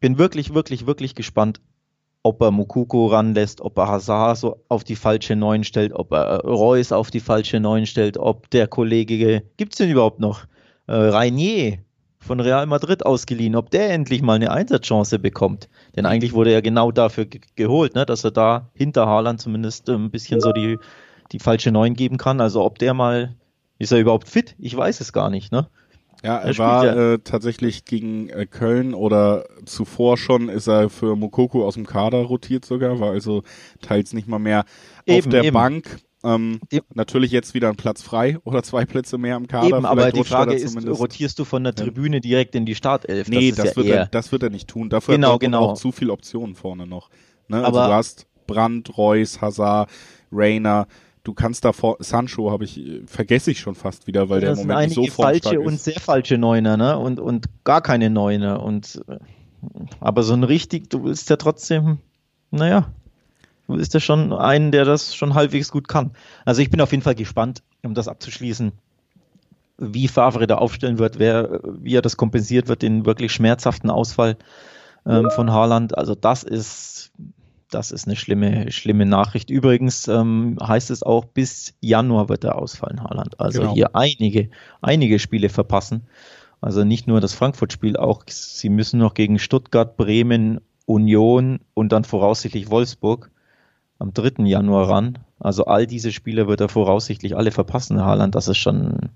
bin 0.00 0.18
wirklich, 0.18 0.52
wirklich, 0.52 0.86
wirklich 0.86 1.14
gespannt, 1.14 1.60
ob 2.24 2.42
er 2.42 2.50
Mukuko 2.50 3.06
ranlässt, 3.06 3.60
ob 3.60 3.78
er 3.78 3.86
Hazard 3.86 4.36
so 4.36 4.64
auf 4.68 4.82
die 4.82 4.96
falsche 4.96 5.36
Neun 5.36 5.62
stellt, 5.62 5.92
ob 5.92 6.12
er 6.12 6.40
Reus 6.40 6.90
auf 6.90 7.12
die 7.12 7.20
falsche 7.20 7.60
Neun 7.60 7.86
stellt, 7.86 8.18
ob 8.18 8.50
der 8.50 8.66
Kollege, 8.66 9.44
gibt 9.56 9.74
es 9.74 9.78
den 9.78 9.90
überhaupt 9.90 10.18
noch? 10.18 10.46
Äh, 10.88 10.94
Rainier 10.94 11.78
von 12.28 12.40
Real 12.40 12.66
Madrid 12.66 13.04
ausgeliehen, 13.04 13.56
ob 13.56 13.70
der 13.70 13.90
endlich 13.90 14.22
mal 14.22 14.34
eine 14.34 14.52
Einsatzchance 14.52 15.18
bekommt. 15.18 15.68
Denn 15.96 16.06
eigentlich 16.06 16.34
wurde 16.34 16.52
er 16.52 16.62
genau 16.62 16.92
dafür 16.92 17.24
ge 17.24 17.40
geholt, 17.56 17.94
ne, 17.94 18.06
dass 18.06 18.22
er 18.22 18.30
da 18.30 18.70
hinter 18.74 19.06
Haaland 19.06 19.40
zumindest 19.40 19.88
ein 19.88 20.10
bisschen 20.10 20.40
so 20.40 20.52
die, 20.52 20.78
die 21.32 21.38
falsche 21.38 21.72
Neun 21.72 21.94
geben 21.94 22.18
kann. 22.18 22.40
Also 22.40 22.62
ob 22.62 22.78
der 22.78 22.94
mal, 22.94 23.34
ist 23.78 23.92
er 23.92 23.98
überhaupt 23.98 24.28
fit? 24.28 24.54
Ich 24.58 24.76
weiß 24.76 25.00
es 25.00 25.12
gar 25.12 25.30
nicht, 25.30 25.50
ne? 25.50 25.68
Ja, 26.22 26.36
er, 26.36 26.48
er 26.48 26.58
war 26.58 26.84
ja. 26.84 27.12
Äh, 27.14 27.18
tatsächlich 27.20 27.84
gegen 27.84 28.28
äh, 28.28 28.46
Köln 28.46 28.92
oder 28.92 29.46
zuvor 29.64 30.18
schon 30.18 30.48
ist 30.48 30.66
er 30.66 30.90
für 30.90 31.16
Mokoko 31.16 31.66
aus 31.66 31.74
dem 31.74 31.86
Kader 31.86 32.18
rotiert 32.18 32.64
sogar, 32.64 33.00
war 33.00 33.12
also 33.12 33.42
teils 33.80 34.12
nicht 34.12 34.28
mal 34.28 34.38
mehr 34.38 34.64
eben, 35.06 35.18
auf 35.18 35.28
der 35.28 35.44
eben. 35.44 35.54
Bank. 35.54 35.98
Ähm, 36.28 36.60
natürlich 36.94 37.30
jetzt 37.30 37.54
wieder 37.54 37.68
ein 37.68 37.76
Platz 37.76 38.02
frei 38.02 38.38
oder 38.44 38.62
zwei 38.62 38.84
Plätze 38.84 39.16
mehr 39.18 39.36
im 39.36 39.46
Kader. 39.46 39.78
Eben, 39.78 39.86
aber 39.86 40.12
die 40.12 40.24
Frage 40.24 40.54
ist, 40.54 40.76
rotierst 40.86 41.38
du 41.38 41.44
von 41.44 41.64
der 41.64 41.74
Tribüne 41.74 42.16
ja. 42.16 42.20
direkt 42.20 42.54
in 42.54 42.66
die 42.66 42.74
Startelf? 42.74 43.28
Nee, 43.28 43.50
das, 43.50 43.66
das 43.66 43.76
wird, 43.76 43.86
er, 43.86 44.06
das 44.06 44.32
wird 44.32 44.42
er 44.42 44.50
nicht 44.50 44.68
tun. 44.68 44.90
Dafür 44.90 45.14
genau, 45.14 45.34
hat 45.34 45.42
er 45.42 45.46
genau. 45.46 45.60
auch 45.60 45.74
zu 45.74 45.92
viele 45.92 46.12
Optionen 46.12 46.54
vorne 46.54 46.86
noch. 46.86 47.08
Ne? 47.48 47.64
Also 47.64 47.78
du 47.78 47.92
hast 47.92 48.26
Brandt, 48.46 48.96
Reus, 48.98 49.40
Hazard, 49.40 49.88
Rainer. 50.30 50.86
Du 51.24 51.34
kannst 51.34 51.64
da 51.64 51.72
vor 51.72 51.96
Sancho 52.00 52.50
habe 52.50 52.64
ich 52.64 52.80
vergesse 53.06 53.50
ich 53.50 53.60
schon 53.60 53.74
fast 53.74 54.06
wieder, 54.06 54.28
weil 54.28 54.40
der 54.40 54.52
im 54.52 54.58
Moment 54.58 54.88
nicht 54.88 54.94
so 54.94 55.22
falsche 55.22 55.56
ist. 55.56 55.66
und 55.66 55.80
sehr 55.80 56.00
falsche 56.00 56.38
Neuner, 56.38 56.76
ne? 56.76 56.98
Und 56.98 57.20
und 57.20 57.46
gar 57.64 57.82
keine 57.82 58.10
Neuner 58.10 58.62
und 58.62 59.02
äh, 59.08 59.18
aber 60.00 60.22
so 60.22 60.34
ein 60.34 60.44
richtig, 60.44 60.88
du 60.88 61.04
willst 61.04 61.28
ja 61.30 61.36
trotzdem, 61.36 61.98
naja, 62.50 62.92
ist 63.76 63.94
er 63.94 64.00
schon 64.00 64.32
ein, 64.32 64.72
der 64.72 64.84
das 64.84 65.14
schon 65.14 65.34
halbwegs 65.34 65.70
gut 65.70 65.88
kann. 65.88 66.12
Also 66.44 66.62
ich 66.62 66.70
bin 66.70 66.80
auf 66.80 66.90
jeden 66.90 67.02
Fall 67.02 67.14
gespannt, 67.14 67.62
um 67.84 67.94
das 67.94 68.08
abzuschließen, 68.08 68.72
wie 69.78 70.08
Favre 70.08 70.46
da 70.46 70.56
aufstellen 70.56 70.98
wird, 70.98 71.18
wer, 71.18 71.60
wie 71.64 71.94
er 71.94 72.02
das 72.02 72.16
kompensiert 72.16 72.68
wird, 72.68 72.82
den 72.82 73.06
wirklich 73.06 73.32
schmerzhaften 73.32 73.90
Ausfall 73.90 74.36
ähm, 75.06 75.30
von 75.30 75.52
Haaland. 75.52 75.96
Also 75.96 76.14
das 76.14 76.42
ist, 76.42 77.12
das 77.70 77.90
ist 77.92 78.06
eine 78.06 78.16
schlimme, 78.16 78.72
schlimme 78.72 79.06
Nachricht. 79.06 79.50
Übrigens 79.50 80.08
ähm, 80.08 80.56
heißt 80.62 80.90
es 80.90 81.02
auch, 81.02 81.26
bis 81.26 81.74
Januar 81.80 82.28
wird 82.28 82.44
er 82.44 82.56
ausfallen, 82.56 83.04
Haaland. 83.04 83.38
Also 83.38 83.60
genau. 83.60 83.74
hier 83.74 83.94
einige, 83.94 84.50
einige 84.80 85.18
Spiele 85.18 85.48
verpassen. 85.48 86.02
Also 86.60 86.82
nicht 86.82 87.06
nur 87.06 87.20
das 87.20 87.34
Frankfurt-Spiel, 87.34 87.96
auch 87.96 88.24
sie 88.26 88.68
müssen 88.68 88.98
noch 88.98 89.14
gegen 89.14 89.38
Stuttgart, 89.38 89.96
Bremen, 89.96 90.60
Union 90.86 91.60
und 91.74 91.92
dann 91.92 92.02
voraussichtlich 92.02 92.70
Wolfsburg 92.70 93.30
am 93.98 94.12
3. 94.12 94.44
Januar 94.44 94.88
ran. 94.88 95.18
Also 95.40 95.64
all 95.64 95.86
diese 95.86 96.12
Spiele 96.12 96.48
wird 96.48 96.60
er 96.60 96.68
voraussichtlich 96.68 97.36
alle 97.36 97.50
verpassen, 97.50 98.04
Haaland. 98.04 98.34
Das 98.34 98.48
ist 98.48 98.58
schon, 98.58 99.10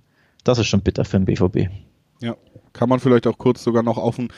das 0.44 0.58
ist 0.58 0.66
schon 0.66 0.80
bitter 0.80 1.04
für 1.04 1.18
den 1.18 1.24
BVB. 1.24 1.70
Ja, 2.20 2.36
kann 2.72 2.88
man 2.88 3.00
vielleicht 3.00 3.26
auch 3.26 3.38
kurz 3.38 3.62
sogar 3.62 3.82
noch 3.82 3.98
auf 3.98 4.18
einen 4.18 4.30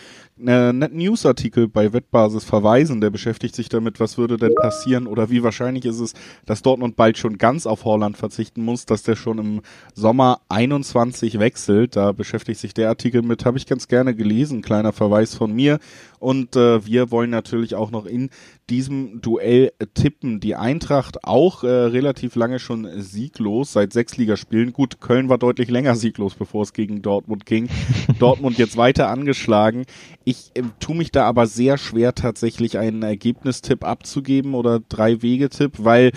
äh, 0.47 0.73
netten 0.73 0.99
Newsartikel 0.99 1.69
bei 1.69 1.93
Wettbasis 1.93 2.45
verweisen. 2.45 3.01
Der 3.01 3.11
beschäftigt 3.11 3.55
sich 3.55 3.69
damit, 3.69 4.01
was 4.01 4.19
würde 4.19 4.37
denn 4.37 4.55
passieren 4.55 5.07
oder 5.07 5.31
wie 5.31 5.43
wahrscheinlich 5.43 5.85
ist 5.85 6.01
es, 6.01 6.13
dass 6.47 6.63
Dortmund 6.63 6.97
bald 6.97 7.19
schon 7.19 7.39
ganz 7.39 7.67
auf 7.67 7.85
Holland 7.85 8.17
verzichten 8.17 8.65
muss, 8.65 8.87
dass 8.87 9.03
der 9.03 9.17
schon 9.17 9.39
im 9.39 9.61
Sommer 9.95 10.41
21 10.49 11.39
wechselt. 11.39 11.97
Da 11.97 12.13
beschäftigt 12.13 12.61
sich 12.61 12.75
der 12.75 12.89
Artikel 12.89 13.23
mit, 13.23 13.45
habe 13.45 13.59
ich 13.59 13.67
ganz 13.67 13.89
gerne 13.89 14.15
gelesen. 14.15 14.63
Kleiner 14.63 14.93
Verweis 14.93 15.35
von 15.35 15.53
mir. 15.53 15.79
Und 16.19 16.57
äh, 16.57 16.85
wir 16.87 17.11
wollen 17.11 17.31
natürlich 17.31 17.75
auch 17.75 17.91
noch 17.91 18.07
in 18.07 18.31
diesem 18.71 19.21
Duell 19.21 19.73
tippen. 19.93 20.41
Die 20.41 20.55
Eintracht 20.55 21.25
auch 21.25 21.65
äh, 21.65 21.69
relativ 21.69 22.35
lange 22.35 22.59
schon 22.59 22.89
sieglos, 23.01 23.73
seit 23.73 23.93
sechs 23.93 24.17
Ligaspielen. 24.17 24.73
Gut, 24.73 25.01
Köln 25.01 25.29
war 25.29 25.37
deutlich 25.37 25.71
länger 25.71 25.97
sieglos, 25.97 26.35
bevor 26.35 26.63
es 26.63 26.73
gegen 26.73 27.03
Dortmund 27.03 27.45
ging. 27.45 27.69
Dortmund 28.25 28.59
jetzt 28.59 28.77
weiter 28.77 29.09
angeschlagen. 29.09 29.85
Ich 30.25 30.51
äh, 30.55 30.63
tue 30.81 30.97
mich 30.97 31.13
da 31.13 31.25
aber 31.25 31.47
sehr 31.47 31.79
schwer, 31.79 32.15
tatsächlich 32.15 32.79
einen 32.79 33.03
Ergebnistipp 33.03 33.85
abzugeben 33.85 34.55
oder 34.55 34.81
drei 34.81 35.23
Wege-Tipp, 35.23 35.73
weil 35.79 36.13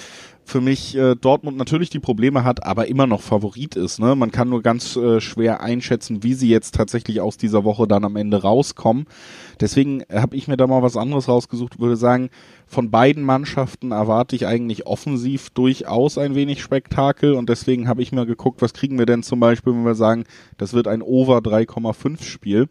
für 0.47 0.61
mich 0.61 0.95
äh, 0.95 1.15
Dortmund 1.15 1.57
natürlich 1.57 1.89
die 1.89 1.99
Probleme 1.99 2.45
hat, 2.45 2.65
aber 2.65 2.87
immer 2.87 3.05
noch 3.05 3.21
Favorit 3.21 3.75
ist. 3.75 3.99
Ne? 3.99 4.15
Man 4.15 4.31
kann 4.31 4.47
nur 4.47 4.61
ganz 4.61 4.95
äh, 4.95 5.19
schwer 5.19 5.59
einschätzen, 5.59 6.23
wie 6.23 6.33
sie 6.33 6.47
jetzt 6.47 6.73
tatsächlich 6.73 7.19
aus 7.19 7.35
dieser 7.35 7.65
Woche 7.65 7.85
dann 7.85 8.05
am 8.05 8.15
Ende 8.15 8.41
rauskommen. 8.41 9.07
Deswegen 9.59 10.03
habe 10.09 10.37
ich 10.37 10.47
mir 10.47 10.55
da 10.55 10.65
mal 10.65 10.81
was 10.81 10.95
anderes 10.95 11.27
rausgesucht, 11.27 11.81
würde 11.81 11.97
sagen, 11.97 12.29
von 12.65 12.91
beiden 12.91 13.23
Mannschaften 13.23 13.91
erwarte 13.91 14.37
ich 14.37 14.47
eigentlich 14.47 14.87
offensiv 14.87 15.49
durchaus 15.49 16.17
ein 16.17 16.33
wenig 16.33 16.61
Spektakel 16.61 17.33
und 17.33 17.49
deswegen 17.49 17.89
habe 17.89 18.01
ich 18.01 18.13
mir 18.13 18.25
geguckt, 18.25 18.61
was 18.61 18.73
kriegen 18.73 18.97
wir 18.97 19.05
denn 19.05 19.23
zum 19.23 19.41
Beispiel, 19.41 19.73
wenn 19.73 19.85
wir 19.85 19.95
sagen, 19.95 20.23
das 20.57 20.71
wird 20.71 20.87
ein 20.87 21.01
Over 21.01 21.39
3,5 21.39 22.23
Spiel. 22.23 22.69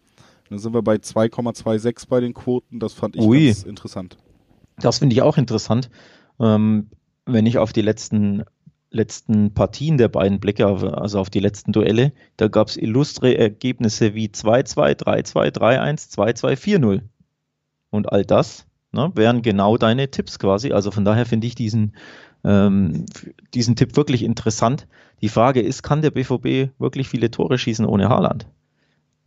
Dann 0.48 0.58
sind 0.58 0.72
wir 0.72 0.82
bei 0.82 0.94
2,26 0.94 2.08
bei 2.08 2.20
den 2.20 2.32
Quoten. 2.32 2.80
Das 2.80 2.94
fand 2.94 3.16
ich 3.16 3.22
Ui. 3.22 3.46
ganz 3.46 3.64
interessant. 3.64 4.16
Das 4.78 5.00
finde 5.00 5.12
ich 5.12 5.20
auch 5.20 5.36
interessant. 5.36 5.90
Ähm, 6.40 6.88
wenn 7.26 7.46
ich 7.46 7.58
auf 7.58 7.72
die 7.72 7.82
letzten, 7.82 8.44
letzten 8.90 9.52
Partien 9.52 9.98
der 9.98 10.08
beiden 10.08 10.40
blicke, 10.40 10.66
also 10.66 11.18
auf 11.18 11.30
die 11.30 11.40
letzten 11.40 11.72
Duelle, 11.72 12.12
da 12.36 12.48
gab 12.48 12.68
es 12.68 12.76
illustre 12.76 13.36
Ergebnisse 13.36 14.14
wie 14.14 14.28
2-2, 14.28 15.02
3-2, 15.02 15.50
3-1, 15.50 16.16
2-2, 16.16 16.78
4-0. 16.78 17.00
Und 17.90 18.12
all 18.12 18.24
das 18.24 18.66
ne, 18.92 19.10
wären 19.14 19.42
genau 19.42 19.76
deine 19.76 20.10
Tipps 20.10 20.38
quasi. 20.38 20.72
Also 20.72 20.90
von 20.90 21.04
daher 21.04 21.26
finde 21.26 21.46
ich 21.46 21.54
diesen 21.54 21.92
ähm, 22.46 23.06
diesen 23.54 23.76
Tipp 23.76 23.96
wirklich 23.96 24.22
interessant. 24.22 24.86
Die 25.20 25.28
Frage 25.28 25.60
ist, 25.60 25.82
kann 25.82 26.02
der 26.02 26.12
BVB 26.12 26.70
wirklich 26.78 27.08
viele 27.08 27.30
Tore 27.30 27.58
schießen 27.58 27.84
ohne 27.84 28.08
Haaland? 28.08 28.46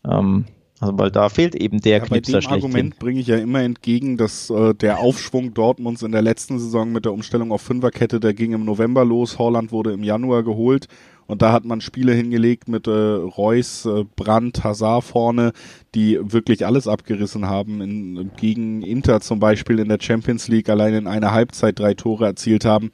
Ähm, 0.05 0.45
also 0.79 0.97
weil 0.97 1.11
da 1.11 1.27
fehlt 1.29 1.55
eben 1.55 1.81
der 1.81 1.97
ja, 1.97 2.05
Knipser 2.05 2.33
Bei 2.33 2.39
dem 2.39 2.51
Argument 2.51 2.99
bringe 2.99 3.19
ich 3.19 3.27
ja 3.27 3.37
immer 3.37 3.61
entgegen, 3.61 4.17
dass 4.17 4.49
äh, 4.49 4.73
der 4.73 4.99
Aufschwung 4.99 5.53
Dortmunds 5.53 6.03
in 6.03 6.11
der 6.11 6.21
letzten 6.21 6.57
Saison 6.57 6.91
mit 6.91 7.05
der 7.05 7.11
Umstellung 7.11 7.51
auf 7.51 7.61
Fünferkette, 7.61 8.19
der 8.19 8.33
ging 8.33 8.53
im 8.53 8.63
November 8.63 9.03
los, 9.03 9.39
Holland 9.39 9.71
wurde 9.71 9.91
im 9.91 10.03
Januar 10.03 10.43
geholt. 10.43 10.87
Und 11.27 11.43
da 11.43 11.51
hat 11.51 11.63
man 11.63 11.79
Spiele 11.79 12.13
hingelegt 12.13 12.69
mit 12.69 12.87
äh, 12.87 12.91
Reus, 12.91 13.85
äh, 13.85 14.03
Brandt, 14.15 14.63
Hazard 14.63 15.03
vorne, 15.03 15.51
die 15.93 16.17
wirklich 16.19 16.65
alles 16.65 16.87
abgerissen 16.87 17.45
haben. 17.45 17.81
In, 17.81 18.31
gegen 18.35 18.81
Inter 18.81 19.21
zum 19.21 19.39
Beispiel 19.39 19.77
in 19.77 19.89
der 19.89 19.99
Champions 20.01 20.47
League 20.47 20.69
allein 20.69 20.95
in 20.95 21.07
einer 21.07 21.31
Halbzeit 21.31 21.77
drei 21.77 21.93
Tore 21.93 22.25
erzielt 22.25 22.65
haben 22.65 22.89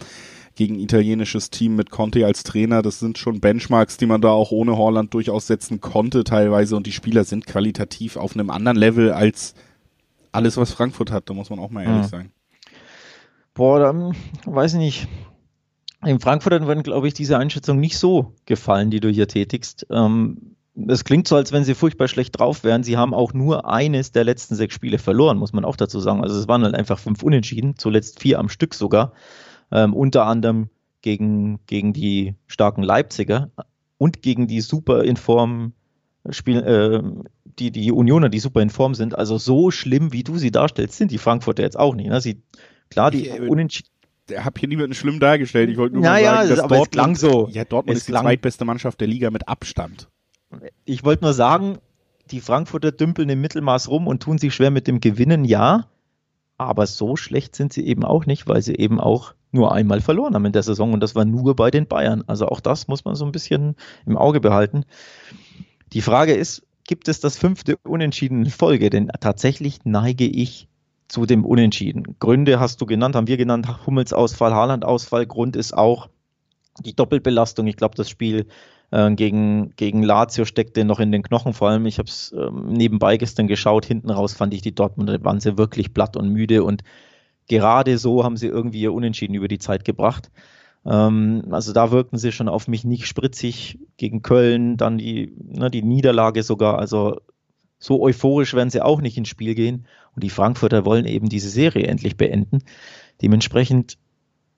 gegen 0.56 0.80
italienisches 0.80 1.50
Team 1.50 1.76
mit 1.76 1.90
Conte 1.90 2.26
als 2.26 2.44
Trainer. 2.44 2.82
Das 2.82 3.00
sind 3.00 3.18
schon 3.18 3.40
Benchmarks, 3.40 3.98
die 3.98 4.06
man 4.06 4.22
da 4.22 4.30
auch 4.30 4.52
ohne 4.52 4.78
Holland 4.78 5.14
durchaus 5.14 5.48
setzen 5.48 5.82
konnte 5.82 6.24
teilweise. 6.24 6.76
Und 6.76 6.88
die 6.88 6.92
Spieler 6.92 7.24
sind 7.24 7.46
qualitativ 7.46 8.18
auf 8.18 8.34
einem 8.34 8.50
anderen 8.50 8.78
Level 8.78 9.12
als 9.12 9.54
alles, 10.32 10.58
was 10.58 10.72
Frankfurt 10.72 11.12
hat. 11.12 11.30
Da 11.30 11.34
muss 11.34 11.50
man 11.50 11.60
auch 11.60 11.70
mal 11.70 11.84
ehrlich 11.84 12.04
ja. 12.04 12.08
sein. 12.08 12.32
Boah, 13.54 13.80
dann 13.80 14.16
weiß 14.46 14.74
ich 14.74 14.80
nicht. 14.80 15.08
In 16.04 16.20
Frankfurt 16.20 16.68
werden, 16.68 16.84
glaube 16.84 17.08
ich, 17.08 17.14
diese 17.14 17.38
Einschätzung 17.38 17.80
nicht 17.80 17.98
so 17.98 18.34
gefallen, 18.46 18.92
die 18.92 19.00
du 19.00 19.10
hier 19.10 19.28
tätigst. 19.28 19.88
Ähm, 19.90 20.56
es 20.88 21.04
klingt 21.04 21.28
so, 21.28 21.36
als 21.36 21.52
wenn 21.52 21.64
sie 21.64 21.74
furchtbar 21.74 22.08
schlecht 22.08 22.38
drauf 22.38 22.64
wären. 22.64 22.84
Sie 22.84 22.98
haben 22.98 23.14
auch 23.14 23.34
nur 23.34 23.68
eines 23.68 24.12
der 24.12 24.24
letzten 24.24 24.56
sechs 24.56 24.76
Spiele 24.76 25.00
verloren, 25.00 25.38
muss 25.38 25.54
man 25.54 25.66
auch 25.66 25.78
dazu 25.78 26.00
sagen. 26.00 26.22
Also 26.22 26.38
es 26.38 26.48
waren 26.48 26.64
halt 26.64 26.76
einfach 26.76 27.00
fünf 27.00 27.24
Unentschieden, 27.24 27.76
zuletzt 27.78 28.20
vier 28.20 28.40
am 28.40 28.50
Stück 28.50 28.74
sogar 28.74 29.14
ähm, 29.76 29.94
unter 29.94 30.26
anderem 30.26 30.70
gegen, 31.02 31.60
gegen 31.68 31.94
die 31.94 32.36
starken 32.48 32.82
Leipziger 32.82 33.52
und 33.98 34.22
gegen 34.22 34.48
die 34.48 34.62
super 34.62 35.04
in 35.04 35.18
Form 35.18 35.74
Spiel, 36.32 36.58
äh, 36.58 37.24
die, 37.60 37.72
die 37.72 37.92
Unioner, 37.92 38.30
die 38.30 38.40
super 38.40 38.62
in 38.62 38.70
Form 38.70 38.96
sind. 38.96 39.16
Also 39.16 39.38
so 39.38 39.72
schlimm, 39.72 40.12
wie 40.12 40.24
du 40.24 40.38
sie 40.38 40.52
darstellst, 40.52 40.98
sind 40.98 41.12
die 41.12 41.18
Frankfurter 41.18 41.64
jetzt 41.64 41.78
auch 41.78 41.94
nicht. 41.94 42.10
Ne? 42.10 42.20
Sie, 42.20 42.42
klar, 42.90 43.12
die 43.12 43.30
äh, 43.30 43.48
Unentschieden. 43.48 43.90
Ich 44.28 44.44
habe 44.44 44.60
hier 44.60 44.68
niemanden 44.68 44.96
schlimm 44.96 45.20
dargestellt. 45.20 45.70
Ich 45.70 45.78
wollte 45.78 45.94
nur 45.94 46.04
naja, 46.04 46.38
sagen, 46.38 46.50
dass 46.50 46.60
aber 46.60 46.78
Dortmund, 46.78 47.20
so. 47.20 47.48
Ja, 47.52 47.64
Dortmund 47.64 47.96
ist 47.96 48.08
die 48.08 48.14
zweitbeste 48.14 48.66
Mannschaft 48.66 49.00
der 49.00 49.08
Liga 49.08 49.30
mit 49.30 49.48
Abstand. 49.48 50.10
Ich 50.84 51.04
wollte 51.04 51.26
nur 51.26 51.34
sagen, 51.34 51.78
die 52.32 52.40
Frankfurter 52.40 52.92
dümpeln 52.92 53.30
im 53.30 53.42
Mittelmaß 53.42 53.88
rum 53.90 54.08
und 54.08 54.24
tun 54.24 54.40
sich 54.40 54.56
schwer 54.56 54.72
mit 54.72 54.88
dem 54.88 55.00
Gewinnen, 55.00 55.46
ja. 55.46 55.88
Aber 56.58 56.88
so 56.88 57.16
schlecht 57.16 57.56
sind 57.56 57.72
sie 57.72 57.86
eben 57.86 58.04
auch 58.04 58.26
nicht, 58.26 58.48
weil 58.48 58.64
sie 58.64 58.76
eben 58.76 59.00
auch 59.00 59.36
nur 59.56 59.72
einmal 59.72 60.02
verloren 60.02 60.36
haben 60.36 60.46
in 60.46 60.52
der 60.52 60.62
Saison 60.62 60.94
und 60.94 61.00
das 61.00 61.16
war 61.16 61.26
nur 61.26 61.56
bei 61.56 61.72
den 61.72 61.88
Bayern. 61.88 62.24
Also 62.28 62.48
auch 62.48 62.60
das 62.60 62.88
muss 62.88 63.06
man 63.06 63.16
so 63.16 63.26
ein 63.26 63.32
bisschen 63.32 63.76
im 64.06 64.18
Auge 64.18 64.40
behalten. 64.40 64.86
Die 65.94 66.02
Frage 66.02 66.34
ist, 66.34 66.64
gibt 66.84 67.08
es 67.08 67.20
das 67.20 67.38
fünfte 67.38 67.78
Unentschieden 67.84 68.46
in 68.46 68.52
Folge? 68.52 68.92
Denn 68.92 69.10
tatsächlich 69.20 69.80
neige 69.86 70.26
ich 70.26 70.68
zu 71.08 71.26
dem 71.26 71.46
Unentschieden. 71.46 72.16
Gründe 72.20 72.60
hast 72.60 72.82
du 72.82 72.86
genannt, 72.86 73.16
haben 73.16 73.28
wir 73.28 73.38
genannt, 73.38 73.86
Hummels 73.86 74.14
Ausfall, 74.14 74.54
Haaland 74.54 74.86
Ausfall. 74.86 75.26
Grund 75.26 75.56
ist 75.56 75.76
auch 75.76 76.10
die 76.80 76.96
Doppelbelastung. 76.96 77.68
Ich 77.68 77.78
glaube, 77.78 77.96
das 77.96 78.10
Spiel 78.10 78.48
äh, 78.92 79.12
gegen, 79.12 79.74
gegen 79.76 80.04
Lazio 80.04 80.46
steckte 80.46 80.84
noch 80.84 81.00
in 81.00 81.12
den 81.12 81.24
Knochen. 81.24 81.54
Vor 81.54 81.70
allem, 81.70 81.86
ich 81.86 82.00
habe 82.00 82.10
es 82.10 82.34
ähm, 82.38 82.68
nebenbei 82.70 83.18
gestern 83.18 83.48
geschaut, 83.48 83.86
hinten 83.86 84.10
raus 84.10 84.34
fand 84.34 84.54
ich 84.54 84.62
die 84.62 84.76
Dortmunder, 84.76 85.24
waren 85.24 85.40
sie 85.40 85.58
wirklich 85.58 85.94
platt 85.94 86.18
und 86.18 86.30
müde 86.30 86.64
und 86.64 86.84
gerade 87.48 87.98
so 87.98 88.24
haben 88.24 88.38
sie 88.38 88.48
irgendwie 88.48 88.82
ihr 88.82 88.94
Unentschieden 88.94 89.36
über 89.36 89.48
die 89.48 89.60
Zeit 89.60 89.86
gebracht. 89.86 90.32
Ähm, 90.86 91.44
also 91.52 91.74
da 91.74 91.92
wirkten 91.92 92.18
sie 92.18 92.32
schon 92.32 92.48
auf 92.48 92.68
mich 92.68 92.84
nicht 92.84 93.08
spritzig 93.08 93.80
gegen 93.98 94.22
Köln, 94.22 94.78
dann 94.78 94.98
die, 94.98 95.34
ne, 95.38 95.70
die 95.70 95.84
Niederlage 95.84 96.44
sogar. 96.44 96.80
Also 96.80 97.22
so 97.80 98.02
euphorisch 98.02 98.54
werden 98.54 98.70
sie 98.70 98.82
auch 98.82 99.02
nicht 99.02 99.18
ins 99.18 99.30
Spiel 99.30 99.56
gehen. 99.56 99.86
Und 100.16 100.24
die 100.24 100.30
Frankfurter 100.30 100.86
wollen 100.86 101.06
eben 101.06 101.30
diese 101.30 101.50
Serie 101.50 101.88
endlich 101.88 102.18
beenden. 102.18 102.60
Dementsprechend, 103.22 103.98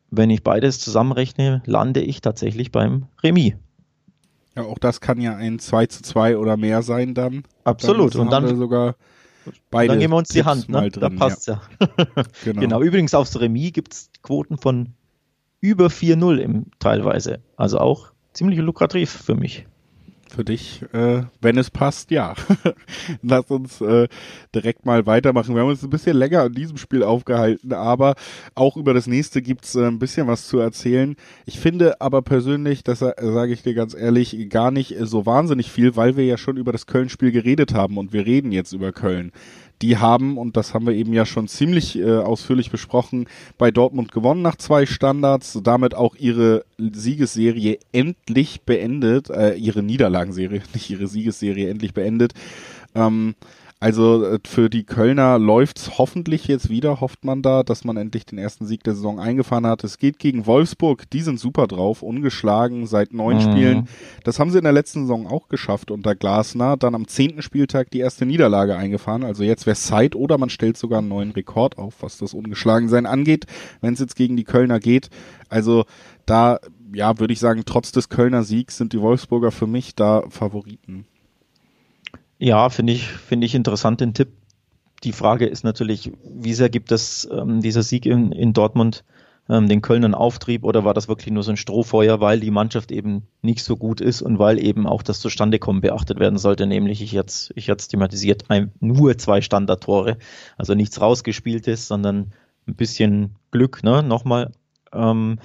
wenn 0.09 0.29
ich 0.29 0.43
beides 0.43 0.79
zusammenrechne, 0.79 1.61
lande 1.65 2.01
ich 2.01 2.21
tatsächlich 2.21 2.71
beim 2.71 3.07
Remis. 3.23 3.53
Ja, 4.55 4.63
auch 4.63 4.79
das 4.79 5.01
kann 5.01 5.21
ja 5.21 5.35
ein 5.35 5.59
2 5.59 5.85
zu 5.87 6.01
2 6.01 6.37
oder 6.37 6.57
mehr 6.57 6.81
sein 6.81 7.13
dann. 7.13 7.43
Absolut. 7.63 8.15
Dann 8.15 8.21
und 8.21 8.31
dann 8.31 8.57
sogar 8.57 8.95
Beide 9.69 9.89
dann 9.89 9.99
geben 9.99 10.13
wir 10.13 10.17
uns 10.17 10.29
die 10.29 10.43
Hand, 10.43 10.69
ne? 10.69 10.89
Drin, 10.89 11.01
da 11.01 11.09
passt 11.09 11.47
ja. 11.47 11.61
ja. 11.79 11.87
genau. 12.43 12.61
genau. 12.61 12.81
Übrigens 12.81 13.13
aufs 13.13 13.39
Remis 13.39 13.73
gibt 13.73 13.93
es 13.93 14.09
Quoten 14.21 14.57
von 14.57 14.93
über 15.59 15.87
4-0 15.87 16.37
im 16.37 16.65
teilweise. 16.79 17.39
Also 17.55 17.79
auch 17.79 18.11
ziemlich 18.33 18.59
lukrativ 18.59 19.09
für 19.09 19.35
mich. 19.35 19.65
Für 20.29 20.43
dich, 20.43 20.83
äh, 20.93 21.23
wenn 21.41 21.57
es 21.57 21.71
passt, 21.71 22.11
ja. 22.11 22.35
Lass 23.21 23.49
uns 23.49 23.79
äh, 23.81 24.07
direkt 24.53 24.85
mal 24.85 25.05
weitermachen. 25.05 25.55
Wir 25.55 25.61
haben 25.61 25.69
uns 25.69 25.83
ein 25.83 25.89
bisschen 25.89 26.17
länger 26.17 26.43
an 26.43 26.53
diesem 26.53 26.77
Spiel 26.77 27.01
aufgehalten, 27.01 27.73
aber 27.73 28.15
auch 28.53 28.75
über 28.75 28.93
das 28.93 29.07
nächste 29.07 29.41
gibt's 29.41 29.75
äh, 29.75 29.85
ein 29.85 29.99
bisschen 29.99 30.27
was 30.27 30.47
zu 30.47 30.59
erzählen. 30.59 31.15
Ich 31.45 31.59
finde 31.59 32.01
aber 32.01 32.21
persönlich, 32.21 32.83
das 32.83 32.99
sage 32.99 33.53
ich 33.53 33.63
dir 33.63 33.73
ganz 33.73 33.95
ehrlich, 33.95 34.49
gar 34.49 34.71
nicht 34.71 34.95
so 34.99 35.25
wahnsinnig 35.25 35.71
viel, 35.71 35.95
weil 35.95 36.17
wir 36.17 36.25
ja 36.25 36.37
schon 36.37 36.57
über 36.57 36.71
das 36.71 36.87
Köln-Spiel 36.87 37.31
geredet 37.31 37.73
haben 37.73 37.97
und 37.97 38.11
wir 38.11 38.25
reden 38.25 38.51
jetzt 38.51 38.73
über 38.73 38.91
Köln 38.91 39.31
die 39.81 39.97
haben, 39.97 40.37
und 40.37 40.57
das 40.57 40.73
haben 40.73 40.87
wir 40.87 40.93
eben 40.93 41.13
ja 41.13 41.25
schon 41.25 41.47
ziemlich 41.47 41.97
äh, 41.97 42.17
ausführlich 42.17 42.71
besprochen, 42.71 43.27
bei 43.57 43.71
Dortmund 43.71 44.11
gewonnen 44.11 44.41
nach 44.41 44.55
zwei 44.55 44.85
Standards, 44.85 45.59
damit 45.63 45.93
auch 45.93 46.15
ihre 46.15 46.65
Siegesserie 46.77 47.79
endlich 47.91 48.61
beendet, 48.61 49.29
äh, 49.29 49.53
ihre 49.55 49.83
Niederlagenserie, 49.83 50.61
nicht 50.73 50.89
ihre 50.89 51.07
Siegesserie 51.07 51.69
endlich 51.69 51.93
beendet. 51.93 52.33
Ähm, 52.95 53.35
also 53.79 54.25
äh, 54.25 54.39
für 54.45 54.69
die 54.71 54.85
Kölner 54.85 55.37
läuft's 55.37 55.99
hoffentlich 55.99 56.47
jetzt 56.47 56.69
wieder, 56.69 56.99
hofft 56.99 57.23
man 57.23 57.43
da, 57.43 57.61
dass 57.61 57.83
man 57.83 57.95
endlich 57.95 58.25
den 58.25 58.39
ersten 58.39 58.65
Sieg 58.65 58.83
der 58.83 58.95
Saison 58.95 59.19
eingefahren 59.19 59.67
hat. 59.67 59.83
Es 59.83 59.99
geht 59.99 60.17
gegen 60.17 60.47
Wolfsburg, 60.47 61.07
die 61.11 61.21
sind 61.21 61.39
super 61.39 61.67
drauf, 61.67 62.01
ungeschlagen 62.01 62.87
seit 62.87 63.13
neun 63.13 63.37
mhm. 63.37 63.41
Spielen. 63.41 63.87
Das 64.23 64.39
haben 64.39 64.49
sie 64.49 64.57
in 64.57 64.63
der 64.63 64.73
letzten 64.73 65.01
Saison 65.01 65.27
auch 65.27 65.47
geschafft 65.47 65.91
unter 65.91 66.15
Glasner. 66.15 66.75
Dann 66.75 66.95
am 66.95 67.07
zehnten 67.07 67.43
Spieltag 67.43 67.91
die 67.91 67.99
erste 67.99 68.25
Niederlage 68.25 68.75
eingefahren. 68.75 69.23
Also 69.23 69.43
jetzt 69.43 69.67
wäre 69.67 69.77
Zeit 69.77 70.15
oder 70.15 70.39
man 70.39 70.49
stellt 70.49 70.77
sogar 70.77 70.99
einen 70.99 71.09
neuen 71.09 71.31
Rekord 71.31 71.77
auf, 71.77 72.01
was 72.01 72.17
das 72.17 72.33
Ungeschlagensein 72.33 73.05
angeht, 73.05 73.45
wenn 73.81 73.93
es 73.93 73.99
jetzt 73.99 74.15
gegen 74.15 74.37
die 74.37 74.43
Kölner 74.43 74.79
geht. 74.79 75.09
Also 75.49 75.85
da, 76.25 76.59
ja, 76.93 77.19
würde 77.19 77.33
ich 77.33 77.39
sagen, 77.39 77.61
trotz 77.63 77.91
des 77.91 78.09
Kölner 78.09 78.43
Siegs 78.43 78.77
sind 78.77 78.93
die 78.93 79.01
Wolfsburger 79.01 79.51
für 79.51 79.67
mich 79.67 79.93
da 79.93 80.23
Favoriten. 80.29 81.05
Ja, 82.39 82.69
finde 82.69 82.93
ich, 82.93 83.07
finde 83.07 83.45
ich 83.45 83.55
interessant 83.55 84.01
den 84.01 84.13
Tipp. 84.13 84.29
Die 85.03 85.11
Frage 85.11 85.45
ist 85.45 85.63
natürlich, 85.63 86.11
wie 86.23 86.53
sehr 86.53 86.69
gibt 86.69 86.91
es 86.91 87.27
ähm, 87.31 87.61
dieser 87.61 87.83
Sieg 87.83 88.05
in, 88.05 88.31
in 88.31 88.53
Dortmund 88.53 89.03
ähm, 89.49 89.67
den 89.67 89.81
Kölnern 89.81 90.13
Auftrieb 90.13 90.63
oder 90.63 90.83
war 90.83 90.93
das 90.93 91.07
wirklich 91.07 91.31
nur 91.33 91.43
so 91.43 91.51
ein 91.51 91.57
Strohfeuer, 91.57 92.19
weil 92.19 92.39
die 92.39 92.51
Mannschaft 92.51 92.91
eben 92.91 93.27
nicht 93.41 93.63
so 93.63 93.77
gut 93.77 94.01
ist 94.01 94.21
und 94.21 94.39
weil 94.39 94.63
eben 94.63 94.87
auch 94.87 95.03
das 95.03 95.19
Zustandekommen 95.19 95.81
beachtet 95.81 96.19
werden 96.19 96.37
sollte, 96.37 96.67
nämlich 96.67 97.01
ich 97.01 97.11
jetzt, 97.11 97.51
ich 97.55 97.67
jetzt 97.67 97.89
thematisiert, 97.89 98.45
ein, 98.49 98.71
nur 98.79 99.17
zwei 99.17 99.41
Standardtore, 99.41 100.17
also 100.57 100.73
nichts 100.73 100.99
rausgespieltes, 100.99 101.87
sondern 101.87 102.33
ein 102.67 102.75
bisschen 102.75 103.35
Glück, 103.51 103.83
ne, 103.83 104.03
nochmal. 104.03 104.51
Ähm, 104.93 105.39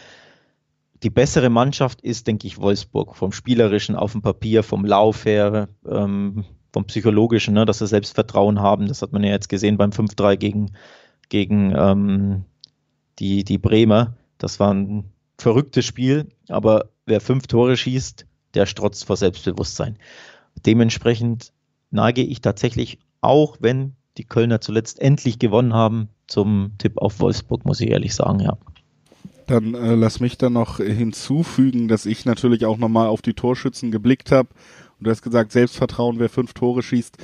die 1.03 1.11
bessere 1.11 1.51
Mannschaft 1.51 2.01
ist, 2.01 2.27
denke 2.27 2.47
ich, 2.47 2.59
Wolfsburg. 2.59 3.17
Vom 3.17 3.33
Spielerischen 3.33 3.97
auf 3.97 4.13
dem 4.13 4.23
Papier, 4.23 4.63
vom 4.63 4.85
Lauf 4.85 5.25
her, 5.25 5.69
ähm, 5.89 6.45
vom 6.73 6.87
Psychologischen, 6.87 7.55
ne, 7.55 7.65
dass 7.65 7.79
sie 7.79 7.87
Selbstvertrauen 7.87 8.61
haben. 8.61 8.89
Das 8.89 9.03
hat 9.03 9.13
man 9.13 9.23
ja 9.23 9.31
jetzt 9.31 9.49
gesehen 9.49 9.77
beim 9.77 9.91
5-3 9.91 10.37
gegen, 10.37 10.73
gegen 11.29 11.73
ähm, 11.77 12.45
die, 13.19 13.45
die 13.45 13.59
Bremer. 13.59 14.15
Das 14.39 14.59
war 14.59 14.73
ein 14.73 15.05
verrücktes 15.39 15.85
Spiel, 15.85 16.29
aber 16.49 16.91
wer 17.07 17.21
fünf 17.21 17.47
Tore 17.47 17.77
schießt, 17.77 18.27
der 18.55 18.67
strotzt 18.67 19.05
vor 19.05 19.17
Selbstbewusstsein. 19.17 19.99
Dementsprechend 20.65 21.53
neige 21.91 22.23
ich 22.23 22.41
tatsächlich, 22.41 22.99
auch 23.21 23.57
wenn 23.61 23.95
die 24.19 24.25
Kölner 24.25 24.61
zuletzt 24.61 25.01
endlich 25.01 25.39
gewonnen 25.39 25.75
haben, 25.75 26.09
zum 26.27 26.73
Tipp 26.79 26.99
auf 26.99 27.21
Wolfsburg, 27.21 27.65
muss 27.65 27.81
ich 27.81 27.91
ehrlich 27.91 28.15
sagen, 28.15 28.41
ja. 28.41 28.57
Dann 29.47 29.75
äh, 29.75 29.95
lass 29.95 30.21
mich 30.21 30.39
dann 30.39 30.53
noch 30.53 30.79
hinzufügen, 30.79 31.89
dass 31.89 32.07
ich 32.07 32.25
natürlich 32.25 32.65
auch 32.65 32.79
nochmal 32.79 33.09
auf 33.09 33.23
die 33.23 33.35
Torschützen 33.35 33.91
geblickt 33.91 34.31
habe 34.31 34.49
du 35.05 35.11
hast 35.11 35.23
gesagt, 35.23 35.53
Selbstvertrauen, 35.53 36.19
wer 36.19 36.29
fünf 36.29 36.53
Tore 36.53 36.83
schießt. 36.83 37.17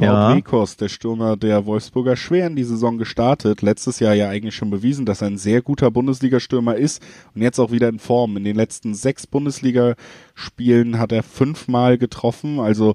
ja. 0.00 0.34
Wekos, 0.36 0.76
der 0.76 0.88
Stürmer 0.88 1.36
der 1.36 1.66
Wolfsburger, 1.66 2.16
schwer 2.16 2.46
in 2.46 2.56
die 2.56 2.64
Saison 2.64 2.98
gestartet. 2.98 3.62
Letztes 3.62 4.00
Jahr 4.00 4.14
ja 4.14 4.28
eigentlich 4.28 4.54
schon 4.54 4.70
bewiesen, 4.70 5.06
dass 5.06 5.22
er 5.22 5.28
ein 5.28 5.38
sehr 5.38 5.62
guter 5.62 5.90
Bundesligastürmer 5.90 6.74
ist 6.76 7.02
und 7.34 7.42
jetzt 7.42 7.58
auch 7.58 7.70
wieder 7.70 7.88
in 7.88 7.98
Form. 7.98 8.36
In 8.36 8.44
den 8.44 8.56
letzten 8.56 8.94
sechs 8.94 9.26
Bundesligaspielen 9.26 10.98
hat 10.98 11.12
er 11.12 11.22
fünfmal 11.22 11.98
getroffen, 11.98 12.60
also 12.60 12.94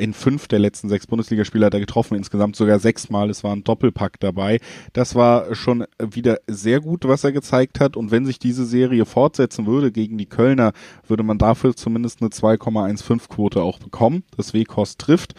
in 0.00 0.14
fünf 0.14 0.48
der 0.48 0.58
letzten 0.58 0.88
sechs 0.88 1.06
Bundesligaspiele 1.06 1.66
hat 1.66 1.74
er 1.74 1.80
getroffen, 1.80 2.16
insgesamt 2.16 2.56
sogar 2.56 2.78
sechsmal. 2.78 3.30
Es 3.30 3.44
war 3.44 3.52
ein 3.54 3.64
Doppelpack 3.64 4.18
dabei. 4.18 4.58
Das 4.92 5.14
war 5.14 5.54
schon 5.54 5.84
wieder 5.98 6.38
sehr 6.46 6.80
gut, 6.80 7.06
was 7.06 7.24
er 7.24 7.32
gezeigt 7.32 7.80
hat. 7.80 7.96
Und 7.96 8.10
wenn 8.10 8.26
sich 8.26 8.38
diese 8.38 8.64
Serie 8.64 9.04
fortsetzen 9.04 9.66
würde 9.66 9.92
gegen 9.92 10.18
die 10.18 10.26
Kölner, 10.26 10.72
würde 11.06 11.22
man 11.22 11.38
dafür 11.38 11.76
zumindest 11.76 12.22
eine 12.22 12.30
2,15 12.30 13.28
Quote 13.28 13.62
auch 13.62 13.78
bekommen. 13.78 14.24
Das 14.36 14.54
W-Kost 14.54 14.98
trifft. 14.98 15.34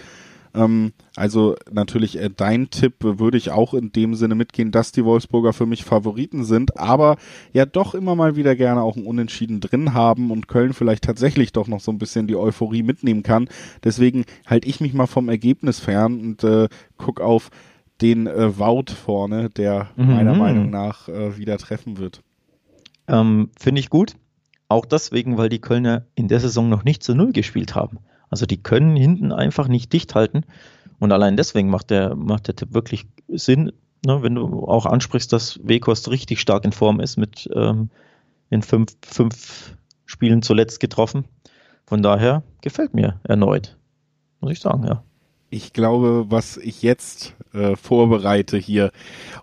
Ähm, 0.53 0.93
also 1.15 1.55
natürlich 1.71 2.17
äh, 2.19 2.29
dein 2.35 2.69
Tipp 2.69 2.95
würde 2.99 3.37
ich 3.37 3.51
auch 3.51 3.73
in 3.73 3.91
dem 3.91 4.15
Sinne 4.15 4.35
mitgehen, 4.35 4.71
dass 4.71 4.91
die 4.91 5.05
Wolfsburger 5.05 5.53
für 5.53 5.65
mich 5.65 5.83
Favoriten 5.83 6.43
sind, 6.43 6.77
aber 6.77 7.17
ja 7.53 7.65
doch 7.65 7.93
immer 7.95 8.15
mal 8.15 8.35
wieder 8.35 8.55
gerne 8.55 8.81
auch 8.81 8.97
ein 8.97 9.05
Unentschieden 9.05 9.61
drin 9.61 9.93
haben 9.93 10.31
und 10.31 10.47
Köln 10.47 10.73
vielleicht 10.73 11.03
tatsächlich 11.03 11.53
doch 11.53 11.67
noch 11.67 11.79
so 11.79 11.91
ein 11.91 11.97
bisschen 11.97 12.27
die 12.27 12.35
Euphorie 12.35 12.83
mitnehmen 12.83 13.23
kann. 13.23 13.49
Deswegen 13.83 14.25
halte 14.45 14.67
ich 14.67 14.81
mich 14.81 14.93
mal 14.93 15.07
vom 15.07 15.29
Ergebnis 15.29 15.79
fern 15.79 16.19
und 16.19 16.43
äh, 16.43 16.67
guck 16.97 17.21
auf 17.21 17.49
den 18.01 18.27
äh, 18.27 18.57
Wout 18.57 18.91
vorne, 18.91 19.49
der 19.49 19.89
mhm. 19.95 20.13
meiner 20.13 20.35
Meinung 20.35 20.69
nach 20.69 21.07
äh, 21.07 21.37
wieder 21.37 21.57
treffen 21.57 21.97
wird. 21.97 22.21
Ähm, 23.07 23.49
Finde 23.59 23.79
ich 23.79 23.89
gut. 23.89 24.15
Auch 24.67 24.85
deswegen, 24.85 25.37
weil 25.37 25.49
die 25.49 25.59
Kölner 25.59 26.05
in 26.15 26.29
der 26.29 26.39
Saison 26.39 26.69
noch 26.69 26.83
nicht 26.83 27.03
zu 27.03 27.13
Null 27.13 27.33
gespielt 27.33 27.75
haben. 27.75 27.99
Also 28.31 28.47
die 28.47 28.57
können 28.57 28.95
hinten 28.95 29.31
einfach 29.31 29.67
nicht 29.67 29.93
dicht 29.93 30.15
halten. 30.15 30.43
Und 30.99 31.11
allein 31.11 31.37
deswegen 31.37 31.69
macht 31.69 31.91
der, 31.91 32.15
macht 32.15 32.47
der 32.47 32.55
Tipp 32.55 32.73
wirklich 32.73 33.05
Sinn, 33.27 33.71
ne, 34.05 34.23
wenn 34.23 34.35
du 34.35 34.65
auch 34.65 34.87
ansprichst, 34.87 35.31
dass 35.31 35.59
Wekost 35.63 36.09
richtig 36.09 36.41
stark 36.41 36.65
in 36.65 36.71
Form 36.71 36.99
ist 36.99 37.17
mit 37.17 37.47
ähm, 37.53 37.89
in 38.49 38.63
fünf, 38.63 38.93
fünf 39.03 39.75
Spielen 40.05 40.41
zuletzt 40.41 40.79
getroffen. 40.79 41.25
Von 41.85 42.01
daher 42.01 42.41
gefällt 42.61 42.93
mir 42.93 43.19
erneut, 43.23 43.77
muss 44.39 44.51
ich 44.51 44.59
sagen, 44.59 44.85
ja 44.85 45.03
ich 45.51 45.73
glaube, 45.73 46.27
was 46.29 46.55
ich 46.55 46.81
jetzt 46.81 47.35
äh, 47.53 47.75
vorbereite 47.75 48.57
hier 48.57 48.91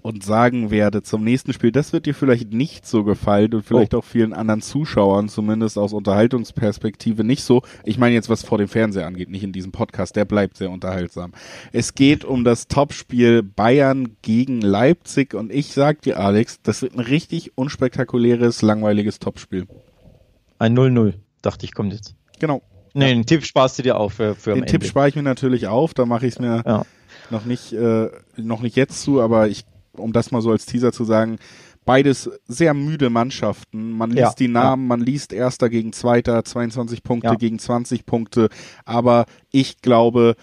und 0.00 0.24
sagen 0.24 0.70
werde 0.70 1.02
zum 1.02 1.22
nächsten 1.22 1.52
Spiel, 1.52 1.70
das 1.70 1.92
wird 1.92 2.06
dir 2.06 2.14
vielleicht 2.14 2.50
nicht 2.50 2.86
so 2.86 3.04
gefallen 3.04 3.52
und 3.52 3.62
vielleicht 3.62 3.92
oh. 3.92 3.98
auch 3.98 4.04
vielen 4.04 4.32
anderen 4.32 4.62
Zuschauern, 4.62 5.28
zumindest 5.28 5.76
aus 5.76 5.92
Unterhaltungsperspektive, 5.92 7.24
nicht 7.24 7.44
so. 7.44 7.62
Ich 7.84 7.98
meine 7.98 8.14
jetzt, 8.14 8.30
was 8.30 8.42
vor 8.42 8.56
dem 8.56 8.68
Fernseher 8.68 9.06
angeht, 9.06 9.28
nicht 9.28 9.44
in 9.44 9.52
diesem 9.52 9.70
Podcast, 9.70 10.16
der 10.16 10.24
bleibt 10.24 10.56
sehr 10.56 10.70
unterhaltsam. 10.70 11.32
Es 11.72 11.94
geht 11.94 12.24
um 12.24 12.42
das 12.42 12.68
Topspiel 12.68 13.42
Bayern 13.42 14.16
gegen 14.22 14.62
Leipzig 14.62 15.34
und 15.34 15.52
ich 15.52 15.74
sag 15.74 16.00
dir, 16.00 16.18
Alex, 16.18 16.62
das 16.62 16.80
wird 16.80 16.94
ein 16.94 17.00
richtig 17.00 17.52
unspektakuläres, 17.58 18.62
langweiliges 18.62 19.18
Topspiel. 19.18 19.66
Ein 20.58 20.74
0-0, 20.74 21.12
dachte 21.42 21.66
ich, 21.66 21.74
kommt 21.74 21.92
jetzt. 21.92 22.14
Genau. 22.38 22.62
Nee, 22.94 23.14
den 23.14 23.26
Tipp 23.26 23.44
sparst 23.44 23.78
du 23.78 23.82
dir 23.82 23.96
auf 23.96 24.14
für, 24.14 24.34
für 24.34 24.54
Den 24.54 24.66
Tipp 24.66 24.84
spare 24.84 25.08
ich 25.08 25.16
mir 25.16 25.22
natürlich 25.22 25.66
auf, 25.66 25.94
da 25.94 26.06
mache 26.06 26.26
ich 26.26 26.34
es 26.34 26.38
mir 26.40 26.62
ja. 26.66 26.84
noch 27.30 27.44
nicht 27.44 27.72
äh, 27.72 28.08
noch 28.36 28.60
nicht 28.60 28.76
jetzt 28.76 29.02
zu, 29.02 29.20
aber 29.20 29.48
ich 29.48 29.64
um 29.92 30.12
das 30.12 30.30
mal 30.30 30.42
so 30.42 30.50
als 30.50 30.66
Teaser 30.66 30.92
zu 30.92 31.04
sagen, 31.04 31.38
beides 31.84 32.30
sehr 32.46 32.74
müde 32.74 33.10
Mannschaften. 33.10 33.92
Man 33.92 34.10
liest 34.10 34.20
ja, 34.20 34.34
die 34.38 34.48
Namen, 34.48 34.84
ja. 34.84 34.88
man 34.88 35.00
liest 35.00 35.32
Erster 35.32 35.68
gegen 35.68 35.92
Zweiter, 35.92 36.44
22 36.44 37.02
Punkte 37.02 37.30
ja. 37.30 37.34
gegen 37.34 37.58
20 37.58 38.06
Punkte. 38.06 38.48
Aber 38.84 39.26
ich 39.50 39.80
glaube, 39.80 40.36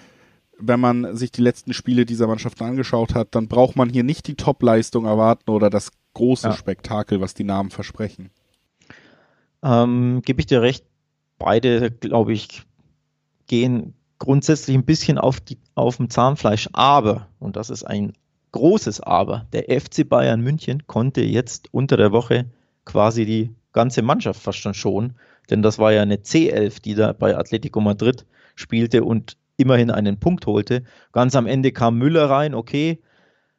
wenn 0.58 0.80
man 0.80 1.16
sich 1.16 1.32
die 1.32 1.42
letzten 1.42 1.74
Spiele 1.74 2.06
dieser 2.06 2.28
Mannschaften 2.28 2.64
angeschaut 2.64 3.14
hat, 3.14 3.36
dann 3.36 3.48
braucht 3.48 3.76
man 3.76 3.90
hier 3.90 4.04
nicht 4.04 4.28
die 4.28 4.36
Top-Leistung 4.36 5.06
erwarten 5.06 5.52
oder 5.52 5.70
das 5.70 5.92
große 6.16 6.52
Spektakel, 6.54 7.22
was 7.22 7.34
die 7.34 7.44
Namen 7.44 7.70
versprechen. 7.70 8.32
Ähm, 9.62 10.22
Gebe 10.24 10.40
ich 10.40 10.48
dir 10.48 10.62
recht, 10.62 10.84
beide, 11.38 11.92
glaube 11.92 12.34
ich, 12.34 12.64
gehen 13.48 13.94
grundsätzlich 14.20 14.76
ein 14.76 14.86
bisschen 14.86 15.18
auf, 15.18 15.40
die, 15.40 15.58
auf 15.76 15.98
dem 15.98 16.10
Zahnfleisch. 16.10 16.70
Aber, 16.74 17.28
und 17.40 17.56
das 17.56 17.70
ist 17.70 17.84
ein 17.84 18.14
großes 18.52 19.02
Aber, 19.02 19.46
der 19.54 19.64
FC 19.82 20.08
Bayern 20.08 20.42
München 20.42 20.88
konnte 20.88 21.22
jetzt 21.22 21.74
unter 21.74 21.98
der 21.98 22.12
Woche 22.12 22.46
quasi 22.86 23.26
die 23.26 23.54
ganze 23.74 24.02
Mannschaft 24.02 24.42
fast 24.42 24.60
schon 24.60 24.74
schonen. 24.74 25.16
Denn 25.50 25.62
das 25.62 25.78
war 25.78 25.92
ja 25.92 26.02
eine 26.02 26.18
C11, 26.18 26.82
die 26.82 26.96
da 26.96 27.14
bei 27.14 27.38
Atletico 27.38 27.82
Madrid 27.82 28.26
spielte 28.56 29.04
und 29.04 29.38
immerhin 29.58 29.92
einen 29.92 30.20
Punkt 30.20 30.46
holte. 30.48 30.84
Ganz 31.12 31.36
am 31.36 31.48
Ende 31.48 31.72
kam 31.72 31.98
Müller 31.98 32.30
rein, 32.30 32.56
okay, 32.56 33.00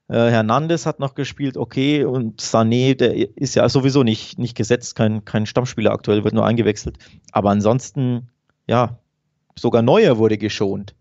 äh, 0.09 0.31
Hernandez 0.31 0.87
hat 0.87 1.01
noch 1.01 1.15
gespielt, 1.15 1.57
okay, 1.57 2.05
und 2.05 2.41
Sané, 2.41 2.95
der 2.95 3.37
ist 3.37 3.57
ja 3.57 3.69
sowieso 3.69 4.03
nicht, 4.03 4.39
nicht 4.39 4.57
gesetzt, 4.57 4.95
kein, 4.95 5.25
kein 5.25 5.47
Stammspieler 5.47 5.93
aktuell, 5.93 6.23
wird 6.23 6.35
nur 6.35 6.47
eingewechselt. 6.47 6.99
Aber 7.33 7.51
ansonsten, 7.51 8.29
ja, 8.67 8.99
sogar 9.59 9.83
Neuer 9.83 10.19
wurde 10.19 10.39
geschont. 10.39 10.95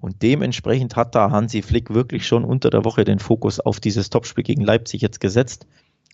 Und 0.00 0.22
dementsprechend 0.22 0.96
hat 0.96 1.14
da 1.14 1.30
Hansi 1.30 1.62
Flick 1.62 1.92
wirklich 1.92 2.26
schon 2.26 2.44
unter 2.44 2.70
der 2.70 2.84
Woche 2.84 3.04
den 3.04 3.18
Fokus 3.18 3.58
auf 3.58 3.80
dieses 3.80 4.10
Topspiel 4.10 4.44
gegen 4.44 4.62
Leipzig 4.62 5.02
jetzt 5.02 5.20
gesetzt. 5.20 5.66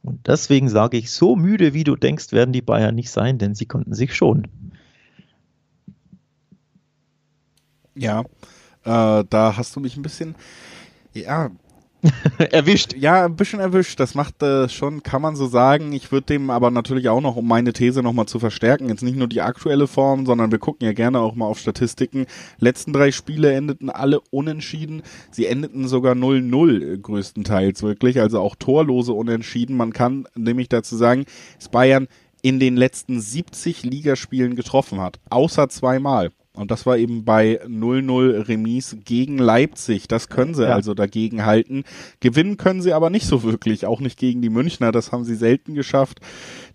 Und 0.02 0.26
deswegen 0.26 0.68
sage 0.68 0.96
ich, 0.96 1.10
so 1.10 1.36
müde 1.36 1.72
wie 1.72 1.84
du 1.84 1.96
denkst, 1.96 2.32
werden 2.32 2.52
die 2.52 2.62
Bayern 2.62 2.94
nicht 2.94 3.10
sein, 3.10 3.38
denn 3.38 3.54
sie 3.54 3.66
konnten 3.66 3.94
sich 3.94 4.14
schon. 4.14 4.48
Ja, 7.94 8.20
äh, 8.84 9.24
da 9.28 9.56
hast 9.56 9.76
du 9.76 9.80
mich 9.80 9.96
ein 9.96 10.02
bisschen, 10.02 10.34
ja, 11.14 11.50
erwischt. 12.50 12.94
Ja, 12.96 13.24
ein 13.24 13.36
bisschen 13.36 13.60
erwischt. 13.60 13.98
Das 14.00 14.14
macht 14.14 14.42
äh, 14.42 14.68
schon, 14.68 15.02
kann 15.02 15.22
man 15.22 15.36
so 15.36 15.46
sagen. 15.46 15.92
Ich 15.92 16.12
würde 16.12 16.26
dem 16.26 16.50
aber 16.50 16.70
natürlich 16.70 17.08
auch 17.08 17.20
noch, 17.20 17.36
um 17.36 17.46
meine 17.46 17.72
These 17.72 18.02
nochmal 18.02 18.26
zu 18.26 18.38
verstärken, 18.38 18.88
jetzt 18.88 19.02
nicht 19.02 19.16
nur 19.16 19.28
die 19.28 19.40
aktuelle 19.40 19.86
Form, 19.86 20.26
sondern 20.26 20.50
wir 20.50 20.58
gucken 20.58 20.86
ja 20.86 20.92
gerne 20.92 21.20
auch 21.20 21.34
mal 21.34 21.46
auf 21.46 21.58
Statistiken. 21.58 22.26
Letzten 22.58 22.92
drei 22.92 23.12
Spiele 23.12 23.52
endeten 23.52 23.90
alle 23.90 24.20
unentschieden. 24.30 25.02
Sie 25.30 25.46
endeten 25.46 25.88
sogar 25.88 26.14
0-0 26.14 26.98
größtenteils 26.98 27.82
wirklich, 27.82 28.20
also 28.20 28.40
auch 28.40 28.56
torlose 28.56 29.12
Unentschieden. 29.12 29.76
Man 29.76 29.92
kann 29.92 30.26
nämlich 30.34 30.68
dazu 30.68 30.96
sagen, 30.96 31.24
dass 31.58 31.68
Bayern 31.68 32.08
in 32.42 32.60
den 32.60 32.76
letzten 32.76 33.20
70 33.20 33.84
Ligaspielen 33.84 34.54
getroffen 34.54 35.00
hat, 35.00 35.18
außer 35.30 35.68
zweimal. 35.70 36.30
Und 36.56 36.70
das 36.70 36.86
war 36.86 36.96
eben 36.96 37.24
bei 37.24 37.60
0-0 37.64 38.46
Remis 38.46 38.96
gegen 39.04 39.38
Leipzig. 39.38 40.06
Das 40.06 40.28
können 40.28 40.54
sie 40.54 40.62
ja. 40.62 40.74
also 40.74 40.94
dagegen 40.94 41.44
halten. 41.44 41.82
Gewinnen 42.20 42.56
können 42.56 42.80
sie 42.80 42.92
aber 42.92 43.10
nicht 43.10 43.26
so 43.26 43.42
wirklich, 43.42 43.86
auch 43.86 43.98
nicht 43.98 44.18
gegen 44.18 44.40
die 44.40 44.50
Münchner. 44.50 44.92
Das 44.92 45.10
haben 45.10 45.24
sie 45.24 45.34
selten 45.34 45.74
geschafft. 45.74 46.20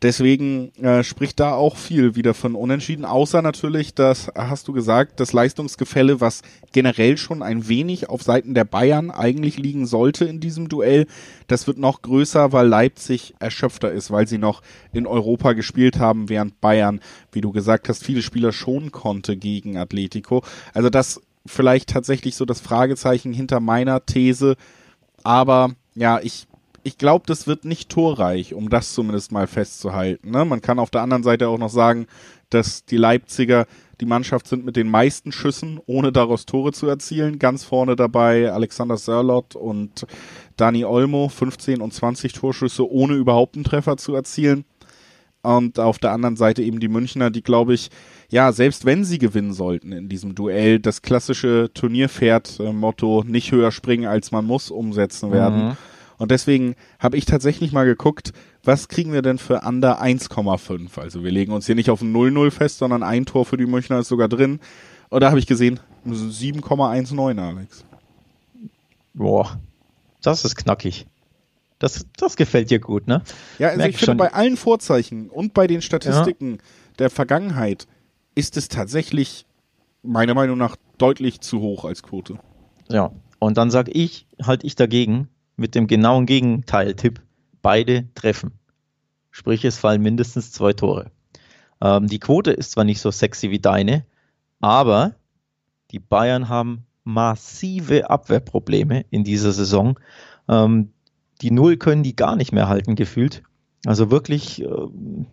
Deswegen 0.02 0.74
äh, 0.76 1.04
spricht 1.04 1.42
da 1.42 1.54
auch 1.54 1.76
viel 1.76 2.16
wieder 2.16 2.34
von 2.34 2.56
Unentschieden, 2.56 3.04
außer 3.04 3.42
natürlich, 3.42 3.94
das 3.94 4.30
hast 4.34 4.70
du 4.70 4.74
gesagt, 4.74 5.20
das 5.20 5.34
Leistungsgefälle, 5.34 6.22
was 6.22 6.42
generell 6.72 7.18
schon 7.18 7.44
ein 7.44 7.68
wenig 7.68 8.08
auf 8.08 8.24
Seiten 8.24 8.54
der 8.54 8.64
Bayern 8.64 9.12
eigentlich 9.12 9.58
liegen 9.58 9.86
sollte 9.86 10.24
in 10.24 10.40
diesem 10.40 10.70
Duell, 10.70 11.06
das 11.48 11.68
wird 11.68 11.78
noch 11.78 12.02
größer, 12.02 12.54
weil 12.54 12.68
Leipzig 12.68 13.34
erschöpfter 13.40 13.92
ist, 13.92 14.10
weil 14.10 14.26
sie 14.26 14.38
noch 14.38 14.62
in 14.94 15.06
Europa 15.06 15.52
gespielt 15.52 16.00
haben, 16.00 16.30
während 16.30 16.62
Bayern, 16.62 17.02
wie 17.34 17.42
du 17.42 17.52
gesagt 17.52 17.90
hast, 17.90 18.06
viele 18.06 18.22
Spieler 18.22 18.54
schon 18.54 18.94
konnte 18.94 19.36
gegen 19.36 19.76
Atletico. 19.76 20.44
Also 20.74 20.90
das 20.90 21.22
vielleicht 21.46 21.90
tatsächlich 21.90 22.36
so 22.36 22.46
das 22.46 22.62
Fragezeichen 22.62 23.34
hinter 23.34 23.60
meiner 23.60 24.06
These, 24.06 24.56
aber 25.24 25.72
ja, 25.96 26.20
ich 26.22 26.48
ich 26.84 26.98
glaube, 26.98 27.26
das 27.28 27.48
wird 27.48 27.66
nicht 27.66 27.90
torreich, 27.90 28.54
um 28.54 28.70
das 28.70 28.94
zumindest 28.94 29.32
mal 29.32 29.48
festzuhalten. 29.48 30.32
Ne? 30.32 30.46
Man 30.46 30.62
kann 30.62 30.80
auf 30.80 30.90
der 30.90 31.02
anderen 31.02 31.24
Seite 31.24 31.48
auch 31.48 31.58
noch 31.58 31.70
sagen, 31.70 32.08
dass 32.50 32.86
die 32.86 32.98
Leipziger 32.98 33.66
die 34.02 34.06
Mannschaft 34.06 34.48
sind 34.48 34.66
mit 34.66 34.76
den 34.76 34.90
meisten 34.90 35.32
Schüssen, 35.32 35.80
ohne 35.86 36.12
daraus 36.12 36.46
Tore 36.46 36.72
zu 36.72 36.88
erzielen. 36.88 37.38
Ganz 37.38 37.64
vorne 37.64 37.96
dabei 37.96 38.52
Alexander 38.52 38.98
Sörlot 38.98 39.56
und 39.56 40.08
Dani 40.56 40.86
Olmo, 40.86 41.28
15 41.28 41.82
und 41.82 41.94
20 41.94 42.34
Torschüsse, 42.34 42.90
ohne 42.90 43.16
überhaupt 43.16 43.56
einen 43.56 43.66
Treffer 43.66 43.98
zu 43.98 44.16
erzielen. 44.16 44.66
Und 45.42 45.80
auf 45.80 46.00
der 46.00 46.12
anderen 46.12 46.36
Seite 46.36 46.62
eben 46.62 46.80
die 46.80 46.90
Münchner, 46.90 47.30
die 47.30 47.44
glaube 47.44 47.74
ich, 47.74 47.90
ja, 48.30 48.52
selbst 48.52 48.86
wenn 48.86 49.06
sie 49.06 49.18
gewinnen 49.18 49.54
sollten 49.54 49.92
in 49.92 50.10
diesem 50.10 50.36
Duell, 50.36 50.80
das 50.80 51.02
klassische 51.02 51.72
Turnierpferd-Motto 51.74 53.24
nicht 53.26 53.52
höher 53.52 53.72
springen 53.72 54.06
als 54.06 54.32
man 54.32 54.46
muss 54.46 54.70
umsetzen 54.70 55.32
werden. 55.32 55.70
Mhm. 55.70 55.78
Und 56.20 56.32
deswegen 56.32 56.76
habe 57.00 57.18
ich 57.18 57.26
tatsächlich 57.26 57.72
mal 57.72 57.86
geguckt, 57.86 58.34
was 58.64 58.90
kriegen 58.90 59.14
wir 59.14 59.22
denn 59.22 59.38
für 59.38 59.62
Under 59.62 60.02
1,5? 60.02 61.00
Also 61.00 61.24
wir 61.24 61.32
legen 61.32 61.54
uns 61.54 61.66
hier 61.66 61.76
nicht 61.76 61.90
auf 61.90 62.02
ein 62.02 62.14
0-0 62.14 62.52
fest, 62.52 62.78
sondern 62.78 63.04
ein 63.04 63.26
Tor 63.26 63.46
für 63.46 63.58
die 63.58 63.66
Münchner 63.66 64.00
ist 64.00 64.10
sogar 64.10 64.28
drin. 64.28 64.60
Und 65.10 65.22
da 65.22 65.30
habe 65.30 65.40
ich 65.40 65.48
gesehen, 65.48 65.80
7,19, 66.06 67.40
Alex. 67.40 67.86
Boah, 69.14 69.60
das 70.22 70.44
ist 70.44 70.58
knackig. 70.58 71.08
Das, 71.80 72.06
das 72.18 72.36
gefällt 72.36 72.70
dir 72.70 72.80
gut, 72.80 73.08
ne? 73.08 73.22
Ja, 73.58 73.70
also 73.70 73.78
Merk 73.78 73.92
ich 73.92 73.98
finde, 73.98 74.16
bei 74.16 74.34
allen 74.34 74.58
Vorzeichen 74.58 75.30
und 75.30 75.54
bei 75.54 75.68
den 75.68 75.82
Statistiken 75.82 76.52
ja. 76.52 76.58
der 77.00 77.10
Vergangenheit 77.10 77.88
ist 78.36 78.58
es 78.58 78.68
tatsächlich 78.68 79.46
meiner 80.04 80.34
Meinung 80.34 80.58
nach 80.58 80.76
deutlich 80.98 81.40
zu 81.40 81.62
hoch 81.62 81.86
als 81.86 82.04
Quote. 82.04 82.38
Ja, 82.90 83.12
und 83.40 83.58
dann 83.58 83.72
sage 83.72 83.92
ich, 83.92 84.28
halte 84.44 84.68
ich 84.68 84.76
dagegen 84.76 85.30
mit 85.60 85.76
dem 85.76 85.88
genauen 85.88 86.26
Gegenteil-Tipp, 86.26 87.22
beide 87.62 88.14
treffen. 88.16 88.54
Sprich, 89.32 89.64
es 89.66 89.78
fallen 89.78 90.02
mindestens 90.02 90.52
zwei 90.52 90.74
Tore. 90.74 91.12
Ähm, 91.82 92.08
die 92.08 92.20
Quote 92.20 92.52
ist 92.52 92.72
zwar 92.72 92.84
nicht 92.84 93.02
so 93.02 93.12
sexy 93.12 93.52
wie 93.52 93.60
deine, 93.60 94.06
aber 94.60 95.16
die 95.92 96.00
Bayern 96.00 96.50
haben 96.50 96.86
massive 97.04 98.10
Abwehrprobleme 98.10 99.06
in 99.10 99.24
dieser 99.24 99.52
Saison. 99.52 100.00
Ähm, 100.48 100.92
die 101.42 101.52
Null 101.52 101.78
können 101.78 102.04
die 102.04 102.16
gar 102.16 102.36
nicht 102.36 102.52
mehr 102.52 102.68
halten, 102.68 102.96
gefühlt. 102.96 103.44
Also 103.86 104.12
wirklich, 104.12 104.62
äh, 104.62 104.88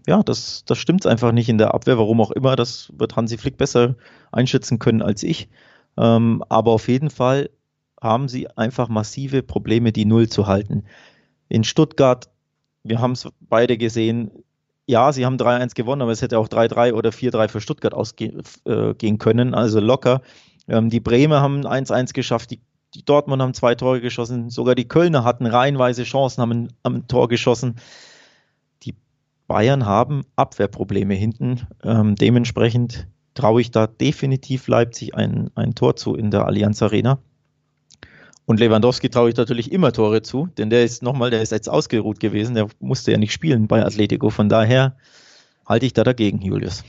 ja, 0.06 0.22
das, 0.22 0.64
das 0.64 0.78
stimmt 0.78 1.06
einfach 1.06 1.32
nicht 1.32 1.48
in 1.48 1.58
der 1.58 1.74
Abwehr, 1.74 1.98
warum 1.98 2.20
auch 2.20 2.30
immer. 2.30 2.54
Das 2.54 2.92
wird 2.96 3.16
Hansi 3.16 3.38
Flick 3.38 3.56
besser 3.56 3.96
einschätzen 4.30 4.78
können 4.78 5.02
als 5.02 5.22
ich. 5.22 5.48
Ähm, 5.96 6.44
aber 6.48 6.72
auf 6.72 6.88
jeden 6.88 7.10
Fall 7.10 7.50
haben 8.00 8.28
sie 8.28 8.48
einfach 8.56 8.88
massive 8.88 9.42
Probleme, 9.42 9.92
die 9.92 10.04
Null 10.04 10.28
zu 10.28 10.46
halten. 10.46 10.84
In 11.48 11.64
Stuttgart, 11.64 12.28
wir 12.82 13.00
haben 13.00 13.12
es 13.12 13.28
beide 13.40 13.78
gesehen, 13.78 14.30
ja, 14.86 15.12
sie 15.12 15.26
haben 15.26 15.36
3-1 15.36 15.74
gewonnen, 15.74 16.02
aber 16.02 16.12
es 16.12 16.22
hätte 16.22 16.38
auch 16.38 16.48
3-3 16.48 16.92
oder 16.92 17.10
4-3 17.10 17.48
für 17.48 17.60
Stuttgart 17.60 17.94
ausgehen 17.94 18.42
äh, 18.64 19.16
können, 19.18 19.54
also 19.54 19.80
locker. 19.80 20.22
Ähm, 20.68 20.90
die 20.90 21.00
Bremer 21.00 21.40
haben 21.40 21.66
1-1 21.66 22.12
geschafft, 22.12 22.52
die, 22.52 22.60
die 22.94 23.04
Dortmund 23.04 23.42
haben 23.42 23.54
zwei 23.54 23.74
Tore 23.74 24.00
geschossen, 24.00 24.48
sogar 24.48 24.74
die 24.74 24.88
Kölner 24.88 25.24
hatten 25.24 25.46
reihenweise 25.46 26.04
Chancen, 26.04 26.40
haben 26.40 26.68
am 26.84 27.08
Tor 27.08 27.28
geschossen. 27.28 27.76
Die 28.84 28.94
Bayern 29.48 29.86
haben 29.86 30.22
Abwehrprobleme 30.36 31.14
hinten. 31.14 31.66
Ähm, 31.82 32.14
dementsprechend 32.14 33.08
traue 33.34 33.60
ich 33.60 33.72
da 33.72 33.86
definitiv 33.86 34.68
Leipzig 34.68 35.14
ein, 35.14 35.50
ein 35.56 35.74
Tor 35.74 35.96
zu 35.96 36.14
in 36.14 36.30
der 36.30 36.46
Allianz 36.46 36.80
Arena. 36.80 37.18
Und 38.46 38.60
Lewandowski 38.60 39.10
traue 39.10 39.28
ich 39.28 39.36
natürlich 39.36 39.72
immer 39.72 39.92
Tore 39.92 40.22
zu, 40.22 40.48
denn 40.56 40.70
der 40.70 40.84
ist 40.84 41.02
nochmal, 41.02 41.30
der 41.30 41.42
ist 41.42 41.50
jetzt 41.50 41.68
ausgeruht 41.68 42.20
gewesen, 42.20 42.54
der 42.54 42.68
musste 42.78 43.10
ja 43.10 43.18
nicht 43.18 43.32
spielen 43.32 43.66
bei 43.66 43.84
Atletico. 43.84 44.30
Von 44.30 44.48
daher 44.48 44.96
halte 45.66 45.84
ich 45.84 45.92
da 45.92 46.04
dagegen, 46.04 46.40
Julius. 46.40 46.84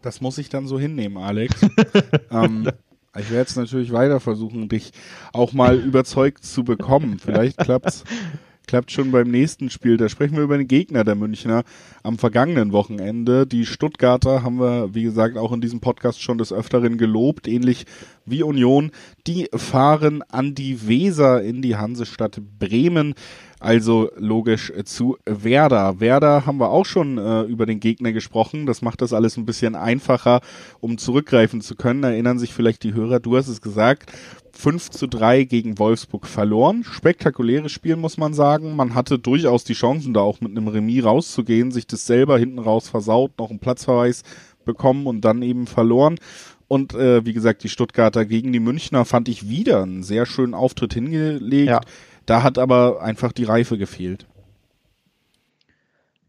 Das 0.00 0.20
muss 0.20 0.38
ich 0.38 0.48
dann 0.48 0.68
so 0.68 0.78
hinnehmen, 0.78 1.18
Alex. 1.18 1.60
ähm, 2.30 2.70
ich 3.16 3.30
werde 3.30 3.40
jetzt 3.40 3.56
natürlich 3.56 3.92
weiter 3.92 4.20
versuchen, 4.20 4.68
dich 4.68 4.92
auch 5.32 5.52
mal 5.52 5.76
überzeugt 5.76 6.44
zu 6.44 6.62
bekommen. 6.62 7.18
Vielleicht 7.18 7.58
klappt's 7.58 8.04
klappt 8.68 8.92
schon 8.92 9.10
beim 9.10 9.30
nächsten 9.30 9.70
Spiel. 9.70 9.96
Da 9.96 10.08
sprechen 10.08 10.36
wir 10.36 10.44
über 10.44 10.58
den 10.58 10.68
Gegner 10.68 11.02
der 11.02 11.16
Münchner 11.16 11.64
am 12.04 12.18
vergangenen 12.18 12.70
Wochenende. 12.70 13.46
Die 13.46 13.66
Stuttgarter 13.66 14.44
haben 14.44 14.60
wir, 14.60 14.94
wie 14.94 15.02
gesagt, 15.02 15.36
auch 15.36 15.52
in 15.52 15.60
diesem 15.60 15.80
Podcast 15.80 16.22
schon 16.22 16.38
des 16.38 16.52
Öfteren 16.52 16.98
gelobt, 16.98 17.48
ähnlich 17.48 17.86
wie 18.26 18.42
Union. 18.42 18.92
Die 19.26 19.48
fahren 19.54 20.22
an 20.28 20.54
die 20.54 20.86
Weser 20.86 21.42
in 21.42 21.62
die 21.62 21.76
Hansestadt 21.76 22.40
Bremen. 22.58 23.14
Also 23.60 24.10
logisch 24.16 24.72
zu 24.84 25.16
Werder. 25.24 25.98
Werder 25.98 26.46
haben 26.46 26.58
wir 26.58 26.70
auch 26.70 26.86
schon 26.86 27.18
äh, 27.18 27.42
über 27.42 27.66
den 27.66 27.80
Gegner 27.80 28.12
gesprochen. 28.12 28.66
Das 28.66 28.82
macht 28.82 29.02
das 29.02 29.12
alles 29.12 29.36
ein 29.36 29.46
bisschen 29.46 29.74
einfacher, 29.74 30.42
um 30.78 30.96
zurückgreifen 30.96 31.60
zu 31.60 31.74
können. 31.74 32.04
Erinnern 32.04 32.38
sich 32.38 32.54
vielleicht 32.54 32.84
die 32.84 32.94
Hörer, 32.94 33.18
du 33.18 33.36
hast 33.36 33.48
es 33.48 33.60
gesagt. 33.60 34.12
5 34.58 34.90
zu 34.90 35.06
3 35.06 35.44
gegen 35.44 35.78
Wolfsburg 35.78 36.26
verloren. 36.26 36.82
Spektakuläres 36.82 37.70
Spiel, 37.70 37.94
muss 37.94 38.16
man 38.16 38.34
sagen. 38.34 38.74
Man 38.74 38.96
hatte 38.96 39.16
durchaus 39.16 39.62
die 39.62 39.74
Chancen, 39.74 40.14
da 40.14 40.20
auch 40.20 40.40
mit 40.40 40.50
einem 40.50 40.66
Remis 40.66 41.04
rauszugehen, 41.04 41.70
sich 41.70 41.86
das 41.86 42.06
selber 42.06 42.40
hinten 42.40 42.58
raus 42.58 42.88
versaut, 42.88 43.38
noch 43.38 43.50
einen 43.50 43.60
Platzverweis 43.60 44.24
bekommen 44.64 45.06
und 45.06 45.20
dann 45.20 45.42
eben 45.42 45.68
verloren. 45.68 46.18
Und 46.66 46.92
äh, 46.94 47.24
wie 47.24 47.34
gesagt, 47.34 47.62
die 47.62 47.68
Stuttgarter 47.68 48.24
gegen 48.24 48.52
die 48.52 48.58
Münchner 48.58 49.04
fand 49.04 49.28
ich 49.28 49.48
wieder 49.48 49.84
einen 49.84 50.02
sehr 50.02 50.26
schönen 50.26 50.54
Auftritt 50.54 50.92
hingelegt. 50.92 51.68
Ja. 51.68 51.80
Da 52.26 52.42
hat 52.42 52.58
aber 52.58 53.00
einfach 53.00 53.30
die 53.30 53.44
Reife 53.44 53.78
gefehlt. 53.78 54.26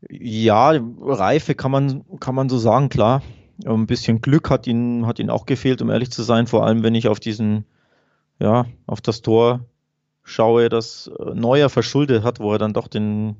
Ja, 0.08 0.80
Reife 1.02 1.56
kann 1.56 1.72
man, 1.72 2.06
kann 2.20 2.36
man 2.36 2.48
so 2.48 2.60
sagen, 2.60 2.89
klar. 2.89 3.24
Ein 3.65 3.88
bisschen 3.88 4.22
Glück 4.22 4.52
hat 4.52 4.68
ihn, 4.68 5.08
hat 5.08 5.18
ihn 5.18 5.32
auch 5.32 5.48
gefehlt, 5.48 5.82
um 5.82 5.89
ehrlich 5.89 6.12
zu 6.12 6.22
sein, 6.22 6.46
vor 6.46 6.63
allem 6.63 6.84
wenn 6.84 6.94
ich 6.94 7.08
auf 7.08 7.20
diesen, 7.20 7.65
ja, 8.39 8.65
auf 8.88 9.02
das 9.02 9.21
Tor 9.21 9.65
schaue, 10.23 10.69
das 10.69 11.10
äh, 11.19 11.34
Neuer 11.34 11.69
verschuldet 11.69 12.23
hat, 12.23 12.39
wo 12.39 12.52
er 12.52 12.60
dann 12.60 12.73
doch 12.73 12.88
den 12.88 13.36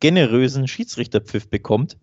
generösen 0.00 0.68
Schiedsrichterpfiff 0.68 1.48
bekommt. 1.48 1.96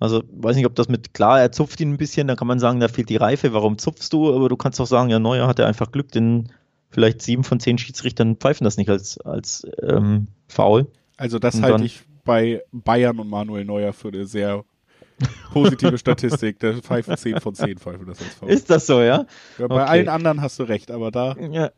Also 0.00 0.22
weiß 0.30 0.56
nicht, 0.56 0.66
ob 0.66 0.74
das 0.74 0.88
mit 0.88 1.12
klar, 1.14 1.40
er 1.40 1.50
zupft 1.50 1.80
ihn 1.80 1.92
ein 1.92 1.96
bisschen, 1.96 2.28
da 2.28 2.36
kann 2.36 2.46
man 2.46 2.60
sagen, 2.60 2.78
da 2.78 2.88
fehlt 2.88 3.08
die 3.08 3.16
Reife, 3.16 3.52
warum 3.52 3.78
zupfst 3.78 4.12
du? 4.12 4.34
Aber 4.34 4.48
du 4.48 4.56
kannst 4.56 4.80
auch 4.80 4.86
sagen, 4.86 5.10
ja, 5.10 5.18
Neuer 5.18 5.48
hatte 5.48 5.66
einfach 5.66 5.90
Glück, 5.90 6.12
den 6.12 6.52
vielleicht 6.90 7.22
sieben 7.22 7.44
von 7.44 7.58
zehn 7.60 7.78
Schiedsrichtern 7.78 8.36
pfeifen 8.36 8.64
das 8.64 8.76
nicht 8.76 8.90
als, 8.90 9.18
als 9.18 9.66
ähm, 9.82 10.28
Foul. 10.46 10.86
Also 11.16 11.38
das 11.38 11.60
halte 11.60 11.84
ich 11.84 12.02
bei 12.24 12.62
Bayern 12.72 13.18
und 13.18 13.28
Manuel 13.28 13.64
Neuer 13.64 13.92
für 13.92 14.08
eine 14.08 14.26
sehr 14.26 14.64
positive 15.52 15.98
Statistik. 15.98 16.58
Der 16.60 16.74
pfeifen 16.74 17.16
10 17.16 17.40
von 17.40 17.54
10 17.54 17.78
pfeifen 17.78 18.06
das 18.06 18.20
als 18.20 18.34
Foul. 18.34 18.50
Ist 18.50 18.70
das 18.70 18.86
so, 18.86 19.00
ja? 19.00 19.26
ja 19.58 19.66
bei 19.66 19.82
okay. 19.82 19.90
allen 19.90 20.08
anderen 20.08 20.42
hast 20.42 20.58
du 20.58 20.64
recht, 20.64 20.90
aber 20.90 21.10
da. 21.10 21.36
Ja. 21.36 21.70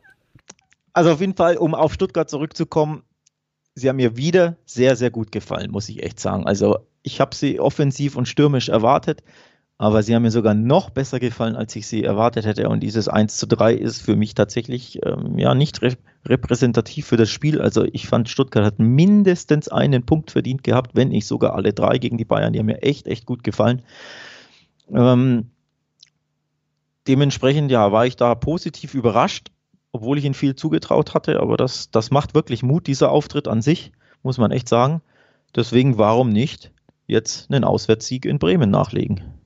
Also 0.93 1.11
auf 1.11 1.21
jeden 1.21 1.35
Fall, 1.35 1.57
um 1.57 1.73
auf 1.73 1.93
Stuttgart 1.93 2.29
zurückzukommen, 2.29 3.03
sie 3.75 3.87
haben 3.89 3.95
mir 3.95 4.17
wieder 4.17 4.57
sehr, 4.65 4.95
sehr 4.95 5.09
gut 5.09 5.31
gefallen, 5.31 5.71
muss 5.71 5.89
ich 5.89 6.03
echt 6.03 6.19
sagen. 6.19 6.45
Also 6.45 6.79
ich 7.03 7.21
habe 7.21 7.33
sie 7.35 7.59
offensiv 7.59 8.15
und 8.15 8.27
stürmisch 8.27 8.69
erwartet 8.69 9.23
aber 9.81 10.03
sie 10.03 10.13
haben 10.13 10.21
mir 10.21 10.29
sogar 10.29 10.53
noch 10.53 10.91
besser 10.91 11.19
gefallen, 11.19 11.55
als 11.55 11.75
ich 11.75 11.87
sie 11.87 12.03
erwartet 12.03 12.45
hätte. 12.45 12.69
Und 12.69 12.81
dieses 12.81 13.07
1 13.07 13.35
zu 13.35 13.47
3 13.47 13.73
ist 13.73 13.99
für 13.99 14.15
mich 14.15 14.35
tatsächlich 14.35 15.03
ähm, 15.03 15.39
ja 15.39 15.55
nicht 15.55 15.81
repräsentativ 16.25 17.07
für 17.07 17.17
das 17.17 17.29
Spiel. 17.29 17.61
Also 17.61 17.83
ich 17.91 18.07
fand, 18.07 18.29
Stuttgart 18.29 18.65
hat 18.65 18.79
mindestens 18.79 19.67
einen 19.67 20.05
Punkt 20.05 20.31
verdient 20.31 20.63
gehabt, 20.63 20.95
wenn 20.95 21.09
nicht 21.09 21.25
sogar 21.27 21.55
alle 21.55 21.73
drei 21.73 21.97
gegen 21.97 22.17
die 22.17 22.25
Bayern. 22.25 22.53
Die 22.53 22.59
haben 22.59 22.67
mir 22.67 22.83
echt, 22.83 23.07
echt 23.07 23.25
gut 23.25 23.43
gefallen. 23.43 23.81
Ähm, 24.93 25.49
dementsprechend, 27.07 27.71
ja, 27.71 27.91
war 27.91 28.05
ich 28.05 28.15
da 28.15 28.35
positiv 28.35 28.93
überrascht, 28.93 29.49
obwohl 29.91 30.17
ich 30.17 30.25
ihnen 30.25 30.33
viel 30.33 30.55
zugetraut 30.55 31.13
hatte. 31.13 31.39
Aber 31.39 31.57
das, 31.57 31.89
das 31.91 32.11
macht 32.11 32.35
wirklich 32.35 32.63
Mut, 32.63 32.87
dieser 32.87 33.11
Auftritt 33.11 33.47
an 33.47 33.61
sich, 33.61 33.91
muss 34.21 34.37
man 34.37 34.51
echt 34.51 34.69
sagen. 34.69 35.01
Deswegen, 35.55 35.97
warum 35.97 36.29
nicht 36.29 36.71
jetzt 37.07 37.51
einen 37.51 37.63
Auswärtssieg 37.63 38.25
in 38.25 38.39
Bremen 38.39 38.69
nachlegen? 38.69 39.40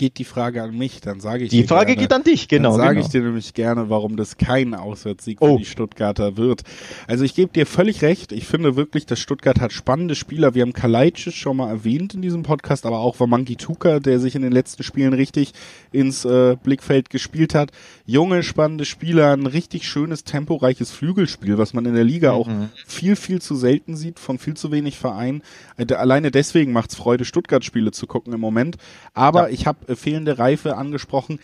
Geht 0.00 0.16
die 0.16 0.24
Frage 0.24 0.62
an 0.62 0.76
mich, 0.76 1.02
dann 1.02 1.20
sage 1.20 1.44
ich 1.44 1.50
Die 1.50 1.64
Frage 1.64 1.88
gerne, 1.88 2.00
geht 2.00 2.12
an 2.14 2.22
dich, 2.22 2.48
genau. 2.48 2.70
Dann 2.70 2.78
sage 2.78 2.94
genau. 2.94 3.06
ich 3.06 3.12
dir 3.12 3.20
nämlich 3.20 3.52
gerne, 3.52 3.90
warum 3.90 4.16
das 4.16 4.38
kein 4.38 4.74
Auswärtssieg 4.74 5.42
oh. 5.42 5.52
für 5.52 5.58
die 5.58 5.66
Stuttgarter 5.66 6.38
wird. 6.38 6.62
Also 7.06 7.22
ich 7.22 7.34
gebe 7.34 7.52
dir 7.52 7.66
völlig 7.66 8.00
recht. 8.00 8.32
Ich 8.32 8.46
finde 8.46 8.76
wirklich, 8.76 9.04
dass 9.04 9.20
Stuttgart 9.20 9.60
hat 9.60 9.74
spannende 9.74 10.14
Spieler. 10.14 10.54
Wir 10.54 10.62
haben 10.62 10.72
Kalajdzic 10.72 11.34
schon 11.34 11.58
mal 11.58 11.68
erwähnt 11.68 12.14
in 12.14 12.22
diesem 12.22 12.44
Podcast, 12.44 12.86
aber 12.86 13.00
auch 13.00 13.20
Wamangi 13.20 13.56
Tuka, 13.56 14.00
der 14.00 14.20
sich 14.20 14.34
in 14.34 14.40
den 14.40 14.52
letzten 14.52 14.84
Spielen 14.84 15.12
richtig 15.12 15.52
ins 15.92 16.24
äh, 16.24 16.56
Blickfeld 16.62 17.10
gespielt 17.10 17.54
hat. 17.54 17.70
Junge, 18.06 18.42
spannende 18.42 18.86
Spieler, 18.86 19.34
ein 19.34 19.44
richtig 19.44 19.86
schönes, 19.86 20.24
temporeiches 20.24 20.90
Flügelspiel, 20.92 21.58
was 21.58 21.74
man 21.74 21.84
in 21.84 21.94
der 21.94 22.04
Liga 22.04 22.32
mhm. 22.32 22.38
auch 22.38 22.48
viel, 22.86 23.16
viel 23.16 23.42
zu 23.42 23.54
selten 23.54 23.96
sieht, 23.96 24.18
von 24.18 24.38
viel 24.38 24.54
zu 24.54 24.72
wenig 24.72 24.96
Vereinen. 24.96 25.42
Äh, 25.76 25.92
alleine 25.92 26.30
deswegen 26.30 26.72
macht 26.72 26.88
es 26.88 26.96
Freude, 26.96 27.26
Stuttgart-Spiele 27.26 27.90
zu 27.90 28.06
gucken 28.06 28.32
im 28.32 28.40
Moment. 28.40 28.78
Aber 29.12 29.48
ja. 29.48 29.54
ich 29.54 29.66
habe 29.66 29.89
fehlende 29.96 30.38
Reife 30.38 30.76
angesprochen, 30.76 31.40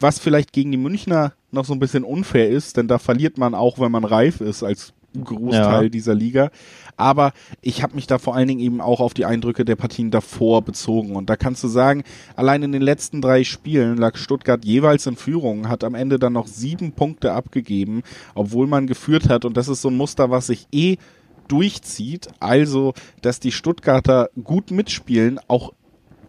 was 0.00 0.18
vielleicht 0.18 0.52
gegen 0.52 0.70
die 0.70 0.78
Münchner 0.78 1.34
noch 1.50 1.64
so 1.64 1.74
ein 1.74 1.78
bisschen 1.78 2.04
unfair 2.04 2.48
ist, 2.48 2.76
denn 2.76 2.88
da 2.88 2.98
verliert 2.98 3.38
man 3.38 3.54
auch, 3.54 3.78
wenn 3.78 3.92
man 3.92 4.04
reif 4.04 4.40
ist, 4.40 4.62
als 4.62 4.94
Großteil 5.24 5.84
ja. 5.84 5.88
dieser 5.88 6.14
Liga. 6.14 6.50
Aber 6.96 7.32
ich 7.62 7.82
habe 7.82 7.94
mich 7.94 8.06
da 8.06 8.18
vor 8.18 8.36
allen 8.36 8.48
Dingen 8.48 8.60
eben 8.60 8.80
auch 8.80 9.00
auf 9.00 9.14
die 9.14 9.24
Eindrücke 9.24 9.64
der 9.64 9.76
Partien 9.76 10.10
davor 10.10 10.62
bezogen. 10.62 11.16
Und 11.16 11.30
da 11.30 11.36
kannst 11.36 11.64
du 11.64 11.68
sagen, 11.68 12.04
allein 12.36 12.62
in 12.62 12.72
den 12.72 12.82
letzten 12.82 13.20
drei 13.20 13.42
Spielen 13.44 13.96
lag 13.96 14.16
Stuttgart 14.16 14.64
jeweils 14.64 15.06
in 15.06 15.16
Führung, 15.16 15.68
hat 15.68 15.82
am 15.82 15.94
Ende 15.94 16.18
dann 16.18 16.34
noch 16.34 16.46
sieben 16.46 16.92
Punkte 16.92 17.32
abgegeben, 17.32 18.02
obwohl 18.34 18.66
man 18.66 18.86
geführt 18.86 19.28
hat. 19.28 19.44
Und 19.44 19.56
das 19.56 19.68
ist 19.68 19.82
so 19.82 19.88
ein 19.88 19.96
Muster, 19.96 20.30
was 20.30 20.46
sich 20.46 20.68
eh 20.72 20.96
durchzieht. 21.48 22.28
Also, 22.38 22.94
dass 23.22 23.40
die 23.40 23.52
Stuttgarter 23.52 24.30
gut 24.44 24.70
mitspielen, 24.70 25.40
auch 25.48 25.72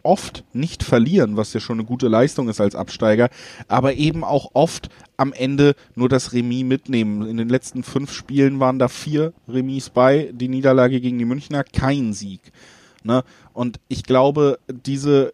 oft 0.04 0.44
nicht 0.54 0.84
verlieren, 0.84 1.38
was 1.38 1.54
ja 1.54 1.60
schon 1.60 1.80
eine 1.80 1.88
gute 1.88 2.08
Leistung 2.08 2.50
ist 2.50 2.62
als 2.62 2.76
Absteiger, 2.76 3.30
aber 3.68 3.94
eben 3.96 4.24
auch 4.24 4.52
oft 4.54 4.90
am 5.18 5.34
Ende 5.34 5.76
nur 5.96 6.10
das 6.10 6.34
Remis 6.34 6.64
mitnehmen. 6.64 7.28
In 7.28 7.38
den 7.38 7.50
letzten 7.50 7.84
fünf 7.84 8.12
Spielen 8.12 8.60
waren 8.60 8.80
da 8.80 8.88
vier 8.88 9.34
Remis 9.48 9.90
bei, 9.90 10.32
die 10.34 10.48
Niederlage 10.48 11.00
gegen 11.02 11.20
die 11.20 11.26
Münchner 11.26 11.64
kein 11.64 12.14
Sieg. 12.14 12.42
Ne? 13.04 13.24
Und 13.54 13.80
ich 13.88 14.04
glaube, 14.04 14.60
diese, 14.68 15.34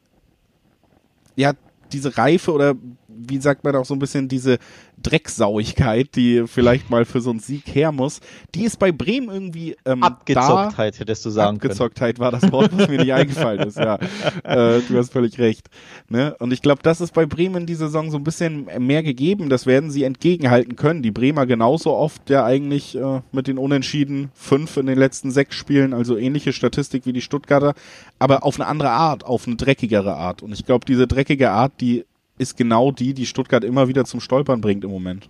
ja, 1.36 1.54
diese 1.92 2.18
Reife 2.18 2.52
oder 2.52 2.76
wie 3.08 3.40
sagt 3.40 3.64
man 3.64 3.76
auch 3.76 3.86
so 3.86 3.96
ein 3.96 4.00
bisschen 4.00 4.28
diese 4.28 4.58
Drecksauigkeit, 5.02 6.16
die 6.16 6.44
vielleicht 6.48 6.90
mal 6.90 7.06
für 7.06 7.22
so 7.22 7.30
einen 7.30 7.40
Sieg 7.40 7.64
her 7.68 7.92
muss, 7.92 8.20
die 8.56 8.64
ist 8.64 8.80
bei 8.80 8.92
Bremen 8.92 9.30
irgendwie 9.30 9.78
ähm, 9.86 10.04
Abgezocktheit, 10.04 10.96
da, 10.96 11.00
hättest 11.00 11.26
du 11.26 11.30
sagen 11.30 11.58
Abgezocktheit 11.58 12.16
können. 12.16 12.32
war 12.32 12.40
das 12.40 12.52
Wort, 12.52 12.72
was 12.78 12.88
mir 12.90 12.98
nicht 12.98 13.14
eingefallen 13.14 13.68
ist, 13.68 13.78
ja. 13.78 13.96
Äh, 14.44 14.82
du 14.88 14.98
hast 14.98 15.14
völlig 15.14 15.38
recht. 15.40 15.70
Ne? 16.10 16.36
Und 16.40 16.52
ich 16.52 16.62
glaube, 16.62 16.82
das 16.84 17.00
ist 17.02 17.14
bei 17.14 17.26
Bremen 17.26 17.66
die 17.66 17.76
Saison 17.76 18.10
so 18.10 18.18
ein 18.18 18.24
bisschen 18.24 18.68
mehr 18.80 19.04
gegeben. 19.04 19.50
Das 19.50 19.66
werden 19.66 19.92
sie 19.92 20.04
entgegenhalten 20.04 20.76
können. 20.76 21.04
Die 21.04 21.12
Bremer 21.12 21.46
genauso 21.46 21.94
oft 21.94 22.30
ja 22.30 22.44
eigentlich 22.44 22.96
äh, 22.98 23.22
mit 23.32 23.48
den 23.48 23.58
Unentschieden 23.58 24.32
fünf 24.34 24.78
in 24.78 24.88
den 24.88 24.98
letzten 24.98 25.32
sechs 25.32 25.56
Spielen, 25.56 25.94
also 25.94 26.18
ähnliche 26.18 26.54
Statistik 26.54 27.06
wie 27.06 27.14
die 27.14 27.22
Stuttgarter, 27.22 27.76
aber 28.20 28.44
auf 28.44 28.60
eine 28.60 28.68
andere 28.68 28.90
Art, 28.90 29.26
auf 29.26 29.46
eine 29.46 29.56
dreckigere 29.56 30.16
Art. 30.16 30.42
Und 30.42 30.54
ich 30.54 30.66
glaube, 30.66 30.86
diese 30.86 31.06
dreckige 31.06 31.52
Art, 31.52 31.74
die 31.82 32.06
ist 32.38 32.58
genau 32.58 32.92
die, 32.92 33.14
die 33.14 33.26
Stuttgart 33.26 33.64
immer 33.64 33.88
wieder 33.88 34.06
zum 34.06 34.20
Stolpern 34.20 34.62
bringt 34.62 34.84
im 34.84 34.92
Moment. 34.92 35.30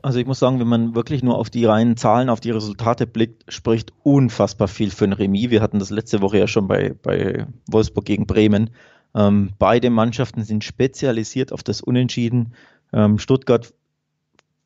Also 0.00 0.20
ich 0.20 0.26
muss 0.26 0.38
sagen, 0.38 0.60
wenn 0.60 0.68
man 0.68 0.94
wirklich 0.94 1.22
nur 1.22 1.36
auf 1.36 1.50
die 1.50 1.64
reinen 1.64 1.96
Zahlen, 1.96 2.28
auf 2.28 2.40
die 2.40 2.52
Resultate 2.52 3.06
blickt, 3.06 3.52
spricht 3.52 3.92
unfassbar 4.04 4.68
viel 4.68 4.90
für 4.90 5.04
ein 5.04 5.12
Remis. 5.12 5.50
Wir 5.50 5.60
hatten 5.60 5.80
das 5.80 5.90
letzte 5.90 6.22
Woche 6.22 6.38
ja 6.38 6.46
schon 6.46 6.68
bei, 6.68 6.94
bei 7.02 7.46
Wolfsburg 7.66 8.04
gegen 8.04 8.26
Bremen. 8.26 8.70
Ähm, 9.14 9.50
beide 9.58 9.90
Mannschaften 9.90 10.44
sind 10.44 10.62
spezialisiert 10.62 11.52
auf 11.52 11.62
das 11.64 11.80
Unentschieden. 11.80 12.54
Ähm, 12.92 13.18
Stuttgart 13.18 13.74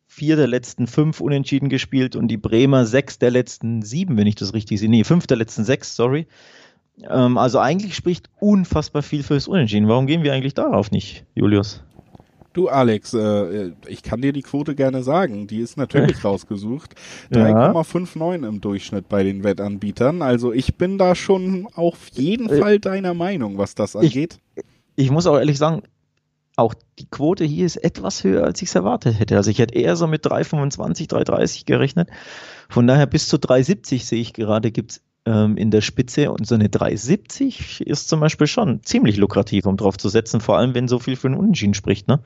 vier 0.07 0.37
der 0.37 0.49
letzten 0.49 0.87
fünf 0.87 1.23
Unentschieden 1.23 1.71
gespielt 1.71 2.15
und 2.15 2.29
die 2.29 2.37
Bremer 2.37 2.85
sechs 2.85 3.19
der 3.19 3.31
letzten 3.31 3.81
sieben, 3.81 4.19
wenn 4.19 4.27
ich 4.27 4.35
das 4.35 4.53
richtig 4.53 4.79
sehe. 4.79 4.91
Nee, 4.91 5.05
fünf 5.05 5.27
der 5.27 5.39
letzten 5.39 5.65
sechs, 5.65 5.97
sorry. 5.97 6.27
Ähm, 7.09 7.39
also 7.39 7.59
eigentlich 7.59 7.95
spricht 7.95 8.29
unfassbar 8.39 9.03
viel 9.03 9.23
fürs 9.23 9.49
Unentschieden. 9.49 9.89
Warum 9.89 10.07
gehen 10.07 10.23
wir 10.23 10.33
eigentlich 10.33 10.55
darauf 10.55 10.91
nicht, 10.91 11.25
Julius? 11.35 11.83
Du 12.53 12.69
Alex, 12.69 13.15
äh, 13.15 13.73
ich 13.87 14.03
kann 14.03 14.21
dir 14.21 14.33
die 14.33 14.43
Quote 14.43 14.75
gerne 14.75 15.03
sagen. 15.03 15.47
Die 15.47 15.61
ist 15.61 15.79
natürlich 15.79 16.23
rausgesucht. 16.25 16.95
3,59 17.33 18.43
ja. 18.43 18.49
im 18.49 18.61
Durchschnitt 18.61 19.09
bei 19.09 19.23
den 19.23 19.43
Wettanbietern. 19.43 20.21
Also 20.21 20.53
ich 20.53 20.77
bin 20.77 20.99
da 20.99 21.15
schon 21.15 21.67
auf 21.75 22.09
jeden 22.13 22.51
äh, 22.51 22.59
Fall 22.59 22.79
deiner 22.79 23.15
Meinung, 23.15 23.57
was 23.57 23.75
das 23.75 23.97
angeht. 23.97 24.39
Ich, 24.55 24.65
ich 24.97 25.11
muss 25.11 25.27
auch 25.27 25.39
ehrlich 25.39 25.57
sagen, 25.57 25.83
auch 26.57 26.75
die 26.99 27.07
Quote 27.07 27.45
hier 27.45 27.65
ist 27.65 27.77
etwas 27.77 28.23
höher, 28.25 28.45
als 28.45 28.61
ich 28.61 28.69
es 28.69 28.75
erwartet 28.75 29.19
hätte. 29.19 29.37
Also 29.37 29.51
ich 29.51 29.59
hätte 29.59 29.75
eher 29.75 29.97
so 29.97 30.07
mit 30.07 30.27
3,25, 30.27 31.09
3,30 31.09 31.65
gerechnet. 31.65 32.11
Von 32.69 32.87
daher 32.87 33.07
bis 33.07 33.29
zu 33.29 33.37
3,70 33.37 34.05
sehe 34.05 34.21
ich 34.21 34.35
gerade, 34.35 34.71
gibt 34.71 34.93
es 34.93 35.03
ähm, 35.27 35.57
in 35.57 35.71
der 35.71 35.81
Spitze 35.81 36.31
und 36.31 36.47
so 36.47 36.55
eine 36.55 36.69
370 36.69 37.83
ist 37.83 38.09
zum 38.09 38.21
Beispiel 38.21 38.47
schon 38.47 38.83
ziemlich 38.83 39.17
lukrativ, 39.17 39.67
um 39.67 39.77
drauf 39.77 39.97
zu 39.97 40.09
setzen, 40.09 40.41
vor 40.41 40.59
allem 40.59 40.75
wenn 40.75 40.89
so 40.89 40.99
viel 40.99 41.17
für 41.17 41.29
einen 41.29 41.37
Unentschieden 41.37 41.75
spricht, 41.75 42.09
ne? 42.09 42.21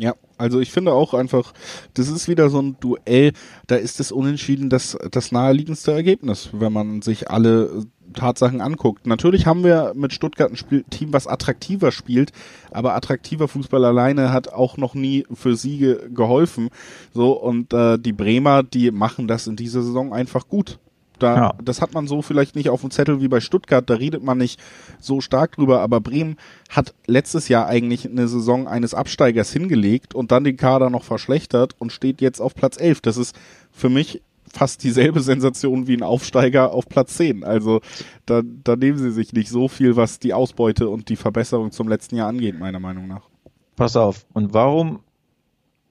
Ja, 0.00 0.14
also 0.36 0.60
ich 0.60 0.70
finde 0.70 0.92
auch 0.92 1.12
einfach, 1.12 1.52
das 1.94 2.08
ist 2.08 2.28
wieder 2.28 2.50
so 2.50 2.62
ein 2.62 2.76
Duell, 2.78 3.32
da 3.66 3.74
ist 3.74 3.98
das 3.98 4.12
Unentschieden 4.12 4.70
das, 4.70 4.96
das 5.10 5.32
naheliegendste 5.32 5.90
Ergebnis, 5.90 6.50
wenn 6.52 6.72
man 6.72 7.02
sich 7.02 7.30
alle 7.30 7.84
Tatsachen 8.14 8.60
anguckt. 8.60 9.08
Natürlich 9.08 9.46
haben 9.46 9.64
wir 9.64 9.92
mit 9.96 10.12
Stuttgart 10.12 10.52
ein 10.52 10.56
Spiel 10.56 10.84
Team, 10.88 11.12
was 11.12 11.26
attraktiver 11.26 11.90
spielt, 11.90 12.30
aber 12.70 12.94
attraktiver 12.94 13.48
Fußball 13.48 13.84
alleine 13.84 14.32
hat 14.32 14.52
auch 14.52 14.76
noch 14.76 14.94
nie 14.94 15.26
für 15.32 15.56
Siege 15.56 16.08
geholfen. 16.14 16.68
So 17.12 17.32
und 17.32 17.72
äh, 17.72 17.98
die 17.98 18.12
Bremer, 18.12 18.62
die 18.62 18.92
machen 18.92 19.26
das 19.26 19.48
in 19.48 19.56
dieser 19.56 19.82
Saison 19.82 20.12
einfach 20.12 20.48
gut. 20.48 20.78
Da, 21.18 21.36
ja. 21.36 21.54
Das 21.62 21.80
hat 21.80 21.94
man 21.94 22.06
so 22.06 22.22
vielleicht 22.22 22.56
nicht 22.56 22.70
auf 22.70 22.80
dem 22.80 22.90
Zettel 22.90 23.20
wie 23.20 23.28
bei 23.28 23.40
Stuttgart, 23.40 23.88
da 23.88 23.94
redet 23.94 24.22
man 24.22 24.38
nicht 24.38 24.60
so 25.00 25.20
stark 25.20 25.56
drüber, 25.56 25.80
aber 25.80 26.00
Bremen 26.00 26.36
hat 26.70 26.94
letztes 27.06 27.48
Jahr 27.48 27.66
eigentlich 27.66 28.08
eine 28.08 28.28
Saison 28.28 28.68
eines 28.68 28.94
Absteigers 28.94 29.52
hingelegt 29.52 30.14
und 30.14 30.32
dann 30.32 30.44
den 30.44 30.56
Kader 30.56 30.90
noch 30.90 31.04
verschlechtert 31.04 31.74
und 31.78 31.92
steht 31.92 32.20
jetzt 32.20 32.40
auf 32.40 32.54
Platz 32.54 32.80
11. 32.80 33.00
Das 33.00 33.16
ist 33.16 33.38
für 33.72 33.88
mich 33.88 34.22
fast 34.52 34.82
dieselbe 34.82 35.20
Sensation 35.20 35.86
wie 35.86 35.96
ein 35.96 36.02
Aufsteiger 36.02 36.72
auf 36.72 36.88
Platz 36.88 37.16
10. 37.16 37.44
Also 37.44 37.80
da, 38.26 38.42
da 38.42 38.76
nehmen 38.76 38.98
sie 38.98 39.12
sich 39.12 39.32
nicht 39.32 39.48
so 39.48 39.68
viel, 39.68 39.96
was 39.96 40.18
die 40.18 40.34
Ausbeute 40.34 40.88
und 40.88 41.08
die 41.08 41.16
Verbesserung 41.16 41.70
zum 41.70 41.88
letzten 41.88 42.16
Jahr 42.16 42.28
angeht, 42.28 42.58
meiner 42.58 42.80
Meinung 42.80 43.06
nach. 43.06 43.28
Pass 43.76 43.96
auf, 43.96 44.26
und 44.32 44.54
warum 44.54 45.00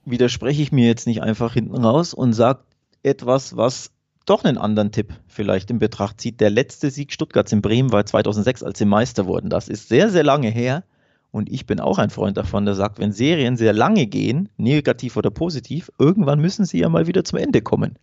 widerspreche 0.06 0.62
ich 0.62 0.72
mir 0.72 0.88
jetzt 0.88 1.08
nicht 1.08 1.22
einfach 1.22 1.54
hinten 1.54 1.76
raus 1.76 2.14
und 2.14 2.34
sage 2.34 2.60
etwas, 3.04 3.56
was 3.56 3.92
doch 4.30 4.44
einen 4.44 4.58
anderen 4.58 4.92
Tipp 4.92 5.14
vielleicht 5.28 5.72
in 5.72 5.80
Betracht 5.80 6.22
zieht. 6.22 6.40
Der 6.40 6.50
letzte 6.50 6.92
Sieg 6.92 7.12
Stuttgarts 7.12 7.52
in 7.52 7.62
Bremen 7.62 7.92
war 7.92 8.06
2006, 8.06 8.62
als 8.64 8.78
sie 8.78 8.86
Meister 8.86 9.26
wurden. 9.26 9.50
Das 9.50 9.68
ist 9.70 9.90
sehr, 9.90 10.10
sehr 10.10 10.24
lange 10.24 10.50
her. 10.50 10.84
Und 11.32 11.52
ich 11.52 11.66
bin 11.66 11.80
auch 11.80 11.98
ein 11.98 12.10
Freund 12.10 12.38
davon, 12.38 12.66
der 12.66 12.76
sagt, 12.76 13.00
wenn 13.00 13.12
Serien 13.12 13.58
sehr 13.58 13.74
lange 13.74 14.08
gehen, 14.08 14.50
negativ 14.58 15.18
oder 15.18 15.30
positiv, 15.30 15.92
irgendwann 16.00 16.40
müssen 16.40 16.66
sie 16.66 16.80
ja 16.80 16.90
mal 16.90 17.08
wieder 17.08 17.24
zum 17.24 17.40
Ende 17.40 17.62
kommen. 17.62 17.98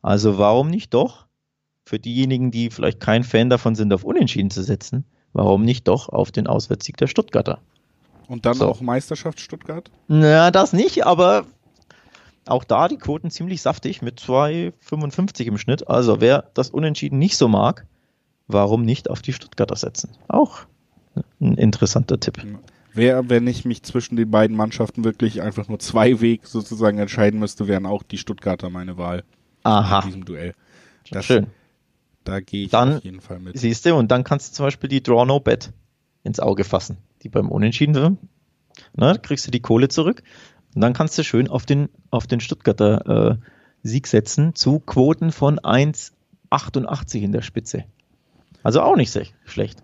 Also 0.00 0.38
warum 0.38 0.68
nicht 0.68 0.94
doch, 0.94 1.26
für 1.84 1.98
diejenigen, 1.98 2.50
die 2.50 2.70
vielleicht 2.70 3.00
kein 3.00 3.24
Fan 3.24 3.50
davon 3.50 3.74
sind, 3.74 3.92
auf 3.92 4.04
Unentschieden 4.04 4.50
zu 4.50 4.62
setzen, 4.62 5.04
warum 5.32 5.62
nicht 5.64 5.88
doch 5.88 6.08
auf 6.08 6.32
den 6.32 6.46
Auswärtssieg 6.46 6.96
der 6.96 7.06
Stuttgarter? 7.06 7.60
Und 8.28 8.46
dann 8.46 8.54
so. 8.54 8.68
auch 8.68 8.80
Meisterschaft 8.80 9.40
Stuttgart? 9.40 9.90
Na, 10.08 10.50
das 10.50 10.72
nicht, 10.72 11.04
aber 11.06 11.44
auch 12.46 12.64
da 12.64 12.88
die 12.88 12.96
Quoten 12.96 13.30
ziemlich 13.30 13.62
saftig 13.62 14.02
mit 14.02 14.20
2,55 14.20 15.46
im 15.46 15.58
Schnitt. 15.58 15.88
Also 15.88 16.20
wer 16.20 16.50
das 16.54 16.70
Unentschieden 16.70 17.18
nicht 17.18 17.36
so 17.36 17.48
mag, 17.48 17.86
warum 18.48 18.82
nicht 18.82 19.10
auf 19.10 19.22
die 19.22 19.32
Stuttgarter 19.32 19.76
setzen? 19.76 20.10
Auch 20.28 20.60
ein 21.40 21.56
interessanter 21.56 22.18
Tipp. 22.18 22.44
Wer, 22.94 23.30
wenn 23.30 23.46
ich 23.46 23.64
mich 23.64 23.82
zwischen 23.82 24.16
den 24.16 24.30
beiden 24.30 24.56
Mannschaften 24.56 25.04
wirklich 25.04 25.40
einfach 25.40 25.68
nur 25.68 25.78
zwei 25.78 26.20
Weg 26.20 26.46
sozusagen 26.46 26.98
entscheiden 26.98 27.40
müsste, 27.40 27.66
wären 27.66 27.86
auch 27.86 28.02
die 28.02 28.18
Stuttgarter 28.18 28.70
meine 28.70 28.98
Wahl. 28.98 29.24
Aha. 29.62 30.00
In 30.00 30.06
diesem 30.06 30.24
Duell. 30.24 30.54
Das, 31.10 31.24
Schön. 31.24 31.46
Da 32.24 32.40
gehe 32.40 32.64
ich 32.64 32.70
dann, 32.70 32.96
auf 32.96 33.04
jeden 33.04 33.20
Fall 33.20 33.38
mit. 33.38 33.58
Siehst 33.58 33.86
du, 33.86 33.94
und 33.94 34.10
dann 34.10 34.24
kannst 34.24 34.50
du 34.50 34.56
zum 34.56 34.66
Beispiel 34.66 34.88
die 34.88 35.02
Draw 35.02 35.24
No 35.24 35.40
Bet 35.40 35.72
ins 36.22 36.38
Auge 36.38 36.64
fassen, 36.64 36.98
die 37.22 37.28
beim 37.28 37.48
Unentschieden 37.48 37.94
sind. 37.94 38.18
Na, 38.94 39.16
kriegst 39.16 39.46
du 39.46 39.50
die 39.50 39.60
Kohle 39.60 39.88
zurück. 39.88 40.22
Und 40.74 40.80
dann 40.80 40.92
kannst 40.92 41.18
du 41.18 41.24
schön 41.24 41.48
auf 41.48 41.66
den, 41.66 41.88
auf 42.10 42.26
den 42.26 42.40
Stuttgarter 42.40 43.38
äh, 43.40 43.46
Sieg 43.82 44.06
setzen 44.06 44.54
zu 44.54 44.80
Quoten 44.80 45.32
von 45.32 45.58
1,88 45.58 47.20
in 47.20 47.32
der 47.32 47.42
Spitze. 47.42 47.84
Also 48.62 48.80
auch 48.80 48.96
nicht 48.96 49.10
sehr 49.10 49.26
schlecht. 49.44 49.82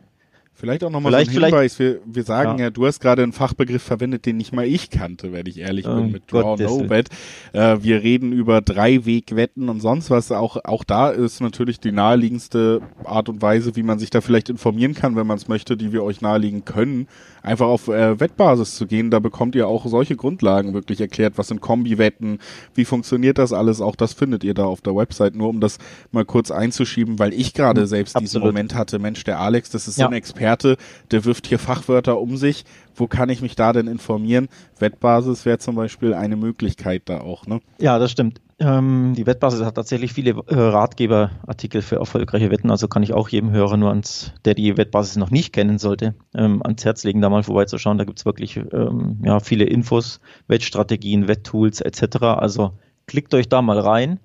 Vielleicht 0.59 0.83
auch 0.83 0.91
nochmal 0.91 1.13
so 1.13 1.19
ein 1.19 1.29
Hinweis. 1.29 1.79
Wir, 1.79 2.01
wir 2.05 2.25
sagen 2.25 2.59
ja. 2.59 2.65
ja, 2.65 2.71
du 2.71 2.85
hast 2.85 2.99
gerade 2.99 3.23
einen 3.23 3.33
Fachbegriff 3.33 3.81
verwendet, 3.81 4.27
den 4.27 4.39
nicht 4.39 4.53
mal 4.53 4.67
ich 4.67 4.91
kannte, 4.91 5.33
wenn 5.33 5.47
ich 5.47 5.59
ehrlich 5.59 5.85
bin, 5.85 6.11
mit 6.11 6.33
Draw 6.33 6.61
No 6.61 6.79
Bet. 6.83 7.11
Äh, 7.53 7.77
wir 7.83 8.03
reden 8.03 8.33
über 8.33 8.61
Dreiwegwetten 8.61 9.69
und 9.69 9.81
sonst 9.81 10.11
was. 10.11 10.33
Auch, 10.33 10.57
auch 10.65 10.83
da 10.83 11.11
ist 11.11 11.41
natürlich 11.41 11.79
die 11.79 11.93
naheliegendste 11.93 12.81
Art 13.05 13.29
und 13.29 13.41
Weise, 13.41 13.77
wie 13.77 13.85
man 13.85 14.01
sich 14.01 14.11
da 14.11 14.21
vielleicht 14.21 14.49
informieren 14.49 14.95
kann, 14.95 15.15
wenn 15.15 15.29
man 15.29 15.37
es 15.37 15.47
möchte, 15.47 15.77
die 15.77 15.93
wir 15.93 16.03
euch 16.03 16.23
nahelegen 16.23 16.65
können, 16.65 17.07
einfach 17.49 17.67
auf 17.67 17.89
äh, 17.89 18.21
Wettbasis 18.21 18.77
zu 18.77 18.87
gehen. 18.87 19.11
Da 19.11 19.19
bekommt 19.19 19.55
ihr 19.55 19.67
auch 19.67 19.87
solche 19.87 20.17
Grundlagen 20.17 20.75
wirklich 20.75 21.01
erklärt. 21.01 21.35
Was 21.37 21.49
sind 21.49 21.61
Kombi-Wetten? 21.61 22.39
Wie 22.75 22.85
funktioniert 22.85 23.39
das 23.39 23.53
alles? 23.53 23.81
Auch 23.81 23.97
das 23.97 24.13
findet 24.13 24.45
ihr 24.45 24.55
da 24.55 24.65
auf 24.65 24.81
der 24.81 24.95
Website. 24.95 25.35
Nur 25.35 25.49
um 25.49 25.61
das 25.61 25.79
mal 26.13 26.25
kurz 26.25 26.51
einzuschieben, 26.51 27.19
weil 27.19 27.33
ich 27.33 27.55
gerade 27.55 27.83
mhm, 27.83 27.87
selbst 27.87 28.17
Absolut. 28.17 28.29
diesen 28.29 28.43
Moment 28.43 28.75
hatte. 28.75 28.99
Mensch, 28.99 29.25
der 29.25 29.41
Alex, 29.41 29.71
das 29.71 29.89
ist 29.89 29.99
ja. 29.99 30.05
so 30.05 30.11
ein 30.11 30.17
Experte, 30.17 30.77
der 31.11 31.25
wirft 31.25 31.47
hier 31.47 31.59
Fachwörter 31.59 32.21
um 32.21 32.37
sich. 32.37 32.65
Wo 32.95 33.07
kann 33.07 33.29
ich 33.29 33.43
mich 33.43 33.57
da 33.57 33.73
denn 33.73 33.87
informieren? 33.87 34.49
Wettbasis 34.79 35.45
wäre 35.47 35.59
zum 35.59 35.77
Beispiel 35.77 36.15
eine 36.15 36.37
Möglichkeit 36.37 37.03
da 37.07 37.21
auch, 37.21 37.47
ne? 37.47 37.61
Ja, 37.79 37.99
das 37.99 38.11
stimmt. 38.11 38.41
Ähm, 38.61 39.15
die 39.17 39.27
Wettbasis 39.27 39.65
hat 39.65 39.77
tatsächlich 39.77 40.13
viele 40.13 40.31
äh, 40.31 40.55
Ratgeberartikel 40.55 41.81
für 41.81 41.97
erfolgreiche 41.97 42.51
Wetten, 42.51 42.73
also 42.73 42.89
kann 42.89 43.05
ich 43.05 43.13
auch 43.13 43.29
jedem 43.29 43.53
Hörer 43.53 43.77
nur 43.77 43.91
ans, 43.91 44.33
der 44.45 44.55
die 44.55 44.77
Wettbasis 44.77 45.17
noch 45.17 45.31
nicht 45.31 45.53
kennen 45.53 45.79
sollte, 45.79 46.17
ähm, 46.35 46.61
ans 46.65 46.85
Herz 46.85 47.05
legen, 47.05 47.21
da 47.21 47.31
mal 47.31 47.45
vorbeizuschauen. 47.45 47.99
Da 47.99 48.05
gibt 48.05 48.19
es 48.19 48.25
wirklich 48.25 48.57
ähm, 48.57 49.19
ja, 49.23 49.39
viele 49.39 49.65
Infos, 49.65 50.21
Wettstrategien, 50.49 51.29
Wetttools 51.29 51.81
etc. 51.81 52.17
Also 52.23 52.73
klickt 53.07 53.33
euch 53.33 53.49
da 53.49 53.63
mal 53.63 53.79
rein. 53.79 54.19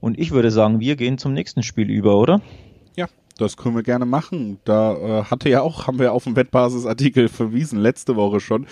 Und 0.00 0.18
ich 0.18 0.30
würde 0.30 0.52
sagen, 0.52 0.78
wir 0.78 0.94
gehen 0.94 1.18
zum 1.18 1.32
nächsten 1.32 1.64
Spiel 1.64 1.90
über, 1.90 2.16
oder? 2.16 2.42
Ja, 2.94 3.06
das 3.38 3.56
können 3.56 3.74
wir 3.74 3.82
gerne 3.82 4.06
machen. 4.06 4.58
Da 4.64 4.92
äh, 4.92 5.24
hatte 5.24 5.48
ja 5.48 5.62
auch, 5.62 5.88
haben 5.88 5.98
wir 5.98 6.12
auf 6.12 6.24
dem 6.24 6.36
Wettbasisartikel 6.36 7.28
verwiesen, 7.28 7.80
letzte 7.80 8.14
Woche 8.14 8.38
schon. 8.38 8.66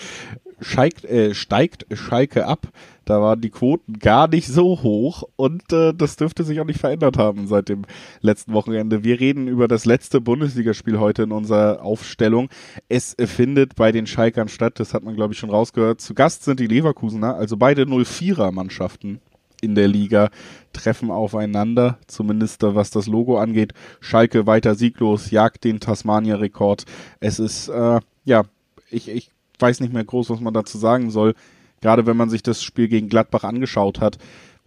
Scheigt, 0.62 1.04
äh, 1.04 1.34
steigt 1.34 1.86
Schalke 1.92 2.46
ab. 2.46 2.68
Da 3.04 3.20
waren 3.20 3.40
die 3.40 3.50
Quoten 3.50 3.98
gar 3.98 4.28
nicht 4.28 4.46
so 4.46 4.82
hoch 4.82 5.24
und 5.36 5.72
äh, 5.72 5.92
das 5.92 6.16
dürfte 6.16 6.44
sich 6.44 6.60
auch 6.60 6.64
nicht 6.64 6.78
verändert 6.78 7.18
haben 7.18 7.48
seit 7.48 7.68
dem 7.68 7.82
letzten 8.20 8.52
Wochenende. 8.52 9.02
Wir 9.02 9.18
reden 9.18 9.48
über 9.48 9.66
das 9.66 9.84
letzte 9.84 10.20
Bundesligaspiel 10.20 11.00
heute 11.00 11.24
in 11.24 11.32
unserer 11.32 11.82
Aufstellung. 11.82 12.48
Es 12.88 13.16
findet 13.18 13.74
bei 13.74 13.90
den 13.90 14.06
Schalkern 14.06 14.48
statt, 14.48 14.78
das 14.78 14.94
hat 14.94 15.02
man 15.02 15.16
glaube 15.16 15.34
ich 15.34 15.38
schon 15.38 15.50
rausgehört. 15.50 16.00
Zu 16.00 16.14
Gast 16.14 16.44
sind 16.44 16.60
die 16.60 16.68
Leverkusener, 16.68 17.34
also 17.34 17.56
beide 17.56 17.82
04er 17.82 18.52
Mannschaften 18.52 19.20
in 19.62 19.74
der 19.74 19.88
Liga 19.88 20.30
treffen 20.72 21.10
aufeinander, 21.10 21.98
zumindest 22.06 22.62
was 22.62 22.90
das 22.90 23.06
Logo 23.06 23.38
angeht. 23.38 23.72
Schalke 24.00 24.46
weiter 24.46 24.74
sieglos, 24.74 25.30
jagt 25.30 25.64
den 25.64 25.80
Tasmania-Rekord. 25.80 26.84
Es 27.20 27.38
ist, 27.38 27.68
äh, 27.68 28.00
ja, 28.24 28.42
ich, 28.90 29.08
ich 29.08 29.30
weiß 29.62 29.80
nicht 29.80 29.92
mehr 29.92 30.04
groß, 30.04 30.30
was 30.30 30.40
man 30.40 30.54
dazu 30.54 30.78
sagen 30.78 31.10
soll. 31.10 31.34
gerade 31.80 32.06
wenn 32.06 32.16
man 32.16 32.30
sich 32.30 32.42
das 32.42 32.62
Spiel 32.62 32.88
gegen 32.88 33.08
Gladbach 33.08 33.44
angeschaut 33.44 34.00
hat, 34.00 34.18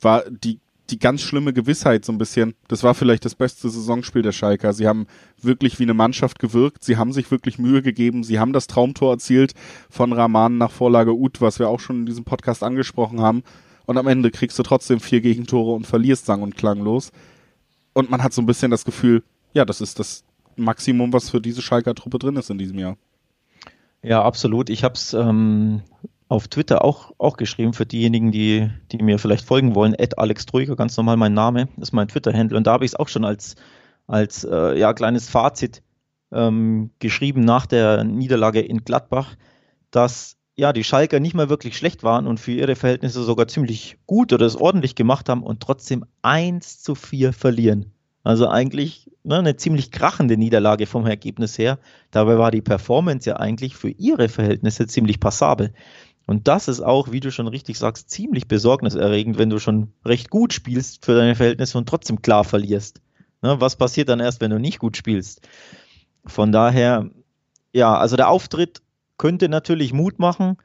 war 0.02 0.24
die 0.30 0.60
die 0.90 1.00
ganz 1.00 1.22
schlimme 1.22 1.54
Gewissheit 1.54 2.06
so 2.06 2.12
ein 2.12 2.18
bisschen. 2.18 2.54
Das 2.68 2.84
war 2.84 2.94
vielleicht 2.94 3.26
das 3.26 3.36
beste 3.36 3.70
Saisonspiel 3.70 4.22
der 4.22 4.32
Schalker. 4.32 4.74
Sie 4.74 4.88
haben 4.88 5.08
wirklich 5.42 5.80
wie 5.80 5.84
eine 5.84 5.94
Mannschaft 5.94 6.40
gewirkt. 6.40 6.84
Sie 6.84 6.98
haben 6.98 7.12
sich 7.12 7.32
wirklich 7.32 7.58
Mühe 7.58 7.82
gegeben. 7.82 8.24
Sie 8.24 8.40
haben 8.40 8.54
das 8.54 8.68
Traumtor 8.68 9.14
erzielt 9.14 9.54
von 9.90 10.14
Rahman 10.14 10.58
nach 10.58 10.72
Vorlage 10.72 11.16
Ut, 11.16 11.42
was 11.42 11.60
wir 11.60 11.70
auch 11.70 11.80
schon 11.80 12.02
in 12.02 12.06
diesem 12.06 12.24
Podcast 12.24 12.64
angesprochen 12.64 13.20
haben. 13.20 13.44
Und 13.86 13.98
am 13.98 14.08
Ende 14.08 14.32
kriegst 14.32 14.58
du 14.60 14.64
trotzdem 14.64 15.00
vier 15.00 15.22
Gegentore 15.22 15.74
und 15.74 15.88
verlierst 15.88 16.26
sang- 16.26 16.42
und 16.42 16.56
klanglos. 16.56 17.12
Und 17.94 18.10
man 18.10 18.22
hat 18.22 18.34
so 18.34 18.42
ein 18.42 18.48
bisschen 18.48 18.72
das 18.72 18.86
Gefühl, 18.86 19.24
ja, 19.54 19.66
das 19.66 19.82
ist 19.82 20.00
das 20.00 20.24
Maximum, 20.56 21.14
was 21.14 21.30
für 21.30 21.42
diese 21.42 21.62
Schalker 21.62 21.96
Truppe 21.96 22.20
drin 22.20 22.36
ist 22.36 22.50
in 22.50 22.58
diesem 22.58 22.78
Jahr. 22.78 22.98
Ja, 24.06 24.22
absolut. 24.22 24.70
Ich 24.70 24.84
habe 24.84 24.94
es 24.94 25.16
ähm, 25.16 25.82
auf 26.28 26.48
Twitter 26.48 26.86
auch, 26.86 27.14
auch 27.18 27.38
geschrieben 27.38 27.74
für 27.74 27.88
diejenigen, 27.88 28.32
die, 28.32 28.70
die 28.92 29.02
mir 29.02 29.18
vielleicht 29.18 29.46
folgen 29.46 29.74
wollen. 29.74 29.96
Ed 29.96 30.20
Alex 30.20 30.46
Troika, 30.46 30.76
ganz 30.76 30.96
normal 30.96 31.18
mein 31.18 31.34
Name, 31.34 31.70
ist 31.82 31.92
mein 31.92 32.08
Twitter-Handle. 32.08 32.56
Und 32.56 32.68
da 32.68 32.74
habe 32.74 32.86
ich 32.86 32.92
es 32.92 32.96
auch 32.96 33.08
schon 33.08 33.26
als, 33.26 33.56
als 34.06 34.44
äh, 34.44 34.78
ja, 34.78 34.94
kleines 34.94 35.28
Fazit 35.28 35.82
ähm, 36.32 36.92
geschrieben 37.00 37.42
nach 37.42 37.66
der 37.66 38.04
Niederlage 38.04 38.62
in 38.62 38.84
Gladbach, 38.84 39.38
dass 39.90 40.38
ja, 40.56 40.72
die 40.72 40.84
Schalker 40.84 41.20
nicht 41.20 41.34
mal 41.34 41.50
wirklich 41.50 41.76
schlecht 41.76 42.04
waren 42.04 42.28
und 42.28 42.40
für 42.40 42.52
ihre 42.52 42.76
Verhältnisse 42.76 43.24
sogar 43.24 43.48
ziemlich 43.48 43.98
gut 44.06 44.32
oder 44.34 44.46
es 44.46 44.56
ordentlich 44.56 44.94
gemacht 44.94 45.30
haben 45.30 45.42
und 45.42 45.62
trotzdem 45.62 46.06
1 46.22 46.84
zu 46.84 46.94
4 46.94 47.34
verlieren. 47.34 47.95
Also 48.26 48.50
eigentlich 48.50 49.12
ne, 49.24 49.38
eine 49.38 49.56
ziemlich 49.56 49.92
krachende 49.92 50.36
Niederlage 50.36 50.88
vom 50.88 51.06
Ergebnis 51.06 51.60
her. 51.60 51.78
Dabei 52.10 52.40
war 52.40 52.50
die 52.50 52.64
Performance 52.64 53.30
ja 53.30 53.38
eigentlich 53.38 53.76
für 53.76 53.92
ihre 53.92 54.30
Verhältnisse 54.30 54.88
ziemlich 54.88 55.20
passabel. 55.20 55.74
Und 56.26 56.48
das 56.48 56.68
ist 56.68 56.82
auch, 56.82 57.12
wie 57.12 57.20
du 57.20 57.32
schon 57.32 57.48
richtig 57.48 57.78
sagst, 57.78 58.10
ziemlich 58.10 58.48
besorgniserregend, 58.48 59.38
wenn 59.38 59.52
du 59.52 59.60
schon 59.60 59.94
recht 60.04 60.32
gut 60.32 60.54
spielst 60.54 61.06
für 61.06 61.14
deine 61.14 61.36
Verhältnisse 61.36 61.78
und 61.78 61.88
trotzdem 61.88 62.24
klar 62.24 62.44
verlierst. 62.44 63.00
Ne, 63.44 63.62
was 63.62 63.76
passiert 63.76 64.10
dann 64.10 64.20
erst, 64.20 64.42
wenn 64.42 64.50
du 64.50 64.60
nicht 64.60 64.80
gut 64.80 64.98
spielst? 64.98 65.48
Von 66.26 66.52
daher, 66.52 67.08
ja, 67.74 67.96
also 67.96 68.16
der 68.16 68.30
Auftritt 68.30 68.82
könnte 69.20 69.50
natürlich 69.50 69.94
Mut 69.94 70.18
machen, 70.18 70.58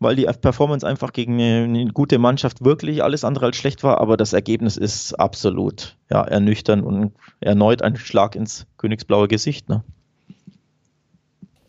weil 0.00 0.16
die 0.16 0.24
Performance 0.24 0.86
einfach 0.86 1.12
gegen 1.12 1.34
eine, 1.34 1.64
eine, 1.64 1.86
gute 1.92 2.18
Mannschaft 2.18 2.64
wirklich 2.64 3.02
alles 3.02 3.24
andere 3.24 3.46
als 3.46 3.56
schlecht 3.56 3.82
war, 3.82 4.00
aber 4.00 4.16
das 4.16 4.32
Ergebnis 4.32 4.76
ist 4.76 5.14
absolut 5.14 5.96
ja, 6.10 6.22
ernüchternd 6.22 6.84
und 6.84 7.12
erneut 7.40 7.82
ein 7.82 7.96
Schlag 7.96 8.36
ins 8.36 8.66
königsblaue 8.76 9.28
Gesicht. 9.28 9.68
Ne? 9.68 9.82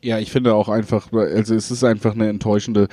Ja, 0.02 0.20
ich 0.20 0.32
finde 0.32 0.54
auch 0.54 0.70
einfach, 0.70 1.12
also 1.12 1.56
es 1.56 1.72
ist 1.72 1.84
einfach 1.84 2.14
eine 2.14 2.30
enttäuschende 2.30 2.88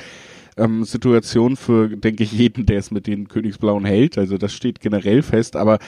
ähm, 0.56 0.84
Situation 0.84 1.56
für, 1.56 1.88
denke 1.88 2.24
ich, 2.24 2.32
jeden, 2.32 2.66
der 2.66 2.78
es 2.78 2.90
mit 2.90 3.06
den 3.06 3.28
Königsblauen 3.28 3.84
hält. 3.84 4.18
Also 4.18 4.38
das 4.38 4.54
steht 4.54 4.80
generell 4.80 5.22
fest, 5.22 5.54
aber 5.54 5.78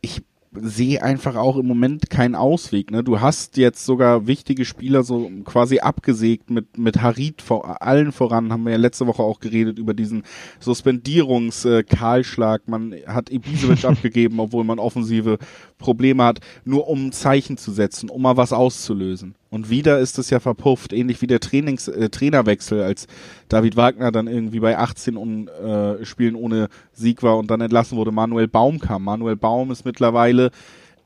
ich 0.00 0.22
sehe 0.52 1.02
einfach 1.02 1.36
auch 1.36 1.56
im 1.56 1.66
Moment 1.66 2.10
keinen 2.10 2.34
Ausweg. 2.34 2.90
Ne? 2.90 3.04
Du 3.04 3.20
hast 3.20 3.56
jetzt 3.56 3.84
sogar 3.84 4.26
wichtige 4.26 4.64
Spieler 4.64 5.02
so 5.02 5.30
quasi 5.44 5.80
abgesägt 5.80 6.50
mit, 6.50 6.78
mit 6.78 7.02
Harit 7.02 7.42
vor 7.42 7.82
allen 7.82 8.12
voran, 8.12 8.52
haben 8.52 8.64
wir 8.64 8.72
ja 8.72 8.78
letzte 8.78 9.06
Woche 9.06 9.22
auch 9.22 9.40
geredet 9.40 9.78
über 9.78 9.94
diesen 9.94 10.22
Suspendierungs-Kahlschlag. 10.60 12.62
Man 12.66 12.94
hat 13.06 13.30
Ibisevic 13.30 13.84
abgegeben, 13.88 14.40
obwohl 14.40 14.64
man 14.64 14.78
offensive 14.78 15.38
Probleme 15.78 16.24
hat, 16.24 16.40
nur 16.64 16.88
um 16.88 17.08
ein 17.08 17.12
Zeichen 17.12 17.56
zu 17.56 17.70
setzen, 17.70 18.08
um 18.08 18.22
mal 18.22 18.36
was 18.36 18.52
auszulösen. 18.52 19.34
Und 19.50 19.70
wieder 19.70 19.98
ist 19.98 20.18
es 20.18 20.30
ja 20.30 20.40
verpufft, 20.40 20.92
ähnlich 20.92 21.22
wie 21.22 21.26
der 21.26 21.40
Trainings, 21.40 21.88
äh, 21.88 22.10
Trainerwechsel, 22.10 22.82
als 22.82 23.06
David 23.48 23.76
Wagner 23.76 24.12
dann 24.12 24.26
irgendwie 24.26 24.60
bei 24.60 24.78
18 24.78 25.16
un, 25.16 25.48
äh, 25.48 26.04
Spielen 26.04 26.34
ohne 26.34 26.68
Sieg 26.92 27.22
war 27.22 27.38
und 27.38 27.50
dann 27.50 27.60
entlassen 27.60 27.96
wurde. 27.96 28.12
Manuel 28.12 28.48
Baum 28.48 28.78
kam. 28.78 29.04
Manuel 29.04 29.36
Baum 29.36 29.70
ist 29.70 29.84
mittlerweile 29.84 30.50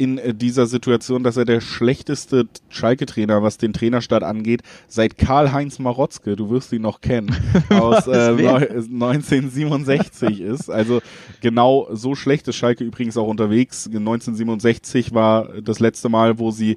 in 0.02 0.18
äh, 0.18 0.34
dieser 0.34 0.66
Situation, 0.66 1.22
dass 1.22 1.36
er 1.36 1.44
der 1.44 1.60
schlechteste 1.60 2.48
Schalke-Trainer, 2.70 3.42
was 3.42 3.58
den 3.58 3.72
Trainerstart 3.72 4.24
angeht, 4.24 4.62
seit 4.88 5.16
Karl-Heinz 5.16 5.78
Marotzke, 5.78 6.34
du 6.34 6.50
wirst 6.50 6.72
ihn 6.72 6.82
noch 6.82 7.00
kennen, 7.00 7.34
aus 7.70 8.08
äh, 8.08 8.30
1967 8.30 10.40
ist. 10.40 10.70
Also 10.70 11.00
genau 11.40 11.88
so 11.92 12.14
schlecht 12.14 12.48
ist 12.48 12.56
Schalke 12.56 12.84
übrigens 12.84 13.16
auch 13.16 13.28
unterwegs. 13.28 13.86
1967 13.86 15.14
war 15.14 15.48
das 15.62 15.78
letzte 15.78 16.08
Mal, 16.08 16.38
wo 16.38 16.50
sie 16.50 16.76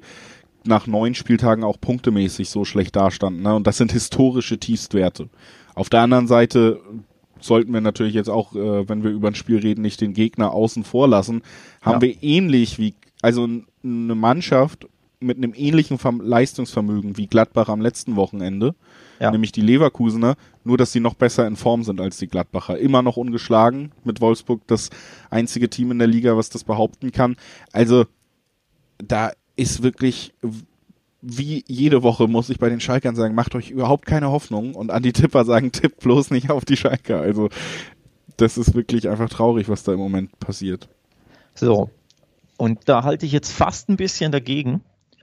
nach 0.66 0.86
neun 0.86 1.14
Spieltagen 1.14 1.64
auch 1.64 1.80
punktemäßig 1.80 2.50
so 2.50 2.64
schlecht 2.64 2.96
dastanden. 2.96 3.42
Ne? 3.42 3.54
Und 3.54 3.66
das 3.66 3.76
sind 3.76 3.92
historische 3.92 4.58
Tiefstwerte. 4.58 5.28
Auf 5.74 5.90
der 5.90 6.00
anderen 6.00 6.26
Seite 6.26 6.80
sollten 7.40 7.72
wir 7.72 7.80
natürlich 7.80 8.14
jetzt 8.14 8.30
auch, 8.30 8.54
äh, 8.54 8.88
wenn 8.88 9.02
wir 9.02 9.10
über 9.10 9.28
ein 9.28 9.34
Spiel 9.34 9.58
reden, 9.58 9.82
nicht 9.82 10.00
den 10.00 10.14
Gegner 10.14 10.52
außen 10.52 10.84
vor 10.84 11.08
lassen. 11.08 11.42
Haben 11.82 12.02
ja. 12.02 12.08
wir 12.08 12.22
ähnlich 12.22 12.78
wie, 12.78 12.94
also 13.22 13.44
eine 13.44 14.14
Mannschaft 14.14 14.86
mit 15.20 15.38
einem 15.38 15.54
ähnlichen 15.54 15.98
Leistungsvermögen 16.22 17.16
wie 17.16 17.26
Gladbach 17.26 17.68
am 17.68 17.80
letzten 17.80 18.16
Wochenende, 18.16 18.74
ja. 19.18 19.30
nämlich 19.30 19.52
die 19.52 19.62
Leverkusener, 19.62 20.36
nur 20.62 20.76
dass 20.76 20.92
sie 20.92 21.00
noch 21.00 21.14
besser 21.14 21.46
in 21.46 21.56
Form 21.56 21.84
sind 21.84 22.00
als 22.00 22.18
die 22.18 22.26
Gladbacher. 22.26 22.78
Immer 22.78 23.02
noch 23.02 23.16
ungeschlagen, 23.16 23.92
mit 24.04 24.20
Wolfsburg 24.20 24.60
das 24.66 24.90
einzige 25.30 25.70
Team 25.70 25.90
in 25.90 25.98
der 25.98 26.08
Liga, 26.08 26.36
was 26.36 26.50
das 26.50 26.64
behaupten 26.64 27.12
kann. 27.12 27.36
Also 27.72 28.04
da 28.98 29.32
ist 29.56 29.82
wirklich 29.82 30.32
wie 31.28 31.64
jede 31.66 32.04
Woche 32.04 32.28
muss 32.28 32.50
ich 32.50 32.58
bei 32.58 32.68
den 32.68 32.78
Schalkern 32.78 33.16
sagen, 33.16 33.34
macht 33.34 33.56
euch 33.56 33.70
überhaupt 33.70 34.06
keine 34.06 34.30
Hoffnung 34.30 34.74
und 34.74 34.92
an 34.92 35.02
die 35.02 35.12
Tipper 35.12 35.44
sagen, 35.44 35.72
tippt 35.72 36.00
bloß 36.00 36.30
nicht 36.30 36.50
auf 36.50 36.64
die 36.64 36.76
Schalker. 36.76 37.20
Also 37.20 37.48
das 38.36 38.56
ist 38.56 38.74
wirklich 38.74 39.08
einfach 39.08 39.28
traurig, 39.28 39.68
was 39.68 39.82
da 39.82 39.92
im 39.92 39.98
Moment 39.98 40.38
passiert. 40.38 40.88
So, 41.54 41.90
und 42.58 42.88
da 42.88 43.02
halte 43.02 43.26
ich 43.26 43.32
jetzt 43.32 43.50
fast 43.50 43.88
ein 43.88 43.96
bisschen 43.96 44.30
dagegen, 44.30 44.82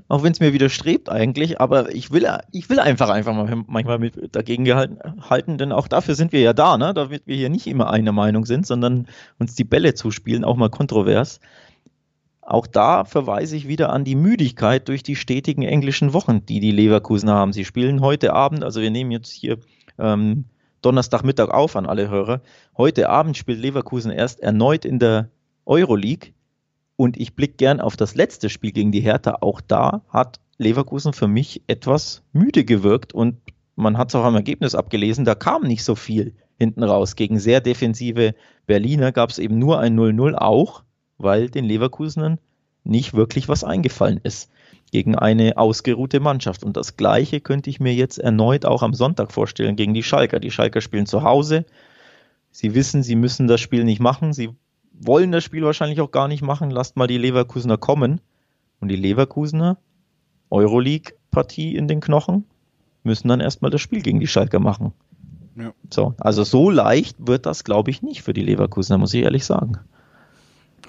auch 0.09 0.23
wenn 0.23 0.33
es 0.33 0.39
mir 0.39 0.51
widerstrebt 0.51 1.09
eigentlich, 1.09 1.61
aber 1.61 1.93
ich 1.93 2.11
will, 2.11 2.27
ich 2.51 2.69
will 2.69 2.79
einfach 2.79 3.09
einfach 3.09 3.33
mal 3.33 3.63
manchmal 3.67 3.99
mit 3.99 4.35
dagegen 4.35 4.65
gehalten, 4.65 4.97
halten, 5.29 5.57
denn 5.57 5.71
auch 5.71 5.87
dafür 5.87 6.15
sind 6.15 6.33
wir 6.33 6.41
ja 6.41 6.53
da, 6.53 6.77
ne? 6.77 6.93
damit 6.93 7.23
wir 7.27 7.37
hier 7.37 7.49
nicht 7.49 7.67
immer 7.67 7.89
einer 7.89 8.11
Meinung 8.11 8.45
sind, 8.45 8.67
sondern 8.67 9.07
uns 9.39 9.55
die 9.55 9.63
Bälle 9.63 9.93
zuspielen, 9.93 10.43
auch 10.43 10.57
mal 10.57 10.69
kontrovers. 10.69 11.39
Auch 12.45 12.67
da 12.67 13.05
verweise 13.05 13.55
ich 13.55 13.67
wieder 13.67 13.91
an 13.91 14.03
die 14.03 14.15
Müdigkeit 14.15 14.87
durch 14.89 15.01
die 15.01 15.15
stetigen 15.15 15.63
englischen 15.63 16.13
Wochen, 16.13 16.45
die 16.45 16.59
die 16.59 16.71
Leverkusen 16.71 17.29
haben. 17.29 17.53
Sie 17.53 17.65
spielen 17.65 18.01
heute 18.01 18.33
Abend, 18.33 18.63
also 18.63 18.81
wir 18.81 18.91
nehmen 18.91 19.11
jetzt 19.11 19.31
hier 19.31 19.59
ähm, 19.97 20.45
Donnerstagmittag 20.81 21.49
auf 21.49 21.75
an 21.75 21.85
alle 21.85 22.09
Hörer. 22.09 22.41
Heute 22.77 23.09
Abend 23.09 23.37
spielt 23.37 23.59
Leverkusen 23.59 24.11
erst 24.11 24.41
erneut 24.41 24.83
in 24.83 24.99
der 24.99 25.29
Euroleague. 25.65 26.33
Und 26.95 27.17
ich 27.17 27.35
blicke 27.35 27.55
gern 27.55 27.79
auf 27.79 27.95
das 27.95 28.15
letzte 28.15 28.49
Spiel 28.49 28.71
gegen 28.71 28.91
die 28.91 28.99
Hertha. 28.99 29.37
Auch 29.41 29.61
da 29.61 30.01
hat 30.09 30.39
Leverkusen 30.57 31.13
für 31.13 31.27
mich 31.27 31.63
etwas 31.67 32.23
müde 32.33 32.65
gewirkt 32.65 33.13
und 33.13 33.37
man 33.75 33.97
hat 33.97 34.09
es 34.09 34.15
auch 34.15 34.25
am 34.25 34.35
Ergebnis 34.35 34.75
abgelesen, 34.75 35.25
da 35.25 35.33
kam 35.33 35.63
nicht 35.63 35.83
so 35.83 35.95
viel 35.95 36.35
hinten 36.59 36.83
raus. 36.83 37.15
Gegen 37.15 37.39
sehr 37.39 37.59
defensive 37.59 38.35
Berliner 38.67 39.11
gab 39.11 39.31
es 39.31 39.39
eben 39.39 39.57
nur 39.57 39.79
ein 39.79 39.97
0-0 39.97 40.35
auch 40.35 40.83
weil 41.23 41.49
den 41.49 41.65
Leverkusenern 41.65 42.39
nicht 42.83 43.13
wirklich 43.13 43.47
was 43.47 43.63
eingefallen 43.63 44.19
ist 44.23 44.49
gegen 44.91 45.15
eine 45.15 45.57
ausgeruhte 45.57 46.19
Mannschaft. 46.19 46.63
Und 46.63 46.77
das 46.77 46.97
Gleiche 46.97 47.41
könnte 47.41 47.69
ich 47.71 47.79
mir 47.79 47.95
jetzt 47.95 48.19
erneut 48.19 48.63
auch 48.63 48.83
am 48.83 48.93
Sonntag 48.93 49.31
vorstellen 49.31 49.75
gegen 49.75 49.95
die 49.95 50.03
Schalker. 50.03 50.39
Die 50.39 50.51
Schalker 50.51 50.81
spielen 50.81 51.07
zu 51.07 51.23
Hause. 51.23 51.65
Sie 52.51 52.75
wissen, 52.75 53.01
sie 53.01 53.15
müssen 53.15 53.47
das 53.47 53.59
Spiel 53.59 53.85
nicht 53.85 53.99
machen. 53.99 54.33
Sie 54.33 54.51
wollen 54.93 55.31
das 55.31 55.43
Spiel 55.43 55.63
wahrscheinlich 55.63 55.99
auch 55.99 56.11
gar 56.11 56.27
nicht 56.27 56.43
machen. 56.43 56.69
Lasst 56.69 56.95
mal 56.95 57.07
die 57.07 57.17
Leverkusener 57.17 57.77
kommen. 57.77 58.21
Und 58.79 58.89
die 58.89 58.95
Leverkusener, 58.95 59.77
Euroleague-Partie 60.51 61.75
in 61.75 61.87
den 61.87 61.99
Knochen, 61.99 62.45
müssen 63.03 63.29
dann 63.29 63.39
erstmal 63.39 63.71
das 63.71 63.81
Spiel 63.81 64.01
gegen 64.01 64.19
die 64.19 64.27
Schalker 64.27 64.59
machen. 64.59 64.93
Ja. 65.55 65.73
So, 65.89 66.13
also 66.19 66.43
so 66.43 66.69
leicht 66.69 67.15
wird 67.19 67.47
das, 67.47 67.63
glaube 67.63 67.89
ich, 67.89 68.03
nicht 68.03 68.21
für 68.21 68.33
die 68.33 68.43
Leverkusener, 68.43 68.99
muss 68.99 69.13
ich 69.15 69.23
ehrlich 69.23 69.45
sagen. 69.45 69.79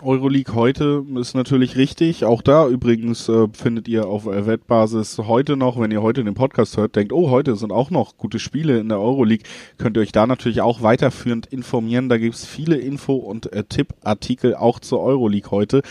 Euroleague 0.04 0.54
heute 0.54 1.04
ist 1.16 1.34
natürlich 1.34 1.76
richtig. 1.76 2.24
Auch 2.24 2.42
da 2.42 2.68
übrigens 2.68 3.28
äh, 3.28 3.48
findet 3.52 3.88
ihr 3.88 4.06
auf 4.06 4.26
Wettbasis 4.26 5.18
heute 5.18 5.56
noch, 5.56 5.80
wenn 5.80 5.90
ihr 5.90 6.02
heute 6.02 6.22
den 6.22 6.34
Podcast 6.34 6.76
hört, 6.76 6.94
denkt, 6.94 7.12
oh, 7.12 7.30
heute 7.30 7.56
sind 7.56 7.72
auch 7.72 7.90
noch 7.90 8.18
gute 8.18 8.38
Spiele 8.38 8.78
in 8.78 8.90
der 8.90 9.00
Euroleague, 9.00 9.44
könnt 9.78 9.96
ihr 9.96 10.00
euch 10.02 10.12
da 10.12 10.26
natürlich 10.26 10.60
auch 10.60 10.82
weiterführend 10.82 11.46
informieren. 11.46 12.08
Da 12.08 12.18
gibt's 12.18 12.44
viele 12.44 12.76
Info- 12.76 13.14
und 13.14 13.52
äh, 13.52 13.64
Tippartikel 13.64 14.54
auch 14.54 14.78
zur 14.78 15.00
Euroleague 15.00 15.50
heute. 15.50 15.82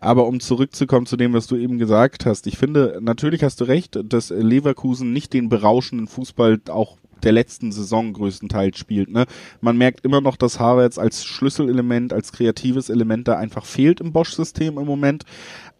Aber 0.00 0.26
um 0.26 0.40
zurückzukommen 0.40 1.06
zu 1.06 1.16
dem, 1.16 1.32
was 1.32 1.46
du 1.46 1.56
eben 1.56 1.78
gesagt 1.78 2.26
hast, 2.26 2.46
ich 2.46 2.58
finde, 2.58 2.98
natürlich 3.00 3.42
hast 3.42 3.60
du 3.60 3.64
recht, 3.64 3.98
dass 4.04 4.30
Leverkusen 4.30 5.12
nicht 5.12 5.32
den 5.32 5.48
berauschenden 5.48 6.08
Fußball 6.08 6.60
auch 6.68 6.98
der 7.24 7.32
letzten 7.32 7.72
Saison 7.72 8.12
größtenteils 8.12 8.78
spielt. 8.78 9.10
Ne? 9.10 9.26
Man 9.60 9.76
merkt 9.76 10.04
immer 10.04 10.20
noch, 10.20 10.36
dass 10.36 10.60
Havertz 10.60 10.98
als 10.98 11.24
Schlüsselelement, 11.24 12.12
als 12.12 12.32
kreatives 12.32 12.90
Element 12.90 13.28
da 13.28 13.36
einfach 13.36 13.64
fehlt 13.64 14.00
im 14.00 14.12
Bosch-System 14.12 14.78
im 14.78 14.86
Moment. 14.86 15.24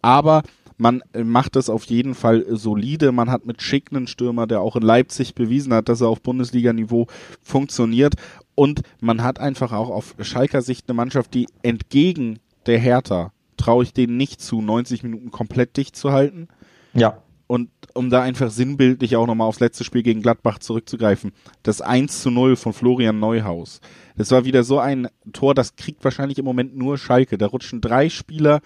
Aber 0.01 0.43
man 0.77 1.03
macht 1.15 1.55
es 1.55 1.69
auf 1.69 1.85
jeden 1.85 2.15
Fall 2.15 2.45
solide. 2.49 3.11
Man 3.11 3.29
hat 3.29 3.45
mit 3.45 3.61
Schick 3.61 3.91
einen 3.91 4.07
Stürmer, 4.07 4.47
der 4.47 4.61
auch 4.61 4.75
in 4.75 4.81
Leipzig 4.81 5.35
bewiesen 5.35 5.73
hat, 5.73 5.87
dass 5.87 6.01
er 6.01 6.07
auf 6.07 6.21
Bundesliga-Niveau 6.21 7.07
funktioniert. 7.41 8.15
Und 8.55 8.81
man 8.99 9.23
hat 9.23 9.39
einfach 9.39 9.71
auch 9.71 9.89
auf 9.89 10.15
Schalker 10.19 10.61
Sicht 10.61 10.89
eine 10.89 10.95
Mannschaft, 10.95 11.33
die 11.33 11.47
entgegen 11.61 12.39
der 12.65 12.79
Hertha 12.79 13.31
traue 13.57 13.83
ich 13.83 13.93
denen 13.93 14.17
nicht 14.17 14.41
zu, 14.41 14.61
90 14.61 15.03
Minuten 15.03 15.31
komplett 15.31 15.77
dicht 15.77 15.95
zu 15.95 16.11
halten. 16.11 16.47
Ja. 16.93 17.17
Und 17.53 17.69
um 17.93 18.09
da 18.09 18.23
einfach 18.23 18.49
sinnbildlich 18.49 19.15
auch 19.15 19.27
nochmal 19.27 19.47
aufs 19.47 19.59
letzte 19.59 19.83
Spiel 19.83 20.01
gegen 20.01 20.23
Gladbach 20.23 20.57
zurückzugreifen, 20.57 21.33
das 21.61 21.81
1 21.81 22.23
zu 22.23 22.31
0 22.31 22.55
von 22.55 22.73
Florian 22.73 23.19
Neuhaus. 23.19 23.79
Das 24.17 24.31
war 24.31 24.43
wieder 24.43 24.63
so 24.63 24.79
ein 24.79 25.07
Tor, 25.33 25.53
das 25.53 25.75
kriegt 25.75 26.03
wahrscheinlich 26.03 26.39
im 26.39 26.45
Moment 26.45 26.75
nur 26.75 26.97
Schalke. 26.97 27.37
Da 27.37 27.45
rutschen 27.45 27.79
drei 27.79 28.09
Spieler 28.09 28.61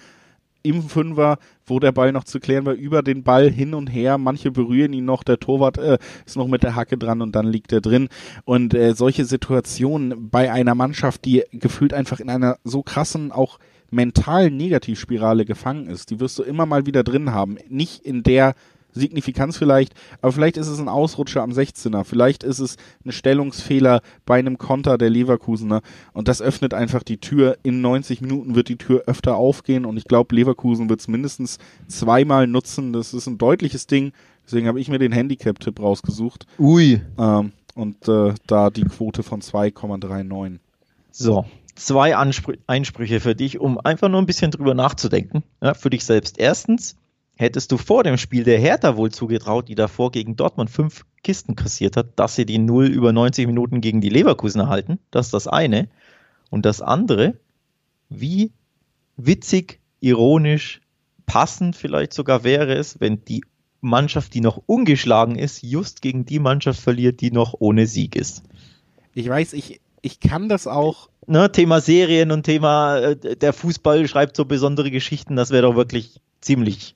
im 0.64 0.84
Fünfer, 0.84 1.38
wo 1.66 1.82
der 1.82 1.92
Ball 1.92 2.14
noch 2.14 2.24
zu 2.24 2.40
klären 2.40 2.66
war, 2.66 2.76
über 2.76 3.04
den 3.04 3.24
Ball 3.24 3.52
hin 3.52 3.74
und 3.74 3.88
her. 3.88 4.18
Manche 4.18 4.52
berühren 4.52 4.94
ihn 4.94 5.04
noch, 5.04 5.24
der 5.24 5.38
Torwart 5.38 5.78
äh, 5.78 5.98
ist 6.26 6.38
noch 6.38 6.48
mit 6.48 6.64
der 6.64 6.76
Hacke 6.76 6.98
dran 6.98 7.22
und 7.22 7.36
dann 7.36 7.48
liegt 7.48 7.74
er 7.74 7.82
drin. 7.82 8.08
Und 8.46 8.74
äh, 8.74 8.96
solche 8.96 9.26
Situationen 9.26 10.30
bei 10.30 10.50
einer 10.50 10.76
Mannschaft, 10.76 11.26
die 11.26 11.44
gefühlt 11.52 11.94
einfach 11.94 12.22
in 12.22 12.30
einer 12.30 12.56
so 12.64 12.84
krassen, 12.84 13.34
auch 13.34 13.60
mentalen 13.92 14.56
Negativspirale 14.56 15.44
gefangen 15.44 15.88
ist, 15.88 16.10
die 16.10 16.22
wirst 16.22 16.40
du 16.40 16.44
immer 16.44 16.66
mal 16.66 16.86
wieder 16.86 17.04
drin 17.04 17.34
haben. 17.34 17.58
Nicht 17.68 18.06
in 18.06 18.24
der 18.24 18.56
Signifikanz 18.98 19.58
vielleicht, 19.58 19.93
aber 20.22 20.32
vielleicht 20.32 20.58
ist 20.58 20.68
es 20.68 20.80
ein 20.80 20.89
Ausrutscher 20.89 21.41
am 21.41 21.52
16er, 21.52 22.04
vielleicht 22.04 22.43
ist 22.43 22.60
es 22.60 22.78
ein 23.06 23.12
Stellungsfehler 23.12 24.02
bei 24.26 24.39
einem 24.39 24.58
Konter 24.58 24.98
der 24.98 25.10
Leverkusener 25.10 25.82
und 26.14 26.28
das 26.28 26.41
öffnet 26.41 26.74
einfach 26.74 27.04
die 27.04 27.18
Tür. 27.18 27.58
In 27.64 27.82
90 27.82 28.22
Minuten 28.22 28.56
wird 28.56 28.70
die 28.70 28.78
Tür 28.78 29.04
öfter 29.08 29.36
aufgehen 29.38 29.86
und 29.86 29.98
ich 29.98 30.06
glaube, 30.06 30.36
Leverkusen 30.36 30.89
wird 30.89 31.00
es 31.00 31.08
mindestens 31.08 31.58
zweimal 31.88 32.48
nutzen. 32.48 32.93
Das 32.93 33.14
ist 33.14 33.28
ein 33.28 33.38
deutliches 33.38 33.88
Ding, 33.88 34.12
deswegen 34.45 34.68
habe 34.68 34.80
ich 34.80 34.89
mir 34.89 35.00
den 35.00 35.12
Handicap-Tipp 35.12 35.80
rausgesucht. 35.80 36.45
Ui. 36.60 37.02
Ähm, 37.18 37.52
und 37.76 38.08
äh, 38.08 38.34
da 38.48 38.70
die 38.70 38.84
Quote 38.84 39.24
von 39.24 39.41
2,39. 39.41 40.60
So, 41.12 41.45
zwei 41.78 42.16
Anspr 42.16 42.54
Einsprüche 42.68 43.20
für 43.20 43.36
dich, 43.36 43.60
um 43.60 43.80
einfach 43.80 44.10
nur 44.10 44.22
ein 44.22 44.26
bisschen 44.26 44.52
drüber 44.52 44.74
nachzudenken, 44.74 45.43
ja, 45.62 45.74
für 45.74 45.89
dich 45.89 46.04
selbst. 46.04 46.39
Erstens, 46.39 46.95
hättest 47.38 47.72
du 47.72 47.78
vor 47.78 48.04
dem 48.04 48.18
Spiel 48.18 48.44
der 48.44 48.60
Hertha 48.60 48.98
wohl 48.98 49.12
zugetraut, 49.12 49.70
die 49.70 49.76
davor 49.76 50.12
gegen 50.12 50.36
Dortmund 50.36 50.70
fünf 50.70 51.06
Kisten 51.24 51.56
kassiert 51.56 51.96
hat, 51.96 52.08
dass 52.18 52.36
sie 52.36 52.46
die 52.46 52.58
Null 52.58 52.88
über 52.88 53.14
90 53.14 53.48
Minuten 53.48 53.80
gegen 53.82 54.02
die 54.02 54.10
Leverkusen 54.10 54.60
erhalten? 54.60 55.00
Das 55.12 55.28
ist 55.28 55.34
das 55.34 55.48
eine. 55.48 55.88
Und 56.50 56.66
das 56.66 56.82
andere, 56.82 57.36
wie 58.10 58.52
witzig, 59.18 59.80
ironisch, 60.00 60.82
passend 61.26 61.76
vielleicht 61.76 62.14
sogar 62.14 62.44
wäre 62.44 62.74
es, 62.74 63.00
wenn 63.00 63.24
die 63.26 63.44
Mannschaft, 63.82 64.34
die 64.34 64.42
noch 64.42 64.62
ungeschlagen 64.66 65.36
ist, 65.36 65.62
just 65.62 66.02
gegen 66.02 66.26
die 66.26 66.40
Mannschaft 66.40 66.80
verliert, 66.80 67.22
die 67.22 67.32
noch 67.32 67.54
ohne 67.60 67.86
Sieg 67.86 68.16
ist. 68.16 68.44
Ich 69.14 69.30
weiß, 69.30 69.54
ich, 69.54 69.82
ich 70.02 70.20
kann 70.20 70.50
das 70.50 70.68
auch. 70.68 71.10
Ne, 71.28 71.52
Thema 71.52 71.82
Serien 71.82 72.32
und 72.32 72.44
Thema 72.44 72.98
äh, 73.00 73.36
der 73.36 73.52
Fußball 73.52 74.08
schreibt 74.08 74.38
so 74.38 74.46
besondere 74.46 74.90
Geschichten, 74.92 75.36
das 75.36 75.52
wäre 75.52 75.64
doch 75.64 75.76
wirklich 75.76 76.22
ziemlich 76.40 76.96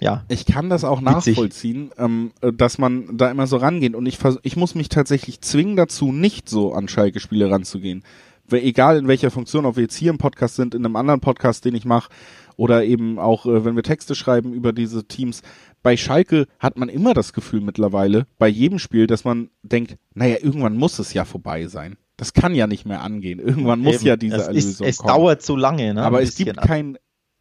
ja. 0.00 0.24
Ich 0.28 0.46
kann 0.46 0.70
das 0.70 0.84
auch 0.84 1.00
witzig. 1.00 1.36
nachvollziehen, 1.36 1.90
ähm, 1.98 2.32
äh, 2.40 2.52
dass 2.52 2.78
man 2.78 3.16
da 3.16 3.30
immer 3.30 3.46
so 3.46 3.56
rangeht. 3.56 3.94
Und 3.94 4.06
ich, 4.06 4.18
ich 4.42 4.56
muss 4.56 4.74
mich 4.74 4.88
tatsächlich 4.88 5.40
zwingen 5.40 5.76
dazu, 5.76 6.12
nicht 6.12 6.48
so 6.48 6.72
an 6.72 6.88
Schalke-Spiele 6.88 7.50
ranzugehen. 7.50 8.04
Egal 8.50 8.98
in 8.98 9.08
welcher 9.08 9.30
Funktion, 9.30 9.64
ob 9.64 9.76
wir 9.76 9.84
jetzt 9.84 9.96
hier 9.96 10.10
im 10.10 10.18
Podcast 10.18 10.56
sind, 10.56 10.74
in 10.74 10.84
einem 10.84 10.96
anderen 10.96 11.20
Podcast, 11.20 11.64
den 11.64 11.74
ich 11.74 11.86
mache, 11.86 12.10
oder 12.56 12.84
eben 12.84 13.18
auch, 13.18 13.46
äh, 13.46 13.64
wenn 13.64 13.76
wir 13.76 13.82
Texte 13.82 14.14
schreiben 14.14 14.52
über 14.52 14.72
diese 14.72 15.06
Teams. 15.06 15.42
Bei 15.82 15.96
Schalke 15.96 16.46
hat 16.58 16.78
man 16.78 16.88
immer 16.88 17.14
das 17.14 17.32
Gefühl 17.32 17.60
mittlerweile, 17.60 18.26
bei 18.38 18.48
jedem 18.48 18.78
Spiel, 18.78 19.06
dass 19.06 19.24
man 19.24 19.50
denkt, 19.62 19.96
naja, 20.14 20.36
irgendwann 20.40 20.76
muss 20.76 20.98
es 20.98 21.12
ja 21.14 21.24
vorbei 21.24 21.66
sein. 21.66 21.96
Das 22.16 22.32
kann 22.32 22.54
ja 22.54 22.66
nicht 22.66 22.86
mehr 22.86 23.02
angehen. 23.02 23.40
Irgendwann 23.40 23.80
muss 23.80 24.02
ja 24.02 24.16
diese 24.16 24.36
es 24.36 24.46
Erlösung 24.46 24.70
ist, 24.70 24.80
es 24.80 24.98
kommen. 24.98 25.10
Es 25.10 25.16
dauert 25.16 25.42
zu 25.42 25.56
lange, 25.56 25.94
ne? 25.94 26.02
Aber 26.02 26.22
es 26.22 26.36
gibt 26.36 26.56
kein, 26.58 26.96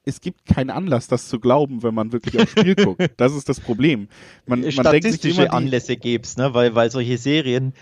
es 0.06 0.22
gibt 0.22 0.46
keinen 0.46 0.70
Anlass, 0.70 1.08
das 1.08 1.28
zu 1.28 1.40
glauben, 1.40 1.84
wenn 1.84 1.94
man 1.94 2.12
wirklich 2.12 2.40
aufs 2.40 2.52
Spiel 2.52 2.76
guckt. 2.76 3.02
Das 3.18 3.34
ist 3.34 3.48
das 3.48 3.60
Problem. 3.60 4.08
Man, 4.46 4.62
man 4.62 4.72
Statistische 4.72 5.42
denkt 5.42 5.54
Anlässe 5.54 5.96
gäb's, 5.96 6.38
ne? 6.38 6.54
weil, 6.54 6.76
weil 6.76 6.92
solche 6.92 7.18
Serien 7.18 7.74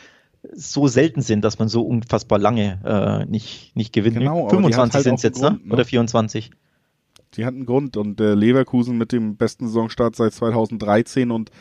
so 0.53 0.87
selten 0.87 1.21
sind, 1.21 1.43
dass 1.43 1.59
man 1.59 1.67
so 1.67 1.83
unfassbar 1.83 2.39
lange 2.39 2.79
äh, 2.83 3.25
nicht, 3.29 3.75
nicht 3.75 3.93
gewinnt. 3.93 4.17
Genau, 4.17 4.49
25 4.49 4.93
halt 4.93 5.03
sind 5.03 5.15
es 5.15 5.23
jetzt, 5.23 5.41
ne? 5.41 5.49
Grund, 5.49 5.67
ne? 5.67 5.73
Oder 5.73 5.85
24? 5.85 6.51
Die 7.35 7.45
hatten 7.45 7.65
Grund 7.65 7.95
und 7.95 8.19
äh, 8.19 8.33
Leverkusen 8.33 8.97
mit 8.97 9.11
dem 9.11 9.37
besten 9.37 9.67
Saisonstart 9.67 10.15
seit 10.15 10.33
2013 10.33 11.31
und 11.31 11.51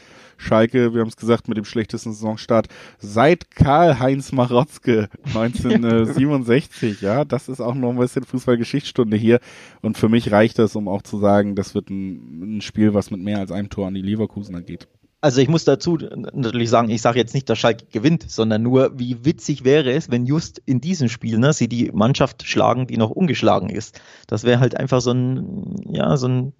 Schalke, 0.41 0.95
wir 0.95 1.03
haben 1.03 1.09
es 1.09 1.17
gesagt, 1.17 1.49
mit 1.49 1.59
dem 1.59 1.65
schlechtesten 1.65 2.13
Saisonstart 2.13 2.69
seit 2.99 3.51
Karl-Heinz 3.51 4.33
Marotzke 4.33 5.09
1967. 5.35 7.01
ja, 7.01 7.25
das 7.25 7.49
ist 7.49 7.61
auch 7.61 7.75
noch 7.75 7.91
ein 7.91 7.99
bisschen 7.99 8.25
Fußballgeschichtsstunde 8.25 9.17
hier. 9.17 9.41
Und 9.83 9.99
für 9.99 10.09
mich 10.09 10.33
reicht 10.33 10.59
das, 10.59 10.75
um 10.77 10.89
auch 10.89 11.03
zu 11.03 11.19
sagen, 11.19 11.55
das 11.55 11.75
wird 11.75 11.91
ein, 11.91 12.57
ein 12.57 12.61
Spiel, 12.61 12.95
was 12.95 13.11
mit 13.11 13.21
mehr 13.21 13.39
als 13.39 13.53
einem 13.53 13.69
Tor 13.69 13.89
an 13.89 13.95
die 13.95 14.03
Leverkusener 14.03 14.63
geht. 14.63 14.89
Also 15.23 15.43
ich 15.43 15.49
muss 15.49 15.65
dazu 15.65 15.99
natürlich 16.33 16.71
sagen, 16.71 16.89
ich 16.89 17.03
sage 17.03 17.19
jetzt 17.19 17.35
nicht, 17.35 17.49
dass 17.51 17.59
Schalke 17.59 17.85
gewinnt, 17.93 18.31
sondern 18.31 18.63
nur, 18.63 18.99
wie 18.99 19.23
witzig 19.23 19.65
wäre 19.65 19.93
es, 19.93 20.11
wenn 20.11 20.25
just 20.25 20.63
in 20.65 20.81
diesem 20.81 21.11
Spiel 21.11 21.39
ne, 21.39 21.53
sie 21.53 21.69
die 21.69 21.91
Mannschaft 21.93 22.45
schlagen, 22.47 22.87
die 22.87 22.97
noch 22.97 23.11
ungeschlagen 23.11 23.69
ist. 23.69 24.01
Das 24.27 24.45
wäre 24.45 24.61
halt 24.61 24.79
einfach 24.79 25.03
so 25.03 25.13
ein, 25.13 25.77
ja, 25.93 26.17
so 26.17 26.27
ein 26.27 26.53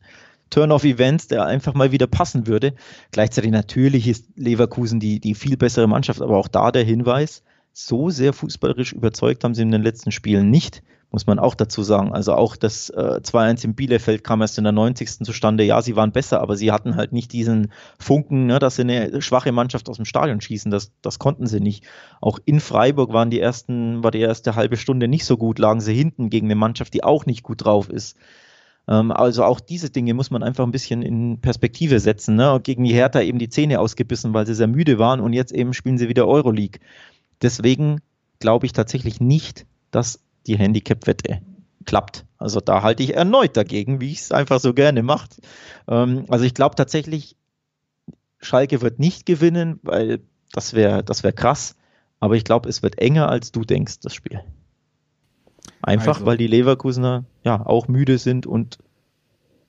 Turn-off-Events, 0.51 1.29
der 1.29 1.47
einfach 1.47 1.75
mal 1.75 1.93
wieder 1.93 2.07
passen 2.07 2.47
würde. 2.47 2.75
Gleichzeitig 3.13 3.51
natürlich 3.51 4.09
ist 4.09 4.27
Leverkusen 4.37 5.01
die, 5.01 5.21
die 5.21 5.35
viel 5.35 5.57
bessere 5.57 5.87
Mannschaft, 5.87 6.21
aber 6.21 6.37
auch 6.37 6.49
da 6.49 6.73
der 6.73 6.85
Hinweis, 6.85 7.43
so 7.73 8.11
sehr 8.11 8.33
fußballerisch 8.33 8.93
überzeugt 8.93 9.45
haben 9.45 9.55
sie 9.55 9.63
in 9.63 9.71
den 9.71 9.83
letzten 9.83 10.11
Spielen 10.11 10.51
nicht, 10.51 10.83
muss 11.13 11.27
man 11.27 11.39
auch 11.39 11.55
dazu 11.55 11.83
sagen. 11.83 12.13
Also 12.13 12.35
auch 12.35 12.57
das 12.57 12.91
äh, 12.91 13.21
2-1 13.23 13.65
in 13.65 13.75
Bielefeld 13.75 14.23
kam 14.23 14.41
erst 14.41 14.59
in 14.59 14.65
der 14.65 14.73
90. 14.73 15.25
zustande. 15.25 15.65
Ja, 15.65 15.83
sie 15.83 15.97
waren 15.97 16.13
besser, 16.13 16.41
aber 16.41 16.57
sie 16.57 16.73
hatten 16.73 16.97
halt 16.97 17.13
nicht 17.13 17.33
diesen 17.33 17.73
Funken, 17.99 18.47
ne, 18.47 18.59
dass 18.59 18.77
sie 18.77 18.83
eine 18.83 19.23
schwache 19.23 19.53
Mannschaft 19.53 19.89
aus 19.89 19.97
dem 19.97 20.05
Stadion 20.05 20.41
schießen. 20.41 20.71
Das, 20.71 20.93
das 21.03 21.19
konnten 21.19 21.47
sie 21.47 21.61
nicht. 21.61 21.85
Auch 22.21 22.39
in 22.45 22.61
Freiburg 22.61 23.13
waren 23.13 23.31
die 23.31 23.41
ersten, 23.41 24.05
war 24.05 24.11
die 24.11 24.21
erste 24.21 24.55
halbe 24.55 24.77
Stunde 24.77 25.09
nicht 25.09 25.25
so 25.25 25.37
gut, 25.37 25.59
lagen 25.59 25.81
sie 25.81 25.95
hinten 25.95 26.31
gegen 26.31 26.47
eine 26.47 26.57
Mannschaft, 26.57 26.95
die 26.95 27.05
auch 27.05 27.27
nicht 27.27 27.43
gut 27.43 27.65
drauf 27.65 27.89
ist. 27.89 28.17
Ähm, 28.89 29.13
also 29.13 29.45
auch 29.45 29.61
diese 29.61 29.91
Dinge 29.91 30.15
muss 30.15 30.31
man 30.31 30.43
einfach 30.43 30.65
ein 30.65 30.73
bisschen 30.73 31.03
in 31.03 31.41
Perspektive 31.41 32.01
setzen. 32.01 32.37
Ne? 32.37 32.61
Gegen 32.63 32.85
die 32.85 32.93
Hertha 32.95 33.21
eben 33.21 33.39
die 33.39 33.49
Zähne 33.49 33.81
ausgebissen, 33.81 34.35
weil 34.35 34.47
sie 34.47 34.55
sehr 34.55 34.67
müde 34.67 34.99
waren 34.99 35.21
und 35.21 35.33
jetzt 35.33 35.53
eben 35.53 35.73
spielen 35.75 35.99
sie 35.99 36.09
wieder 36.09 36.27
Euroleague. 36.27 36.81
Deswegen 37.43 38.01
glaube 38.39 38.67
ich 38.67 38.73
tatsächlich 38.73 39.21
nicht, 39.21 39.67
dass 39.91 40.21
die 40.47 40.59
Handicap-Wette 40.59 41.41
klappt. 41.85 42.25
Also 42.39 42.61
da 42.61 42.83
halte 42.83 43.03
ich 43.03 43.15
erneut 43.15 43.57
dagegen, 43.57 44.01
wie 44.01 44.13
ich 44.13 44.21
es 44.21 44.33
einfach 44.33 44.61
so 44.61 44.75
gerne 44.75 45.03
mache. 45.03 45.29
Ähm, 45.89 46.25
also 46.29 46.45
ich 46.45 46.55
glaube 46.55 46.75
tatsächlich, 46.75 47.37
Schalke 48.41 48.81
wird 48.81 48.99
nicht 48.99 49.27
gewinnen, 49.27 49.79
weil 49.83 50.21
das 50.53 50.73
wäre 50.73 51.05
das 51.05 51.23
wär 51.23 51.33
krass. 51.33 51.77
Aber 52.19 52.37
ich 52.37 52.45
glaube, 52.45 52.69
es 52.69 52.83
wird 52.83 52.99
enger, 52.99 53.29
als 53.29 53.53
du 53.53 53.65
denkst, 53.65 54.01
das 54.01 54.15
Spiel. 54.15 54.43
Einfach, 55.83 56.17
also. 56.17 56.27
weil 56.27 56.37
die 56.37 56.47
Leverkusener 56.47 57.25
ja 57.45 57.65
auch 57.65 57.89
müde 57.89 58.19
sind 58.19 58.47
und 58.47 58.79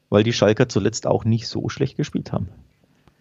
weil 0.09 0.23
die 0.23 0.33
Schalker 0.33 0.67
zuletzt 0.67 1.07
auch 1.07 1.23
nicht 1.23 1.47
so 1.47 1.69
schlecht 1.69 1.97
gespielt 1.97 2.31
haben. 2.31 2.49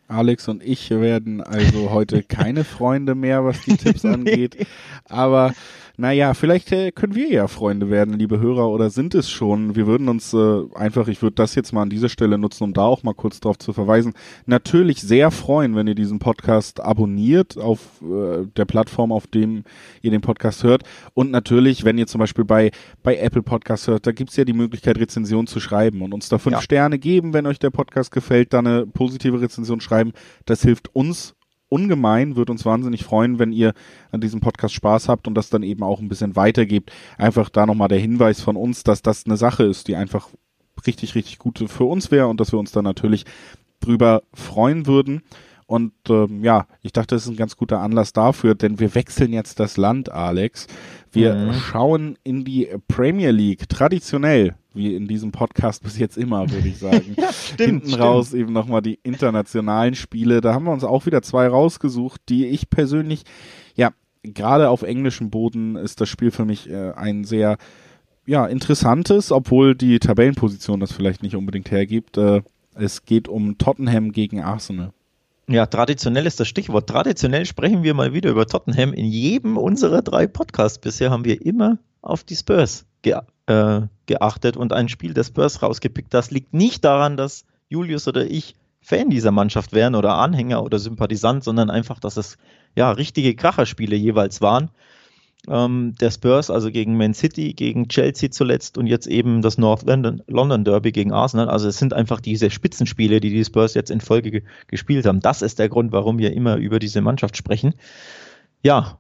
Alex 0.08 0.48
und 0.48 0.62
ich 0.62 0.90
werden 0.90 1.40
also 1.40 1.90
heute 1.90 2.22
keine 2.28 2.64
Freunde 2.64 3.14
mehr, 3.14 3.44
was 3.44 3.60
die 3.62 3.76
Tipps 3.76 4.04
angeht. 4.04 4.66
Aber 5.08 5.54
naja, 6.00 6.32
vielleicht 6.32 6.72
äh, 6.72 6.92
können 6.92 7.14
wir 7.14 7.28
ja 7.28 7.46
Freunde 7.46 7.90
werden, 7.90 8.14
liebe 8.14 8.40
Hörer, 8.40 8.70
oder 8.70 8.88
sind 8.88 9.14
es 9.14 9.28
schon. 9.28 9.76
Wir 9.76 9.86
würden 9.86 10.08
uns 10.08 10.32
äh, 10.32 10.62
einfach, 10.74 11.08
ich 11.08 11.20
würde 11.20 11.34
das 11.34 11.54
jetzt 11.54 11.72
mal 11.72 11.82
an 11.82 11.90
dieser 11.90 12.08
Stelle 12.08 12.38
nutzen, 12.38 12.64
um 12.64 12.72
da 12.72 12.84
auch 12.84 13.02
mal 13.02 13.12
kurz 13.12 13.38
drauf 13.38 13.58
zu 13.58 13.74
verweisen, 13.74 14.14
natürlich 14.46 15.02
sehr 15.02 15.30
freuen, 15.30 15.76
wenn 15.76 15.86
ihr 15.86 15.94
diesen 15.94 16.18
Podcast 16.18 16.80
abonniert 16.80 17.58
auf 17.58 17.80
äh, 18.00 18.46
der 18.56 18.64
Plattform, 18.64 19.12
auf 19.12 19.26
dem 19.26 19.64
ihr 20.00 20.10
den 20.10 20.22
Podcast 20.22 20.64
hört. 20.64 20.84
Und 21.12 21.30
natürlich, 21.30 21.84
wenn 21.84 21.98
ihr 21.98 22.06
zum 22.06 22.18
Beispiel 22.18 22.46
bei, 22.46 22.70
bei 23.02 23.18
Apple 23.18 23.42
Podcast 23.42 23.86
hört, 23.86 24.06
da 24.06 24.12
gibt's 24.12 24.36
ja 24.36 24.44
die 24.44 24.54
Möglichkeit, 24.54 24.98
Rezension 24.98 25.46
zu 25.46 25.60
schreiben 25.60 26.00
und 26.00 26.14
uns 26.14 26.30
da 26.30 26.38
fünf 26.38 26.56
ja. 26.56 26.62
Sterne 26.62 26.98
geben, 26.98 27.34
wenn 27.34 27.46
euch 27.46 27.58
der 27.58 27.70
Podcast 27.70 28.10
gefällt, 28.10 28.54
dann 28.54 28.66
eine 28.66 28.86
positive 28.86 29.38
Rezension 29.42 29.82
schreiben. 29.82 30.12
Das 30.46 30.62
hilft 30.62 30.94
uns 30.94 31.34
ungemein, 31.70 32.36
würde 32.36 32.52
uns 32.52 32.66
wahnsinnig 32.66 33.04
freuen, 33.04 33.38
wenn 33.38 33.52
ihr 33.52 33.72
an 34.10 34.20
diesem 34.20 34.40
Podcast 34.40 34.74
Spaß 34.74 35.08
habt 35.08 35.26
und 35.26 35.34
das 35.34 35.48
dann 35.48 35.62
eben 35.62 35.82
auch 35.82 36.00
ein 36.00 36.08
bisschen 36.08 36.36
weitergebt. 36.36 36.92
Einfach 37.16 37.48
da 37.48 37.64
nochmal 37.64 37.88
der 37.88 37.98
Hinweis 37.98 38.42
von 38.42 38.56
uns, 38.56 38.84
dass 38.84 39.00
das 39.00 39.24
eine 39.24 39.38
Sache 39.38 39.64
ist, 39.64 39.88
die 39.88 39.96
einfach 39.96 40.28
richtig, 40.86 41.14
richtig 41.14 41.38
gut 41.38 41.64
für 41.66 41.84
uns 41.84 42.10
wäre 42.10 42.28
und 42.28 42.40
dass 42.40 42.52
wir 42.52 42.58
uns 42.58 42.72
dann 42.72 42.84
natürlich 42.84 43.24
drüber 43.80 44.22
freuen 44.34 44.86
würden. 44.86 45.22
Und 45.66 45.92
ähm, 46.08 46.42
ja, 46.42 46.66
ich 46.82 46.92
dachte, 46.92 47.14
das 47.14 47.22
ist 47.22 47.30
ein 47.30 47.36
ganz 47.36 47.56
guter 47.56 47.80
Anlass 47.80 48.12
dafür, 48.12 48.56
denn 48.56 48.80
wir 48.80 48.94
wechseln 48.96 49.32
jetzt 49.32 49.60
das 49.60 49.76
Land, 49.76 50.10
Alex. 50.10 50.66
Wir 51.12 51.34
mhm. 51.34 51.52
schauen 51.52 52.18
in 52.24 52.44
die 52.44 52.68
Premier 52.88 53.30
League 53.30 53.68
traditionell, 53.68 54.56
wie 54.74 54.94
in 54.94 55.08
diesem 55.08 55.32
Podcast 55.32 55.82
bis 55.82 55.98
jetzt 55.98 56.16
immer, 56.16 56.50
würde 56.50 56.68
ich 56.68 56.78
sagen. 56.78 57.14
ja, 57.18 57.32
stimmt, 57.32 57.60
Hinten 57.60 57.88
stimmt. 57.88 58.02
raus 58.02 58.32
eben 58.32 58.52
nochmal 58.52 58.82
die 58.82 58.98
internationalen 59.02 59.94
Spiele. 59.94 60.40
Da 60.40 60.54
haben 60.54 60.64
wir 60.64 60.72
uns 60.72 60.84
auch 60.84 61.06
wieder 61.06 61.22
zwei 61.22 61.48
rausgesucht, 61.48 62.20
die 62.28 62.46
ich 62.46 62.70
persönlich, 62.70 63.24
ja, 63.74 63.90
gerade 64.22 64.68
auf 64.68 64.82
englischem 64.82 65.30
Boden 65.30 65.76
ist 65.76 66.00
das 66.00 66.08
Spiel 66.08 66.30
für 66.30 66.44
mich 66.44 66.68
äh, 66.68 66.92
ein 66.92 67.24
sehr 67.24 67.56
ja, 68.26 68.46
interessantes, 68.46 69.32
obwohl 69.32 69.74
die 69.74 69.98
Tabellenposition 69.98 70.80
das 70.80 70.92
vielleicht 70.92 71.22
nicht 71.22 71.36
unbedingt 71.36 71.70
hergibt. 71.70 72.16
Äh, 72.16 72.42
es 72.74 73.04
geht 73.04 73.28
um 73.28 73.58
Tottenham 73.58 74.12
gegen 74.12 74.40
Arsenal. 74.40 74.92
Ja, 75.48 75.66
traditionell 75.66 76.26
ist 76.26 76.38
das 76.38 76.48
Stichwort. 76.48 76.88
Traditionell 76.88 77.44
sprechen 77.44 77.82
wir 77.82 77.94
mal 77.94 78.12
wieder 78.12 78.30
über 78.30 78.46
Tottenham. 78.46 78.92
In 78.92 79.06
jedem 79.06 79.56
unserer 79.56 80.02
drei 80.02 80.26
Podcasts 80.26 80.78
bisher 80.78 81.10
haben 81.10 81.24
wir 81.24 81.44
immer 81.44 81.78
auf 82.02 82.24
die 82.24 82.36
Spurs 82.36 82.86
ge 83.02 83.18
äh, 83.46 83.80
geachtet 84.06 84.56
und 84.56 84.72
ein 84.72 84.88
Spiel 84.88 85.12
der 85.12 85.24
Spurs 85.24 85.62
rausgepickt. 85.62 86.14
Das 86.14 86.30
liegt 86.30 86.54
nicht 86.54 86.84
daran, 86.84 87.16
dass 87.16 87.44
Julius 87.68 88.06
oder 88.06 88.26
ich 88.26 88.54
Fan 88.80 89.10
dieser 89.10 89.30
Mannschaft 89.30 89.72
wären 89.72 89.94
oder 89.94 90.14
Anhänger 90.14 90.62
oder 90.62 90.78
Sympathisant, 90.78 91.44
sondern 91.44 91.68
einfach, 91.68 91.98
dass 92.00 92.16
es 92.16 92.38
ja 92.76 92.90
richtige 92.92 93.34
Kracherspiele 93.34 93.96
jeweils 93.96 94.40
waren 94.40 94.70
ähm, 95.48 95.94
der 96.00 96.10
Spurs, 96.10 96.50
also 96.50 96.70
gegen 96.70 96.96
Man 96.96 97.14
City, 97.14 97.54
gegen 97.54 97.88
Chelsea 97.88 98.30
zuletzt 98.30 98.76
und 98.76 98.86
jetzt 98.86 99.06
eben 99.06 99.42
das 99.42 99.58
North 99.58 99.84
London, 99.84 100.22
London 100.26 100.64
Derby 100.64 100.92
gegen 100.92 101.12
Arsenal. 101.12 101.48
Also 101.48 101.68
es 101.68 101.78
sind 101.78 101.92
einfach 101.92 102.20
diese 102.20 102.50
Spitzenspiele, 102.50 103.20
die 103.20 103.30
die 103.30 103.44
Spurs 103.44 103.74
jetzt 103.74 103.90
in 103.90 104.00
Folge 104.00 104.30
ge 104.30 104.42
gespielt 104.66 105.06
haben. 105.06 105.20
Das 105.20 105.42
ist 105.42 105.58
der 105.58 105.68
Grund, 105.68 105.92
warum 105.92 106.18
wir 106.18 106.32
immer 106.32 106.56
über 106.56 106.78
diese 106.78 107.00
Mannschaft 107.00 107.36
sprechen. 107.36 107.74
Ja, 108.62 108.98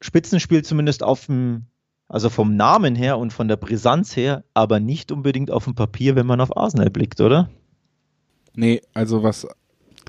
Spitzenspiel 0.00 0.62
zumindest 0.62 1.02
auf 1.02 1.26
dem, 1.26 1.66
also 2.08 2.28
vom 2.28 2.56
Namen 2.56 2.94
her 2.94 3.18
und 3.18 3.32
von 3.32 3.48
der 3.48 3.56
Brisanz 3.56 4.16
her, 4.16 4.44
aber 4.52 4.80
nicht 4.80 5.10
unbedingt 5.12 5.50
auf 5.50 5.64
dem 5.64 5.74
Papier, 5.74 6.16
wenn 6.16 6.26
man 6.26 6.40
auf 6.40 6.56
Arsenal 6.56 6.90
blickt, 6.90 7.20
oder? 7.20 7.48
Nee, 8.54 8.82
also 8.92 9.22
was 9.22 9.46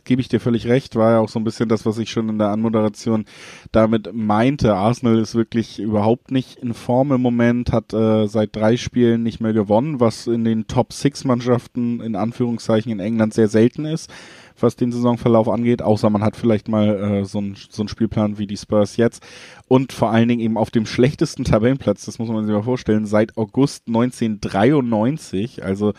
gebe 0.06 0.22
ich 0.22 0.28
dir 0.28 0.40
völlig 0.40 0.68
recht, 0.68 0.96
war 0.96 1.12
ja 1.12 1.20
auch 1.20 1.30
so 1.30 1.40
ein 1.40 1.44
bisschen 1.44 1.70
das, 1.70 1.86
was 1.86 1.98
ich 1.98 2.12
schon 2.12 2.30
in 2.30 2.38
der 2.38 2.50
Anmoderation 2.50 3.26
damit 3.72 4.14
meinte. 4.14 4.76
Arsenal 4.76 5.20
ist 5.20 5.36
wirklich 5.36 5.80
überhaupt 5.80 6.32
nicht 6.32 6.58
in 6.58 6.74
Form 6.74 7.12
im 7.12 7.22
Moment, 7.22 7.72
hat 7.72 7.94
äh, 7.94 8.28
seit 8.28 8.56
drei 8.56 8.78
Spielen 8.78 9.24
nicht 9.24 9.40
mehr 9.40 9.54
gewonnen, 9.54 10.00
was 10.00 10.28
in 10.28 10.44
den 10.44 10.68
Top 10.68 10.94
Six 10.94 11.24
Mannschaften 11.24 12.02
in 12.02 12.16
Anführungszeichen 12.16 12.92
in 12.92 13.00
England 13.00 13.34
sehr 13.34 13.48
selten 13.48 13.86
ist 13.86 14.12
was 14.60 14.76
den 14.76 14.92
Saisonverlauf 14.92 15.50
angeht, 15.50 15.82
außer 15.82 16.10
man 16.10 16.24
hat 16.24 16.36
vielleicht 16.36 16.68
mal 16.68 16.88
äh, 16.88 17.26
so 17.26 17.40
einen 17.40 17.56
so 17.56 17.82
einen 17.82 17.90
Spielplan 17.90 18.38
wie 18.38 18.48
die 18.48 18.58
Spurs 18.58 18.98
jetzt. 18.98 19.24
Und 19.68 19.94
vor 19.94 20.12
allen 20.12 20.28
Dingen 20.28 20.42
eben 20.42 20.58
auf 20.58 20.72
dem 20.72 20.86
schlechtesten 20.86 21.46
Tabellenplatz, 21.46 22.06
das 22.06 22.20
muss 22.20 22.30
man 22.30 22.46
sich 22.46 22.54
mal 22.54 22.64
vorstellen, 22.64 23.06
seit 23.06 23.38
August 23.38 23.88
1993. 23.88 25.64
Also 25.64 25.94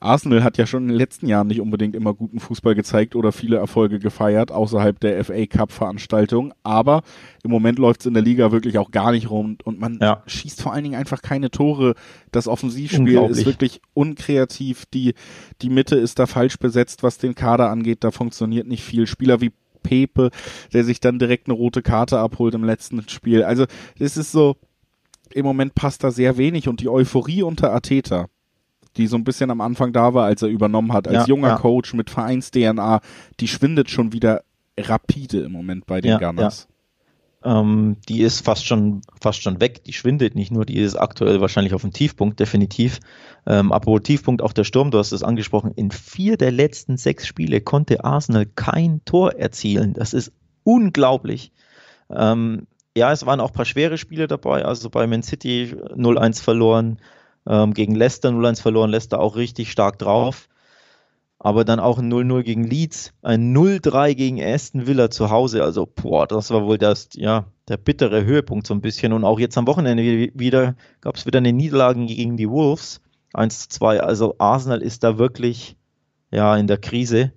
Arsenal 0.00 0.42
hat 0.42 0.56
ja 0.58 0.66
schon 0.66 0.84
in 0.84 0.88
den 0.88 0.96
letzten 0.96 1.26
Jahren 1.26 1.46
nicht 1.46 1.60
unbedingt 1.60 1.94
immer 1.94 2.14
guten 2.14 2.40
Fußball 2.40 2.74
gezeigt 2.74 3.14
oder 3.14 3.30
viele 3.30 3.56
Erfolge 3.56 3.98
gefeiert, 3.98 4.50
außerhalb 4.50 4.98
der 4.98 5.22
FA 5.24 5.46
Cup-Veranstaltung. 5.46 6.54
Aber 6.62 7.02
im 7.44 7.50
Moment 7.50 7.78
läuft 7.78 8.00
es 8.00 8.06
in 8.06 8.14
der 8.14 8.22
Liga 8.22 8.52
wirklich 8.52 8.78
auch 8.78 8.90
gar 8.90 9.12
nicht 9.12 9.30
rund 9.30 9.64
und 9.64 9.78
man 9.78 9.98
ja. 10.00 10.22
schießt 10.26 10.62
vor 10.62 10.72
allen 10.72 10.84
Dingen 10.84 10.96
einfach 10.96 11.20
keine 11.22 11.50
Tore. 11.50 11.94
Das 12.32 12.48
Offensivspiel 12.48 13.22
ist 13.30 13.44
wirklich 13.44 13.80
unkreativ. 13.92 14.86
Die, 14.86 15.14
die 15.60 15.70
Mitte 15.70 15.96
ist 15.96 16.18
da 16.18 16.26
falsch 16.26 16.58
besetzt, 16.58 17.02
was 17.02 17.18
den 17.18 17.34
Kader 17.34 17.70
angeht. 17.70 18.02
Da 18.02 18.10
funktioniert 18.10 18.66
nicht 18.66 18.82
viel. 18.82 19.06
Spieler 19.06 19.40
wie 19.40 19.52
Pepe, 19.82 20.30
der 20.72 20.84
sich 20.84 21.00
dann 21.00 21.18
direkt 21.18 21.48
eine 21.48 21.54
rote 21.54 21.82
Karte 21.82 22.18
abholt 22.18 22.54
im 22.54 22.64
letzten 22.64 23.08
Spiel. 23.08 23.42
Also 23.42 23.66
es 23.98 24.16
ist 24.16 24.32
so, 24.32 24.56
im 25.32 25.44
Moment 25.44 25.74
passt 25.74 26.04
da 26.04 26.10
sehr 26.10 26.36
wenig 26.36 26.68
und 26.68 26.80
die 26.80 26.88
Euphorie 26.88 27.42
unter 27.42 27.72
Ateta, 27.72 28.26
die 28.96 29.06
so 29.06 29.16
ein 29.16 29.24
bisschen 29.24 29.50
am 29.50 29.60
Anfang 29.60 29.92
da 29.92 30.14
war, 30.14 30.26
als 30.26 30.42
er 30.42 30.48
übernommen 30.48 30.92
hat, 30.92 31.06
als 31.06 31.16
ja, 31.16 31.24
junger 31.26 31.48
ja. 31.48 31.56
Coach 31.56 31.94
mit 31.94 32.10
Vereins-DNA, 32.10 33.00
die 33.38 33.48
schwindet 33.48 33.90
schon 33.90 34.12
wieder 34.12 34.42
rapide 34.78 35.40
im 35.40 35.52
Moment 35.52 35.86
bei 35.86 36.00
den 36.00 36.12
ja, 36.12 36.18
Gunners. 36.18 36.68
Ähm, 37.42 37.96
die 38.08 38.20
ist 38.20 38.44
fast 38.44 38.66
schon, 38.66 39.00
fast 39.20 39.42
schon 39.42 39.60
weg, 39.60 39.82
die 39.84 39.94
schwindet 39.94 40.34
nicht 40.34 40.52
nur, 40.52 40.66
die 40.66 40.78
ist 40.78 40.96
aktuell 40.96 41.40
wahrscheinlich 41.40 41.72
auf 41.72 41.80
dem 41.80 41.92
Tiefpunkt, 41.92 42.38
definitiv. 42.38 43.00
Ähm, 43.46 43.72
apropos 43.72 44.02
Tiefpunkt 44.02 44.42
auch 44.42 44.52
der 44.52 44.64
Sturm, 44.64 44.90
du 44.90 44.98
hast 44.98 45.12
es 45.12 45.22
angesprochen, 45.22 45.72
in 45.74 45.90
vier 45.90 46.36
der 46.36 46.52
letzten 46.52 46.98
sechs 46.98 47.26
Spiele 47.26 47.62
konnte 47.62 48.04
Arsenal 48.04 48.44
kein 48.44 49.02
Tor 49.06 49.32
erzielen. 49.36 49.94
Das 49.94 50.12
ist 50.12 50.32
unglaublich. 50.64 51.52
Ähm, 52.10 52.66
ja, 52.94 53.10
es 53.10 53.24
waren 53.24 53.40
auch 53.40 53.50
ein 53.50 53.54
paar 53.54 53.64
schwere 53.64 53.96
Spiele 53.96 54.26
dabei, 54.26 54.64
also 54.64 54.90
bei 54.90 55.06
Man 55.06 55.22
City 55.22 55.74
0-1 55.94 56.42
verloren, 56.42 56.98
ähm, 57.48 57.72
gegen 57.72 57.94
Leicester 57.94 58.28
0-1 58.28 58.60
verloren, 58.60 58.90
Leicester 58.90 59.18
auch 59.18 59.36
richtig 59.36 59.70
stark 59.70 59.98
drauf 59.98 60.49
aber 61.42 61.64
dann 61.64 61.80
auch 61.80 61.98
ein 61.98 62.12
0-0 62.12 62.42
gegen 62.42 62.64
Leeds, 62.64 63.14
ein 63.22 63.56
0-3 63.56 64.14
gegen 64.14 64.42
Aston 64.42 64.86
Villa 64.86 65.10
zu 65.10 65.30
Hause. 65.30 65.64
Also, 65.64 65.86
boah, 65.86 66.26
das 66.26 66.50
war 66.50 66.66
wohl 66.66 66.76
das, 66.76 67.08
ja, 67.14 67.46
der 67.66 67.78
bittere 67.78 68.26
Höhepunkt 68.26 68.66
so 68.66 68.74
ein 68.74 68.82
bisschen. 68.82 69.14
Und 69.14 69.24
auch 69.24 69.40
jetzt 69.40 69.56
am 69.56 69.66
Wochenende 69.66 70.02
wieder 70.34 70.76
gab 71.00 71.16
es 71.16 71.24
wieder 71.24 71.38
eine 71.38 71.54
Niederlage 71.54 72.04
gegen 72.04 72.36
die 72.36 72.48
Wolves. 72.48 73.00
1 73.32 73.70
2. 73.70 74.00
Also 74.00 74.34
Arsenal 74.38 74.82
ist 74.82 75.02
da 75.02 75.16
wirklich 75.16 75.76
ja 76.30 76.56
in 76.56 76.66
der 76.66 76.76
Krise. 76.76 77.32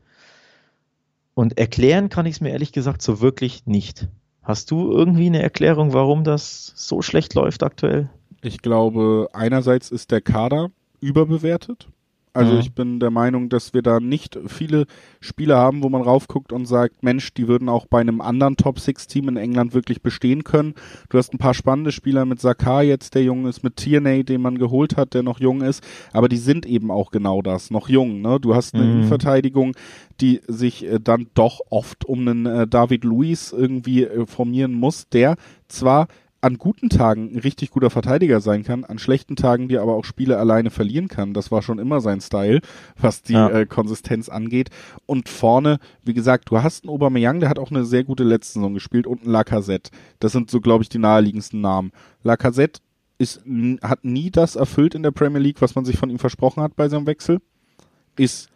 Und 1.33 1.57
erklären 1.57 2.09
kann 2.09 2.25
ich 2.25 2.35
es 2.35 2.41
mir 2.41 2.49
ehrlich 2.49 2.73
gesagt 2.73 3.01
so 3.01 3.21
wirklich 3.21 3.65
nicht. 3.65 4.09
Hast 4.41 4.69
du 4.71 4.91
irgendwie 4.91 5.27
eine 5.27 5.41
Erklärung, 5.41 5.93
warum 5.93 6.25
das 6.25 6.73
so 6.75 7.01
schlecht 7.01 7.35
läuft 7.35 7.63
aktuell? 7.63 8.09
Ich 8.41 8.61
glaube, 8.61 9.29
einerseits 9.31 9.91
ist 9.91 10.11
der 10.11 10.19
Kader 10.19 10.71
überbewertet. 10.99 11.87
Also 12.33 12.53
mhm. 12.53 12.59
ich 12.59 12.73
bin 12.73 12.99
der 12.99 13.11
Meinung, 13.11 13.49
dass 13.49 13.75
wir 13.75 13.83
da 13.83 13.99
nicht 13.99 14.39
viele 14.47 14.87
Spieler 15.19 15.57
haben, 15.57 15.83
wo 15.83 15.89
man 15.89 16.01
raufguckt 16.01 16.51
und 16.51 16.65
sagt, 16.65 17.03
Mensch, 17.03 17.33
die 17.35 17.47
würden 17.47 17.69
auch 17.69 17.85
bei 17.85 18.01
einem 18.01 18.21
anderen 18.21 18.57
Top-6-Team 18.57 19.29
in 19.29 19.37
England 19.37 19.75
wirklich 19.75 20.01
bestehen 20.01 20.43
können. 20.43 20.73
Du 21.09 21.19
hast 21.19 21.31
ein 21.31 21.37
paar 21.37 21.53
spannende 21.53 21.91
Spieler 21.91 22.25
mit 22.25 22.41
Sakar 22.41 22.81
jetzt, 22.81 23.13
der 23.13 23.23
jung 23.23 23.45
ist, 23.45 23.63
mit 23.63 23.75
Tierney, 23.75 24.23
den 24.23 24.41
man 24.41 24.57
geholt 24.57 24.97
hat, 24.97 25.13
der 25.13 25.21
noch 25.21 25.39
jung 25.39 25.61
ist, 25.61 25.83
aber 26.11 26.27
die 26.27 26.37
sind 26.37 26.65
eben 26.65 26.89
auch 26.89 27.11
genau 27.11 27.43
das, 27.43 27.69
noch 27.69 27.87
jung. 27.87 28.21
Ne? 28.21 28.39
Du 28.39 28.55
hast 28.55 28.73
eine 28.73 28.83
mhm. 28.83 28.91
Innenverteidigung, 28.91 29.75
die 30.19 30.41
sich 30.47 30.85
äh, 30.85 30.99
dann 30.99 31.27
doch 31.35 31.59
oft 31.69 32.03
um 32.05 32.27
einen 32.27 32.45
äh, 32.47 32.67
David 32.67 33.03
Luiz 33.03 33.51
irgendwie 33.51 34.05
äh, 34.05 34.25
formieren 34.25 34.73
muss, 34.73 35.07
der 35.09 35.35
zwar 35.67 36.07
an 36.43 36.57
guten 36.57 36.89
Tagen 36.89 37.31
ein 37.33 37.39
richtig 37.39 37.71
guter 37.71 37.89
Verteidiger 37.89 38.41
sein 38.41 38.63
kann, 38.63 38.83
an 38.83 38.99
schlechten 38.99 39.37
Tagen 39.37 39.69
dir 39.69 39.81
aber 39.81 39.95
auch 39.95 40.03
Spiele 40.03 40.37
alleine 40.37 40.71
verlieren 40.71 41.07
kann. 41.07 41.33
Das 41.33 41.51
war 41.51 41.61
schon 41.61 41.79
immer 41.79 42.01
sein 42.01 42.19
Style, 42.19 42.59
was 42.99 43.21
die 43.21 43.33
ja. 43.33 43.49
äh, 43.49 43.65
Konsistenz 43.65 44.27
angeht. 44.27 44.69
Und 45.05 45.29
vorne, 45.29 45.79
wie 46.03 46.13
gesagt, 46.13 46.51
du 46.51 46.61
hast 46.61 46.83
einen 46.83 46.93
Aubameyang, 46.93 47.39
der 47.39 47.49
hat 47.49 47.59
auch 47.59 47.71
eine 47.71 47.85
sehr 47.85 48.03
gute 48.03 48.25
letzte 48.25 48.55
Saison 48.55 48.73
gespielt 48.73 49.07
und 49.07 49.21
einen 49.21 49.31
Lacazette. 49.31 49.91
Das 50.19 50.33
sind 50.33 50.51
so, 50.51 50.59
glaube 50.59 50.83
ich, 50.83 50.89
die 50.89 50.99
naheliegendsten 50.99 51.61
Namen. 51.61 51.91
Lacazette 52.23 52.81
ist, 53.19 53.41
hat 53.81 54.03
nie 54.03 54.29
das 54.29 54.57
erfüllt 54.57 54.95
in 54.95 55.03
der 55.03 55.11
Premier 55.11 55.39
League, 55.39 55.61
was 55.61 55.75
man 55.75 55.85
sich 55.85 55.97
von 55.97 56.09
ihm 56.09 56.19
versprochen 56.19 56.61
hat 56.61 56.75
bei 56.75 56.89
seinem 56.89 57.07
Wechsel. 57.07 57.39
Ist 58.17 58.49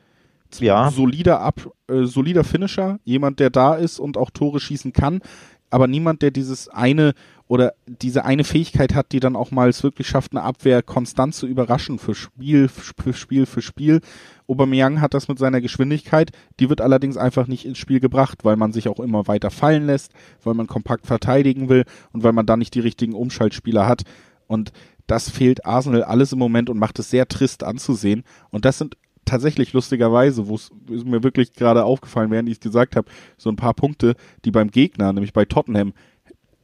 ja. 0.59 0.91
solider 0.91 1.39
Ab, 1.39 1.69
äh, 1.87 2.03
solider 2.03 2.43
Finisher, 2.43 2.99
jemand, 3.05 3.39
der 3.39 3.49
da 3.49 3.75
ist 3.75 3.99
und 3.99 4.17
auch 4.17 4.29
Tore 4.29 4.59
schießen 4.59 4.93
kann, 4.93 5.21
aber 5.69 5.87
niemand, 5.87 6.21
der 6.21 6.31
dieses 6.31 6.69
eine 6.69 7.13
oder 7.47 7.73
diese 7.85 8.25
eine 8.25 8.43
Fähigkeit 8.43 8.93
hat, 8.93 9.11
die 9.11 9.19
dann 9.19 9.35
auch 9.35 9.51
mal 9.51 9.69
es 9.69 9.83
wirklich 9.83 10.07
schafft, 10.07 10.33
eine 10.33 10.43
Abwehr 10.43 10.81
konstant 10.81 11.33
zu 11.33 11.47
überraschen 11.47 11.97
für 11.97 12.13
Spiel, 12.13 12.67
für 12.67 13.13
Spiel, 13.13 13.45
für 13.45 13.61
Spiel. 13.61 14.01
Aubameyang 14.47 14.99
hat 15.01 15.13
das 15.13 15.27
mit 15.27 15.39
seiner 15.39 15.61
Geschwindigkeit, 15.61 16.31
die 16.59 16.69
wird 16.69 16.81
allerdings 16.81 17.17
einfach 17.17 17.47
nicht 17.47 17.65
ins 17.65 17.77
Spiel 17.77 17.99
gebracht, 17.99 18.43
weil 18.43 18.57
man 18.57 18.73
sich 18.73 18.89
auch 18.89 18.99
immer 18.99 19.27
weiter 19.27 19.49
fallen 19.49 19.85
lässt, 19.85 20.11
weil 20.43 20.55
man 20.55 20.67
kompakt 20.67 21.07
verteidigen 21.07 21.69
will 21.69 21.85
und 22.11 22.23
weil 22.23 22.33
man 22.33 22.45
dann 22.45 22.59
nicht 22.59 22.73
die 22.75 22.81
richtigen 22.81 23.13
Umschaltspieler 23.13 23.87
hat. 23.87 24.03
Und 24.47 24.71
das 25.05 25.29
fehlt 25.29 25.65
Arsenal 25.65 26.03
alles 26.03 26.33
im 26.33 26.39
Moment 26.39 26.69
und 26.69 26.77
macht 26.77 26.99
es 26.99 27.09
sehr 27.09 27.27
trist 27.27 27.63
anzusehen. 27.63 28.23
Und 28.49 28.65
das 28.65 28.77
sind 28.77 28.97
tatsächlich 29.27 29.73
lustigerweise, 29.73 30.47
wo 30.47 30.55
es 30.55 30.71
mir 30.87 31.23
wirklich 31.23 31.53
gerade 31.53 31.83
aufgefallen, 31.83 32.31
während 32.31 32.49
ich 32.49 32.55
es 32.55 32.61
gesagt 32.61 32.95
habe, 32.95 33.09
so 33.37 33.49
ein 33.49 33.55
paar 33.55 33.73
Punkte, 33.73 34.15
die 34.45 34.51
beim 34.51 34.71
Gegner, 34.71 35.13
nämlich 35.13 35.33
bei 35.33 35.45
Tottenham, 35.45 35.93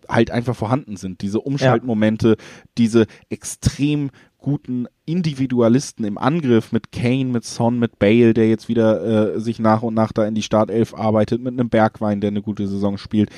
halt 0.09 0.31
einfach 0.31 0.55
vorhanden 0.55 0.97
sind. 0.97 1.21
Diese 1.21 1.39
Umschaltmomente, 1.39 2.29
ja. 2.29 2.35
diese 2.77 3.05
extrem 3.29 4.09
guten 4.43 4.87
Individualisten 5.05 6.03
im 6.05 6.17
Angriff 6.17 6.71
mit 6.71 6.91
Kane, 6.91 7.25
mit 7.25 7.45
Son, 7.45 7.79
mit 7.79 7.97
Bale, 7.97 8.33
der 8.33 8.49
jetzt 8.49 8.67
wieder 8.67 9.35
äh, 9.35 9.39
sich 9.39 9.57
nach 9.57 9.81
und 9.81 9.93
nach 9.93 10.11
da 10.11 10.25
in 10.25 10.35
die 10.35 10.41
Startelf 10.41 10.93
arbeitet, 10.93 11.41
mit 11.41 11.53
einem 11.53 11.69
Bergwein, 11.69 12.19
der 12.19 12.29
eine 12.29 12.41
gute 12.41 12.67
Saison 12.67 12.97
spielt. 12.97 13.29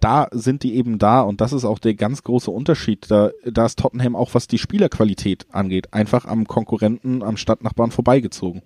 Da 0.00 0.28
sind 0.32 0.62
die 0.62 0.74
eben 0.74 0.98
da 0.98 1.20
und 1.20 1.40
das 1.40 1.52
ist 1.52 1.64
auch 1.64 1.78
der 1.78 1.94
ganz 1.94 2.22
große 2.22 2.50
Unterschied. 2.50 3.10
Da, 3.10 3.30
da 3.44 3.66
ist 3.66 3.78
Tottenham 3.78 4.16
auch, 4.16 4.34
was 4.34 4.48
die 4.48 4.58
Spielerqualität 4.58 5.46
angeht, 5.52 5.92
einfach 5.92 6.24
am 6.24 6.46
Konkurrenten, 6.46 7.22
am 7.22 7.36
Stadtnachbarn 7.36 7.90
vorbeigezogen. 7.90 8.62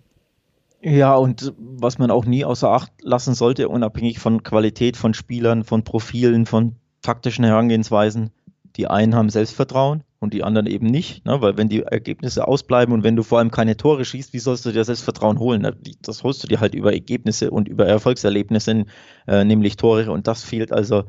Ja, 0.81 1.16
und 1.16 1.53
was 1.59 1.99
man 1.99 2.11
auch 2.11 2.24
nie 2.24 2.45
außer 2.45 2.70
Acht 2.70 2.93
lassen 3.03 3.35
sollte, 3.35 3.68
unabhängig 3.68 4.20
von 4.20 4.43
Qualität 4.45 4.97
von 4.97 5.12
Spielern, 5.12 5.64
von 5.64 5.83
Profilen, 5.83 6.47
von 6.47 6.76
taktischen 7.03 7.45
Herangehensweisen. 7.45 8.31
Die 8.76 8.87
einen 8.87 9.14
haben 9.16 9.29
Selbstvertrauen 9.29 10.05
und 10.20 10.35
die 10.35 10.45
anderen 10.45 10.66
eben 10.68 10.87
nicht, 10.87 11.24
ne? 11.26 11.41
weil 11.41 11.57
wenn 11.57 11.68
die 11.68 11.83
Ergebnisse 11.83 12.47
ausbleiben 12.47 12.95
und 12.95 13.03
wenn 13.03 13.16
du 13.16 13.24
vor 13.24 13.39
allem 13.39 13.51
keine 13.51 13.76
Tore 13.76 14.05
schießt, 14.05 14.33
wie 14.33 14.39
sollst 14.39 14.64
du 14.66 14.72
dir 14.72 14.85
Selbstvertrauen 14.85 15.39
holen? 15.41 15.66
Das 16.03 16.22
holst 16.22 16.45
du 16.45 16.49
dir 16.49 16.61
halt 16.61 16.74
über 16.74 16.93
Ergebnisse 16.93 17.51
und 17.51 17.66
über 17.68 17.87
Erfolgserlebnisse, 17.87 18.85
äh, 19.26 19.45
nämlich 19.45 19.76
Tore 19.76 20.11
und 20.12 20.26
das 20.26 20.45
fehlt 20.45 20.72
also 20.72 21.05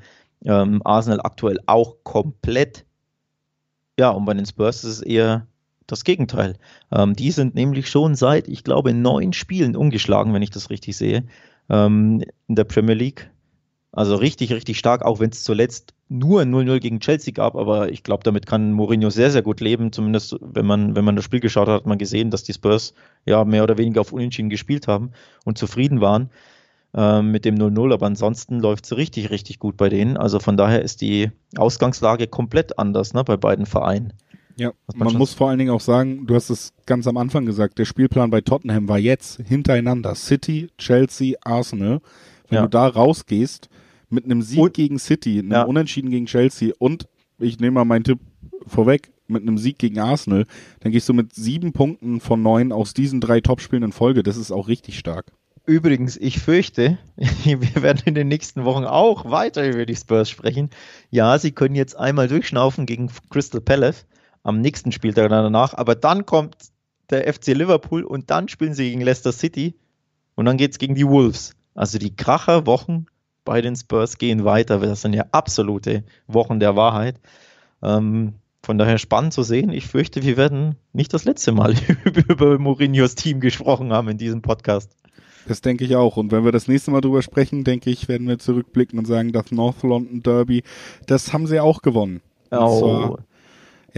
Ähm, 0.45 0.81
Arsenal 0.85 1.19
aktuell 1.21 1.59
auch 1.67 1.97
komplett. 2.03 2.85
Ja, 3.99 4.09
und 4.11 4.25
bei 4.25 4.33
den 4.33 4.45
Spurs 4.45 4.83
ist 4.83 4.91
es 4.97 5.01
eher 5.01 5.47
das 5.91 6.03
Gegenteil. 6.03 6.55
Ähm, 6.91 7.15
die 7.15 7.31
sind 7.31 7.55
nämlich 7.55 7.89
schon 7.89 8.15
seit, 8.15 8.47
ich 8.47 8.63
glaube, 8.63 8.93
neun 8.93 9.33
Spielen 9.33 9.75
umgeschlagen, 9.75 10.33
wenn 10.33 10.41
ich 10.41 10.51
das 10.51 10.69
richtig 10.69 10.97
sehe, 10.97 11.25
ähm, 11.69 12.23
in 12.47 12.55
der 12.55 12.63
Premier 12.63 12.95
League. 12.95 13.29
Also 13.91 14.15
richtig, 14.15 14.53
richtig 14.53 14.77
stark, 14.77 15.03
auch 15.03 15.19
wenn 15.19 15.31
es 15.31 15.43
zuletzt 15.43 15.95
nur 16.09 16.41
0-0 16.41 16.79
gegen 16.79 16.99
Chelsea 16.99 17.33
gab, 17.33 17.55
aber 17.55 17.91
ich 17.91 18.03
glaube, 18.03 18.23
damit 18.23 18.45
kann 18.45 18.71
Mourinho 18.71 19.09
sehr, 19.09 19.31
sehr 19.31 19.41
gut 19.41 19.61
leben. 19.61 19.91
Zumindest, 19.91 20.35
wenn 20.41 20.65
man, 20.65 20.95
wenn 20.95 21.05
man 21.05 21.15
das 21.15 21.25
Spiel 21.25 21.39
geschaut 21.39 21.67
hat, 21.67 21.81
hat 21.81 21.85
man 21.87 21.97
gesehen, 21.97 22.29
dass 22.29 22.43
die 22.43 22.53
Spurs 22.53 22.93
ja 23.25 23.43
mehr 23.45 23.63
oder 23.63 23.77
weniger 23.77 24.01
auf 24.01 24.11
Unentschieden 24.11 24.49
gespielt 24.49 24.87
haben 24.87 25.11
und 25.43 25.57
zufrieden 25.57 26.01
waren 26.01 26.29
äh, 26.95 27.21
mit 27.21 27.45
dem 27.45 27.55
0-0. 27.55 27.93
Aber 27.93 28.05
ansonsten 28.05 28.59
läuft 28.59 28.85
es 28.85 28.95
richtig, 28.95 29.31
richtig 29.31 29.57
gut 29.57 29.77
bei 29.77 29.89
denen. 29.89 30.17
Also 30.17 30.39
von 30.39 30.57
daher 30.57 30.83
ist 30.83 31.01
die 31.01 31.31
Ausgangslage 31.57 32.27
komplett 32.27 32.77
anders 32.77 33.13
ne, 33.13 33.23
bei 33.23 33.37
beiden 33.37 33.65
Vereinen. 33.65 34.13
Ja, 34.59 34.73
man, 34.93 35.07
man 35.07 35.17
muss 35.17 35.33
vor 35.33 35.49
allen 35.49 35.57
Dingen 35.57 35.71
auch 35.71 35.79
sagen, 35.79 36.27
du 36.27 36.35
hast 36.35 36.49
es 36.49 36.73
ganz 36.85 37.07
am 37.07 37.15
Anfang 37.15 37.45
gesagt, 37.45 37.79
der 37.79 37.85
Spielplan 37.85 38.29
bei 38.29 38.41
Tottenham 38.41 38.89
war 38.89 38.99
jetzt 38.99 39.39
hintereinander 39.41 40.15
City, 40.15 40.69
Chelsea, 40.77 41.37
Arsenal. 41.41 42.01
Wenn 42.49 42.57
ja. 42.57 42.61
du 42.63 42.69
da 42.69 42.87
rausgehst, 42.87 43.69
mit 44.09 44.25
einem 44.25 44.41
Sieg 44.41 44.59
und, 44.59 44.73
gegen 44.73 44.99
City, 44.99 45.39
einem 45.39 45.51
ja. 45.51 45.63
Unentschieden 45.63 46.09
gegen 46.09 46.25
Chelsea 46.25 46.73
und 46.77 47.07
ich 47.37 47.59
nehme 47.59 47.75
mal 47.75 47.85
meinen 47.85 48.03
Tipp 48.03 48.19
vorweg, 48.67 49.11
mit 49.27 49.43
einem 49.43 49.57
Sieg 49.57 49.77
gegen 49.77 49.99
Arsenal, 49.99 50.45
dann 50.81 50.91
gehst 50.91 51.07
du 51.07 51.13
mit 51.13 51.33
sieben 51.33 51.71
Punkten 51.71 52.19
von 52.19 52.41
neun 52.41 52.71
aus 52.71 52.93
diesen 52.93 53.21
drei 53.21 53.41
Topspielen 53.41 53.83
in 53.83 53.91
Folge. 53.91 54.23
Das 54.23 54.37
ist 54.37 54.51
auch 54.51 54.67
richtig 54.67 54.97
stark. 54.97 55.31
Übrigens, 55.65 56.17
ich 56.17 56.39
fürchte, 56.39 56.97
wir 57.43 57.81
werden 57.81 58.01
in 58.05 58.15
den 58.15 58.27
nächsten 58.27 58.65
Wochen 58.65 58.85
auch 58.85 59.29
weiter 59.29 59.69
über 59.69 59.85
die 59.85 59.95
Spurs 59.95 60.29
sprechen. 60.29 60.71
Ja, 61.11 61.37
sie 61.37 61.51
können 61.51 61.75
jetzt 61.75 61.95
einmal 61.95 62.27
durchschnaufen 62.27 62.87
gegen 62.87 63.11
Crystal 63.29 63.61
Palace 63.61 64.07
am 64.43 64.61
nächsten 64.61 64.91
Spieltag 64.91 65.29
danach, 65.29 65.73
aber 65.73 65.95
dann 65.95 66.25
kommt 66.25 66.55
der 67.09 67.31
FC 67.31 67.47
Liverpool 67.47 68.03
und 68.03 68.29
dann 68.29 68.47
spielen 68.47 68.73
sie 68.73 68.89
gegen 68.89 69.01
Leicester 69.01 69.31
City 69.31 69.75
und 70.35 70.45
dann 70.45 70.57
geht 70.57 70.71
es 70.71 70.77
gegen 70.77 70.95
die 70.95 71.07
Wolves. 71.07 71.55
Also 71.75 71.97
die 71.97 72.15
Kracherwochen 72.15 73.07
bei 73.45 73.61
den 73.61 73.75
Spurs 73.75 74.17
gehen 74.17 74.45
weiter. 74.45 74.79
Das 74.79 75.01
sind 75.01 75.13
ja 75.13 75.25
absolute 75.31 76.03
Wochen 76.27 76.59
der 76.59 76.75
Wahrheit. 76.75 77.19
Ähm, 77.81 78.35
von 78.61 78.77
daher 78.77 78.97
spannend 78.97 79.33
zu 79.33 79.43
sehen. 79.43 79.71
Ich 79.71 79.87
fürchte, 79.87 80.21
wir 80.23 80.37
werden 80.37 80.75
nicht 80.93 81.13
das 81.13 81.25
letzte 81.25 81.51
Mal 81.51 81.73
über 82.03 82.59
Mourinhos 82.59 83.15
Team 83.15 83.39
gesprochen 83.39 83.93
haben 83.93 84.09
in 84.09 84.17
diesem 84.17 84.41
Podcast. 84.41 84.95
Das 85.47 85.61
denke 85.61 85.85
ich 85.85 85.95
auch. 85.95 86.17
Und 86.17 86.31
wenn 86.31 86.43
wir 86.43 86.51
das 86.51 86.67
nächste 86.67 86.91
Mal 86.91 87.01
drüber 87.01 87.21
sprechen, 87.21 87.63
denke 87.63 87.89
ich, 87.89 88.07
werden 88.07 88.27
wir 88.27 88.37
zurückblicken 88.37 88.99
und 88.99 89.05
sagen, 89.05 89.31
das 89.31 89.51
North 89.51 89.81
London 89.83 90.21
Derby, 90.21 90.63
das 91.07 91.33
haben 91.33 91.47
sie 91.47 91.59
auch 91.59 91.81
gewonnen. 91.81 92.21
Oh. 92.51 93.17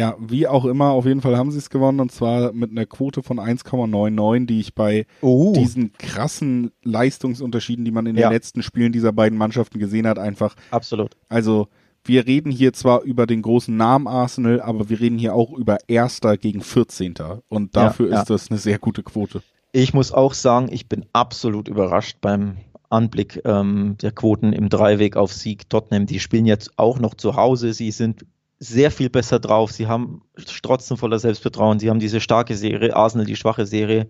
Ja, 0.01 0.15
wie 0.17 0.47
auch 0.47 0.65
immer, 0.65 0.89
auf 0.89 1.05
jeden 1.05 1.21
Fall 1.21 1.37
haben 1.37 1.51
sie 1.51 1.59
es 1.59 1.69
gewonnen 1.69 1.99
und 1.99 2.11
zwar 2.11 2.53
mit 2.53 2.71
einer 2.71 2.87
Quote 2.87 3.21
von 3.21 3.39
1,99, 3.39 4.47
die 4.47 4.59
ich 4.59 4.73
bei 4.73 5.05
oh. 5.21 5.53
diesen 5.53 5.93
krassen 5.93 6.71
Leistungsunterschieden, 6.81 7.85
die 7.85 7.91
man 7.91 8.07
in 8.07 8.15
ja. 8.15 8.27
den 8.27 8.33
letzten 8.33 8.63
Spielen 8.63 8.93
dieser 8.93 9.13
beiden 9.13 9.37
Mannschaften 9.37 9.77
gesehen 9.77 10.07
hat, 10.07 10.17
einfach. 10.17 10.55
Absolut. 10.71 11.15
Also, 11.29 11.67
wir 12.03 12.25
reden 12.25 12.51
hier 12.51 12.73
zwar 12.73 13.03
über 13.03 13.27
den 13.27 13.43
großen 13.43 13.77
Namen 13.77 14.07
Arsenal, 14.07 14.59
aber 14.59 14.89
wir 14.89 14.99
reden 14.99 15.19
hier 15.19 15.35
auch 15.35 15.53
über 15.53 15.77
Erster 15.87 16.35
gegen 16.35 16.61
14. 16.61 17.13
Und 17.47 17.75
dafür 17.75 18.07
ja, 18.07 18.15
ja. 18.15 18.21
ist 18.21 18.31
das 18.31 18.49
eine 18.49 18.57
sehr 18.57 18.79
gute 18.79 19.03
Quote. 19.03 19.43
Ich 19.71 19.93
muss 19.93 20.11
auch 20.11 20.33
sagen, 20.33 20.69
ich 20.71 20.89
bin 20.89 21.05
absolut 21.13 21.67
überrascht 21.67 22.17
beim 22.21 22.57
Anblick 22.89 23.39
ähm, 23.45 23.97
der 24.01 24.13
Quoten 24.13 24.51
im 24.51 24.67
Dreiweg 24.67 25.15
auf 25.15 25.31
Sieg 25.31 25.69
Tottenham. 25.69 26.07
Die 26.07 26.19
spielen 26.19 26.47
jetzt 26.47 26.71
auch 26.79 26.97
noch 26.97 27.13
zu 27.13 27.35
Hause. 27.35 27.73
Sie 27.73 27.91
sind 27.91 28.25
sehr 28.61 28.91
viel 28.91 29.09
besser 29.09 29.39
drauf. 29.39 29.71
Sie 29.71 29.87
haben 29.87 30.21
strotzen 30.37 30.95
voller 30.95 31.17
Selbstvertrauen. 31.17 31.79
Sie 31.79 31.89
haben 31.89 31.99
diese 31.99 32.19
starke 32.21 32.55
Serie, 32.55 32.95
Arsenal 32.95 33.25
die 33.25 33.35
schwache 33.35 33.65
Serie. 33.65 34.07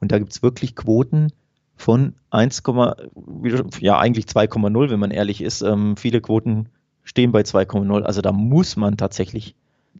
Und 0.00 0.10
da 0.10 0.18
gibt 0.18 0.32
es 0.32 0.42
wirklich 0.42 0.74
Quoten 0.74 1.32
von 1.76 2.14
1, 2.30 2.64
ja 3.78 3.98
eigentlich 4.00 4.24
2,0, 4.26 4.90
wenn 4.90 4.98
man 4.98 5.12
ehrlich 5.12 5.40
ist. 5.40 5.62
Ähm, 5.62 5.96
viele 5.96 6.20
Quoten 6.20 6.68
stehen 7.04 7.30
bei 7.30 7.42
2,0. 7.42 8.02
Also 8.02 8.22
da 8.22 8.32
muss 8.32 8.74
man 8.74 8.96
tatsächlich 8.96 9.54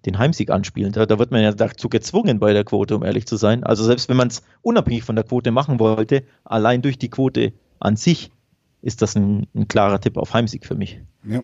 den 0.04 0.18
Heimsieg 0.18 0.50
anspielen. 0.50 0.90
Da, 0.90 1.06
da, 1.06 1.20
wird 1.20 1.30
man 1.30 1.40
ja 1.40 1.52
dazu 1.52 1.88
gezwungen 1.88 2.40
bei 2.40 2.52
der 2.52 2.64
Quote, 2.64 2.96
um 2.96 3.04
ehrlich 3.04 3.28
zu 3.28 3.36
sein. 3.36 3.62
Also 3.62 3.84
selbst 3.84 4.08
wenn 4.08 4.16
man 4.16 4.28
es 4.28 4.42
unabhängig 4.62 5.04
von 5.04 5.14
der 5.14 5.24
Quote 5.24 5.52
machen 5.52 5.78
wollte, 5.78 6.24
allein 6.42 6.82
durch 6.82 6.98
die 6.98 7.08
Quote 7.08 7.52
an 7.78 7.94
sich 7.94 8.32
ist 8.80 9.00
das 9.00 9.14
ein, 9.14 9.46
ein 9.54 9.68
klarer 9.68 10.00
Tipp 10.00 10.16
auf 10.16 10.34
Heimsieg 10.34 10.66
für 10.66 10.74
mich. 10.74 11.00
Ja 11.22 11.40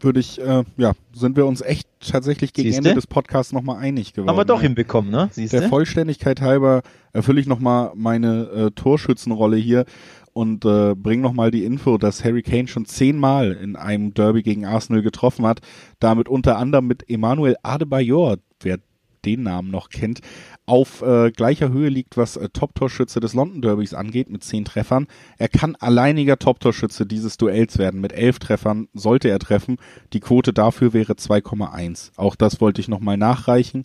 würde 0.00 0.20
ich, 0.20 0.40
äh, 0.40 0.64
ja, 0.76 0.92
sind 1.12 1.36
wir 1.36 1.46
uns 1.46 1.60
echt 1.60 1.88
tatsächlich 2.00 2.52
gegen 2.52 2.68
Siehste? 2.68 2.88
Ende 2.88 2.94
des 2.94 3.06
Podcasts 3.06 3.52
nochmal 3.52 3.78
einig 3.78 4.12
geworden. 4.12 4.30
Haben 4.30 4.38
wir 4.38 4.44
doch 4.44 4.60
hinbekommen, 4.60 5.10
ne? 5.10 5.28
Siehste? 5.32 5.60
Der 5.60 5.68
Vollständigkeit 5.68 6.40
halber 6.40 6.82
erfülle 7.12 7.40
ich 7.40 7.46
nochmal 7.46 7.92
meine 7.94 8.44
äh, 8.44 8.70
Torschützenrolle 8.72 9.56
hier 9.56 9.84
und 10.32 10.64
äh, 10.66 10.94
bring 10.94 11.22
nochmal 11.22 11.50
die 11.50 11.64
Info, 11.64 11.96
dass 11.96 12.22
Harry 12.24 12.42
Kane 12.42 12.68
schon 12.68 12.84
zehnmal 12.84 13.52
in 13.52 13.74
einem 13.74 14.12
Derby 14.12 14.42
gegen 14.42 14.66
Arsenal 14.66 15.02
getroffen 15.02 15.46
hat, 15.46 15.60
damit 15.98 16.28
unter 16.28 16.58
anderem 16.58 16.86
mit 16.86 17.08
Emmanuel 17.08 17.56
Adebayor, 17.62 18.36
wer 18.60 18.78
den 19.26 19.42
Namen 19.42 19.70
noch 19.70 19.90
kennt, 19.90 20.20
auf 20.64 21.02
äh, 21.02 21.30
gleicher 21.30 21.70
Höhe 21.70 21.88
liegt, 21.88 22.16
was 22.16 22.36
äh, 22.36 22.48
Top-Torschütze 22.48 23.20
des 23.20 23.34
London 23.34 23.62
Derbys 23.62 23.92
angeht, 23.92 24.30
mit 24.30 24.44
zehn 24.44 24.64
Treffern. 24.64 25.06
Er 25.38 25.48
kann 25.48 25.76
alleiniger 25.76 26.38
Top-Torschütze 26.38 27.04
dieses 27.04 27.36
Duells 27.36 27.78
werden. 27.78 28.00
Mit 28.00 28.12
elf 28.12 28.38
Treffern 28.38 28.88
sollte 28.94 29.28
er 29.28 29.38
treffen. 29.38 29.76
Die 30.12 30.20
Quote 30.20 30.52
dafür 30.52 30.92
wäre 30.92 31.12
2,1. 31.12 32.12
Auch 32.16 32.34
das 32.36 32.60
wollte 32.60 32.80
ich 32.80 32.88
nochmal 32.88 33.16
nachreichen. 33.16 33.84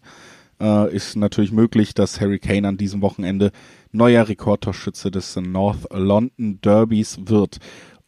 Äh, 0.61 0.95
ist 0.95 1.15
natürlich 1.15 1.51
möglich, 1.51 1.93
dass 1.93 2.21
Harry 2.21 2.39
Kane 2.39 2.67
an 2.67 2.77
diesem 2.77 3.01
Wochenende 3.01 3.51
neuer 3.91 4.27
Rekordtorschütze 4.27 5.09
des 5.09 5.35
North 5.35 5.87
London 5.91 6.61
Derbys 6.61 7.19
wird. 7.25 7.57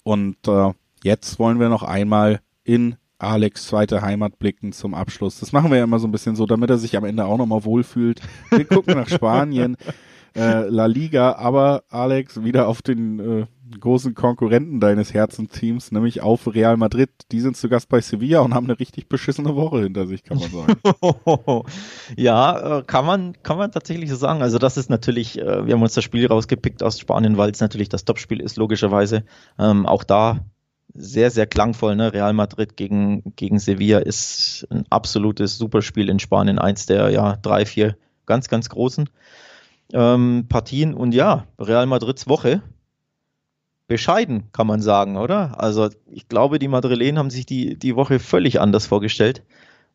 Und 0.03 0.37
äh, 0.47 0.71
jetzt 1.03 1.39
wollen 1.39 1.59
wir 1.59 1.69
noch 1.69 1.83
einmal 1.83 2.41
in 2.63 2.95
Alex 3.23 3.67
zweite 3.67 4.01
Heimat 4.01 4.39
blicken 4.39 4.71
zum 4.71 4.93
Abschluss. 4.93 5.39
Das 5.39 5.51
machen 5.51 5.71
wir 5.71 5.77
ja 5.77 5.83
immer 5.83 5.99
so 5.99 6.07
ein 6.07 6.11
bisschen 6.11 6.35
so, 6.35 6.45
damit 6.45 6.69
er 6.69 6.77
sich 6.77 6.95
am 6.97 7.05
Ende 7.05 7.25
auch 7.25 7.37
nochmal 7.37 7.63
wohlfühlt. 7.63 8.21
Wir 8.49 8.65
gucken 8.65 8.95
nach 8.95 9.09
Spanien, 9.09 9.77
äh, 10.35 10.67
La 10.67 10.85
Liga, 10.85 11.33
aber 11.33 11.83
Alex 11.89 12.43
wieder 12.43 12.67
auf 12.67 12.81
den 12.81 13.19
äh, 13.19 13.45
großen 13.79 14.13
Konkurrenten 14.13 14.79
deines 14.79 15.13
Herzensteams, 15.13 15.91
nämlich 15.91 16.21
auf 16.21 16.53
Real 16.53 16.77
Madrid. 16.77 17.09
Die 17.31 17.39
sind 17.39 17.57
zu 17.57 17.69
Gast 17.69 17.89
bei 17.89 18.01
Sevilla 18.01 18.41
und 18.41 18.53
haben 18.53 18.65
eine 18.65 18.79
richtig 18.79 19.07
beschissene 19.07 19.55
Woche 19.55 19.81
hinter 19.81 20.07
sich, 20.07 20.23
kann 20.23 20.39
man 20.39 20.49
sagen. 20.49 20.77
ja, 22.17 22.79
äh, 22.79 22.83
kann 22.83 23.05
man, 23.05 23.33
kann 23.43 23.57
man 23.57 23.71
tatsächlich 23.71 24.09
so 24.09 24.15
sagen. 24.15 24.41
Also 24.41 24.57
das 24.57 24.77
ist 24.77 24.89
natürlich, 24.89 25.39
äh, 25.39 25.65
wir 25.65 25.73
haben 25.73 25.81
uns 25.81 25.93
das 25.93 26.03
Spiel 26.03 26.27
rausgepickt 26.27 26.83
aus 26.83 26.99
Spanien, 26.99 27.37
weil 27.37 27.51
es 27.51 27.59
natürlich 27.59 27.89
das 27.89 28.05
Topspiel 28.05 28.41
ist, 28.41 28.57
logischerweise. 28.57 29.23
Ähm, 29.57 29.85
auch 29.85 30.03
da 30.03 30.45
sehr, 30.93 31.31
sehr 31.31 31.47
klangvoll. 31.47 31.95
Ne? 31.95 32.13
Real 32.13 32.33
Madrid 32.33 32.77
gegen, 32.77 33.35
gegen 33.35 33.59
Sevilla 33.59 33.99
ist 33.99 34.67
ein 34.69 34.85
absolutes 34.89 35.57
Superspiel 35.57 36.09
in 36.09 36.19
Spanien, 36.19 36.59
eins 36.59 36.85
der 36.85 37.09
ja 37.09 37.37
drei, 37.37 37.65
vier 37.65 37.97
ganz, 38.25 38.47
ganz 38.47 38.69
großen 38.69 39.09
ähm, 39.93 40.45
Partien. 40.49 40.93
Und 40.93 41.13
ja, 41.13 41.45
Real 41.59 41.85
Madrids 41.85 42.27
Woche 42.27 42.61
bescheiden, 43.87 44.51
kann 44.53 44.67
man 44.67 44.81
sagen, 44.81 45.17
oder? 45.17 45.59
Also 45.59 45.89
ich 46.09 46.27
glaube, 46.27 46.59
die 46.59 46.67
Madrilen 46.67 47.17
haben 47.17 47.29
sich 47.29 47.45
die, 47.45 47.77
die 47.77 47.95
Woche 47.95 48.19
völlig 48.19 48.61
anders 48.61 48.85
vorgestellt. 48.85 49.43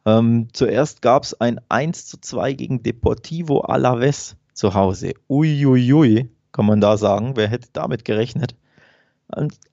Ähm, 0.05 0.49
zuerst 0.53 1.03
gab 1.03 1.25
es 1.25 1.41
ein 1.41 1.61
1 1.69 2.07
zu 2.07 2.21
2 2.21 2.53
gegen 2.53 2.83
Deportivo 2.83 3.61
Alaves 3.61 4.37
zu 4.53 4.75
Hause. 4.75 5.15
Uiuiui, 5.29 6.29
kann 6.53 6.67
man 6.67 6.81
da 6.81 6.97
sagen. 6.97 7.33
Wer 7.37 7.49
hätte 7.49 7.69
damit 7.73 8.05
gerechnet? 8.05 8.55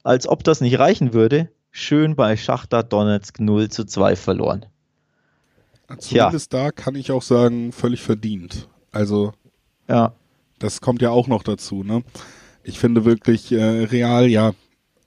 Als 0.04 0.28
ob 0.28 0.44
das 0.44 0.62
nicht 0.62 0.80
reichen 0.80 1.14
würde, 1.14 1.50
schön 1.72 2.16
bei 2.16 2.38
Schachter 2.38 2.84
Donetsk 2.84 3.40
0 3.40 3.70
zu 3.70 3.86
2 3.86 4.16
verloren. 4.16 4.66
Zumindest 6.00 6.54
ja. 6.54 6.64
da 6.64 6.72
kann 6.72 6.96
ich 6.96 7.12
auch 7.12 7.22
sagen, 7.22 7.72
völlig 7.72 8.02
verdient. 8.02 8.68
Also, 8.92 9.34
ja. 9.88 10.14
das 10.60 10.82
kommt 10.82 11.02
ja 11.02 11.12
auch 11.12 11.28
noch 11.28 11.44
dazu, 11.44 11.84
ne? 11.84 12.04
Ich 12.64 12.80
finde 12.80 13.06
wirklich, 13.06 13.52
äh, 13.52 13.84
Real, 13.86 14.28
ja, 14.28 14.54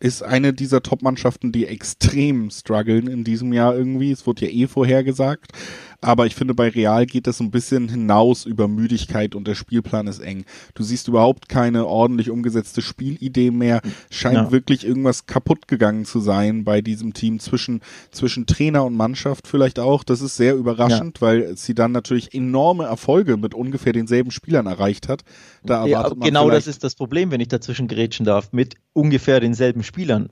ist 0.01 0.23
eine 0.23 0.53
dieser 0.53 0.83
Top-Mannschaften, 0.83 1.51
die 1.51 1.67
extrem 1.67 2.51
strugglen 2.51 3.09
in 3.09 3.25
diesem 3.25 3.53
Jahr 3.53 3.75
irgendwie. 3.75 4.13
Es 4.13 4.27
wurde 4.27 4.47
ja 4.47 4.53
eh 4.53 4.67
vorhergesagt. 4.69 5.53
Aber 6.01 6.27
ich 6.27 6.37
finde, 6.37 6.55
bei 6.55 6.69
Real 6.69 7.07
geht 7.07 7.27
das 7.27 7.41
ein 7.41 7.51
bisschen 7.51 7.89
hinaus 7.89 8.45
über 8.47 8.69
Müdigkeit 8.69 9.35
und 9.35 9.49
der 9.49 9.57
Spielplan 9.57 10.07
ist 10.07 10.21
eng. 10.21 10.45
Du 10.75 10.85
siehst 10.85 11.09
überhaupt 11.09 11.49
keine 11.49 11.87
ordentlich 11.87 12.31
umgesetzte 12.31 12.83
Spielidee 12.83 13.51
mehr. 13.51 13.81
Scheint 14.09 14.35
ja. 14.37 14.53
wirklich 14.53 14.87
irgendwas 14.87 15.27
kaputt 15.27 15.67
gegangen 15.67 16.05
zu 16.05 16.21
sein 16.21 16.63
bei 16.63 16.83
diesem 16.83 17.15
Team 17.15 17.41
zwischen, 17.41 17.81
zwischen 18.13 18.47
Trainer 18.47 18.85
und 18.85 18.95
Mannschaft 18.95 19.49
vielleicht 19.49 19.81
auch. 19.81 20.05
Das 20.05 20.21
ist 20.21 20.37
sehr 20.37 20.55
überraschend, 20.55 21.19
ja. 21.19 21.27
weil 21.27 21.57
sie 21.57 21.75
dann 21.75 21.91
natürlich 21.91 22.33
enorme 22.33 22.85
Erfolge 22.85 23.37
mit 23.37 23.53
ungefähr 23.55 23.93
denselben 23.93 24.31
Spielern 24.31 24.67
erreicht 24.67 25.09
hat. 25.09 25.25
Da 25.65 25.85
erwartet 25.85 26.19
ja, 26.21 26.25
genau 26.25 26.49
das 26.49 26.69
ist 26.69 26.85
das 26.85 26.95
Problem, 26.95 27.33
wenn 27.33 27.41
ich 27.41 27.49
dazwischen 27.49 27.89
grätschen 27.89 28.25
darf, 28.25 28.53
mit 28.53 28.77
ungefähr 28.93 29.41
denselben 29.41 29.83
Spielern 29.83 30.31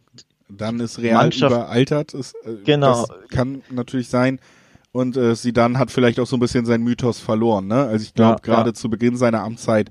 Dann 0.48 0.78
ist 0.78 1.00
Real 1.00 1.22
Mannschaft- 1.24 1.52
überaltert. 1.52 2.14
Ist, 2.14 2.36
äh, 2.44 2.54
Genau. 2.64 3.04
Das 3.04 3.28
kann 3.30 3.62
natürlich 3.70 4.08
sein. 4.08 4.38
Und 4.96 5.16
äh, 5.16 5.34
Zidane 5.36 5.78
hat 5.78 5.90
vielleicht 5.90 6.18
auch 6.20 6.26
so 6.26 6.36
ein 6.36 6.40
bisschen 6.40 6.64
seinen 6.64 6.82
Mythos 6.84 7.20
verloren. 7.20 7.66
Ne? 7.66 7.84
Also 7.84 8.02
ich 8.04 8.14
glaube, 8.14 8.36
Ja, 8.36 8.54
gerade 8.54 8.70
ja. 8.70 8.74
zu 8.74 8.88
Beginn 8.88 9.16
seiner 9.16 9.42
Amtszeit, 9.42 9.90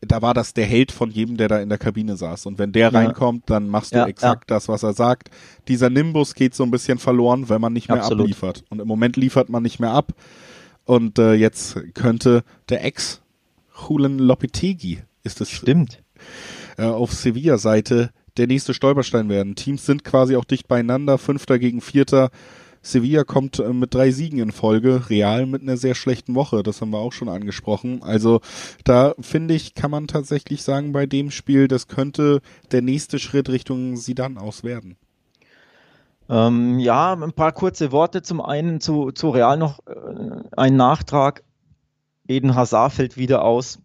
da 0.00 0.22
war 0.22 0.32
das 0.32 0.54
der 0.54 0.64
Held 0.64 0.90
von 0.90 1.10
jedem, 1.10 1.36
der 1.36 1.48
da 1.48 1.58
in 1.60 1.68
der 1.68 1.76
Kabine 1.78 2.16
saß. 2.16 2.46
Und 2.46 2.58
wenn 2.58 2.72
der 2.72 2.90
Ja. 2.90 2.98
reinkommt, 2.98 3.50
dann 3.50 3.68
machst 3.68 3.94
du 3.94 3.98
exakt 4.06 4.50
das, 4.50 4.68
was 4.68 4.82
er 4.82 4.94
sagt. 4.94 5.30
Dieser 5.68 5.90
Nimbus 5.90 6.34
geht 6.34 6.54
so 6.54 6.64
ein 6.64 6.70
bisschen 6.70 6.98
verloren, 6.98 7.48
wenn 7.50 7.60
man 7.60 7.72
nicht 7.74 7.88
mehr 7.88 7.98
Absolut. 7.98 8.22
abliefert. 8.24 8.64
Und 8.70 8.80
im 8.80 8.88
Moment 8.88 9.16
liefert 9.16 9.48
man 9.50 9.62
nicht 9.62 9.80
mehr 9.80 9.90
ab. 9.90 10.12
Und 10.84 11.18
äh, 11.18 11.34
jetzt 11.34 11.76
könnte 11.94 12.42
der 12.70 12.84
Ex 12.84 13.20
Julen 13.88 14.18
Lopetegui 14.18 15.02
ist 15.24 15.40
es 15.40 15.50
Stimmt. 15.50 16.02
äh, 16.78 16.84
auf 16.84 17.12
Sevilla-Seite 17.12 18.10
der 18.38 18.46
nächste 18.46 18.72
Stolperstein 18.74 19.28
werden. 19.28 19.54
Teams 19.56 19.84
sind 19.84 20.04
quasi 20.04 20.36
auch 20.36 20.44
dicht 20.46 20.68
beieinander, 20.68 21.18
Fünfter 21.18 21.58
gegen 21.58 21.80
Vierter. 21.82 22.30
Sevilla 22.82 23.24
kommt 23.24 23.58
äh, 23.58 23.72
mit 23.72 23.94
drei 23.94 24.10
Siegen 24.10 24.38
in 24.38 24.52
Folge, 24.52 25.08
Real 25.08 25.46
mit 25.46 25.62
einer 25.62 25.76
sehr 25.76 25.94
schlechten 25.94 26.34
Woche, 26.34 26.62
das 26.62 26.80
haben 26.80 26.90
wir 26.90 26.98
auch 26.98 27.12
schon 27.12 27.28
angesprochen. 27.28 28.02
Also 28.02 28.40
da 28.84 29.14
finde 29.20 29.54
ich, 29.54 29.74
kann 29.74 29.90
man 29.90 30.08
tatsächlich 30.08 30.62
sagen, 30.62 30.92
bei 30.92 31.06
dem 31.06 31.30
Spiel, 31.30 31.68
das 31.68 31.88
könnte 31.88 32.40
der 32.72 32.82
nächste 32.82 33.18
Schritt 33.18 33.48
Richtung 33.48 33.96
Sidan 33.96 34.36
aus 34.36 34.64
werden. 34.64 34.96
Ähm, 36.28 36.78
ja, 36.78 37.12
ein 37.12 37.32
paar 37.32 37.52
kurze 37.52 37.92
Worte. 37.92 38.22
Zum 38.22 38.40
einen 38.40 38.80
zu, 38.80 39.10
zu 39.12 39.30
Real 39.30 39.56
noch 39.56 39.80
äh, 39.86 39.94
ein 40.56 40.76
Nachtrag. 40.76 41.44
Eden 42.26 42.54
Hazard 42.54 42.92
fällt 42.92 43.16
wieder 43.16 43.44
aus. 43.44 43.80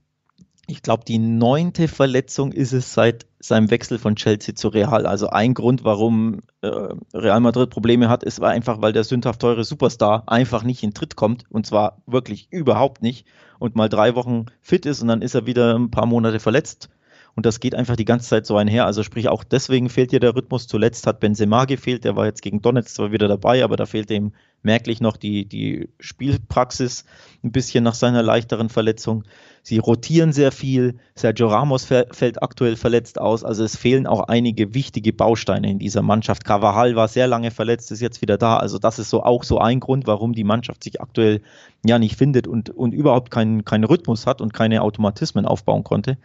Ich 0.69 0.81
glaube, 0.81 1.05
die 1.05 1.17
neunte 1.17 1.87
Verletzung 1.87 2.51
ist 2.51 2.73
es 2.73 2.93
seit 2.93 3.25
seinem 3.39 3.71
Wechsel 3.71 3.99
von 3.99 4.17
Chelsea 4.17 4.53
zu 4.53 4.67
Real. 4.67 5.05
Also 5.05 5.29
ein 5.29 5.53
Grund, 5.53 5.85
warum 5.85 6.41
äh, 6.61 6.67
Real 7.13 7.39
Madrid 7.39 7.69
Probleme 7.69 8.09
hat, 8.09 8.21
ist 8.25 8.43
einfach, 8.43 8.81
weil 8.81 8.91
der 8.91 9.05
sündhaft 9.05 9.39
teure 9.39 9.63
Superstar 9.63 10.23
einfach 10.27 10.63
nicht 10.63 10.83
in 10.83 10.93
Tritt 10.93 11.15
kommt. 11.15 11.45
Und 11.49 11.65
zwar 11.65 12.01
wirklich 12.05 12.49
überhaupt 12.51 13.01
nicht. 13.01 13.25
Und 13.59 13.77
mal 13.77 13.87
drei 13.87 14.13
Wochen 14.15 14.47
fit 14.59 14.85
ist 14.85 15.01
und 15.01 15.07
dann 15.07 15.21
ist 15.21 15.35
er 15.35 15.45
wieder 15.45 15.73
ein 15.73 15.89
paar 15.89 16.05
Monate 16.05 16.41
verletzt. 16.41 16.89
Und 17.33 17.45
das 17.45 17.61
geht 17.61 17.75
einfach 17.75 17.95
die 17.95 18.03
ganze 18.03 18.27
Zeit 18.27 18.45
so 18.45 18.57
einher. 18.57 18.85
Also 18.85 19.03
sprich, 19.03 19.29
auch 19.29 19.45
deswegen 19.45 19.89
fehlt 19.89 20.11
dir 20.11 20.19
der 20.19 20.35
Rhythmus. 20.35 20.67
Zuletzt 20.67 21.07
hat 21.07 21.21
Benzema 21.21 21.63
gefehlt, 21.63 22.03
der 22.03 22.17
war 22.17 22.25
jetzt 22.25 22.41
gegen 22.41 22.61
Donetsk 22.61 22.95
zwar 22.95 23.11
wieder 23.13 23.29
dabei, 23.29 23.63
aber 23.63 23.77
da 23.77 23.85
fehlt 23.85 24.11
ihm 24.11 24.33
merklich 24.67 25.01
noch 25.01 25.17
die, 25.17 25.45
die 25.45 25.89
Spielpraxis 25.99 27.05
ein 27.43 27.51
bisschen 27.51 27.83
nach 27.83 27.95
seiner 27.95 28.21
leichteren 28.21 28.69
Verletzung. 28.69 29.23
Sie 29.63 29.79
rotieren 29.79 30.31
sehr 30.31 30.51
viel. 30.51 30.99
Sergio 31.15 31.47
Ramos 31.47 31.89
fä- 31.89 32.13
fällt 32.13 32.43
aktuell 32.43 32.75
verletzt 32.75 33.19
aus. 33.19 33.43
Also 33.43 33.63
es 33.63 33.75
fehlen 33.75 34.05
auch 34.05 34.21
einige 34.27 34.73
wichtige 34.73 35.11
Bausteine 35.13 35.71
in 35.71 35.79
dieser 35.79 36.01
Mannschaft. 36.01 36.45
Carvajal 36.45 36.95
war 36.95 37.07
sehr 37.07 37.27
lange 37.27 37.49
verletzt, 37.51 37.91
ist 37.91 38.01
jetzt 38.01 38.21
wieder 38.21 38.37
da. 38.37 38.57
Also 38.57 38.77
das 38.77 38.99
ist 38.99 39.09
so 39.09 39.23
auch 39.23 39.43
so 39.43 39.57
ein 39.57 39.79
Grund, 39.79 40.05
warum 40.05 40.33
die 40.33 40.43
Mannschaft 40.43 40.83
sich 40.83 41.01
aktuell 41.01 41.41
ja 41.85 41.97
nicht 41.97 42.17
findet 42.17 42.47
und, 42.47 42.69
und 42.69 42.93
überhaupt 42.93 43.31
keinen, 43.31 43.65
keinen 43.65 43.85
Rhythmus 43.85 44.27
hat 44.27 44.41
und 44.41 44.53
keine 44.53 44.83
Automatismen 44.83 45.45
aufbauen 45.45 45.83
konnte. 45.83 46.17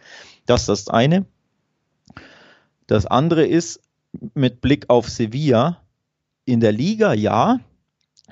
Das 0.45 0.61
ist 0.61 0.69
das 0.69 0.87
eine. 0.89 1.25
Das 2.87 3.05
andere 3.05 3.45
ist 3.45 3.81
mit 4.35 4.61
Blick 4.61 4.89
auf 4.89 5.09
Sevilla 5.09 5.79
in 6.45 6.59
der 6.59 6.71
Liga, 6.71 7.13
ja, 7.13 7.59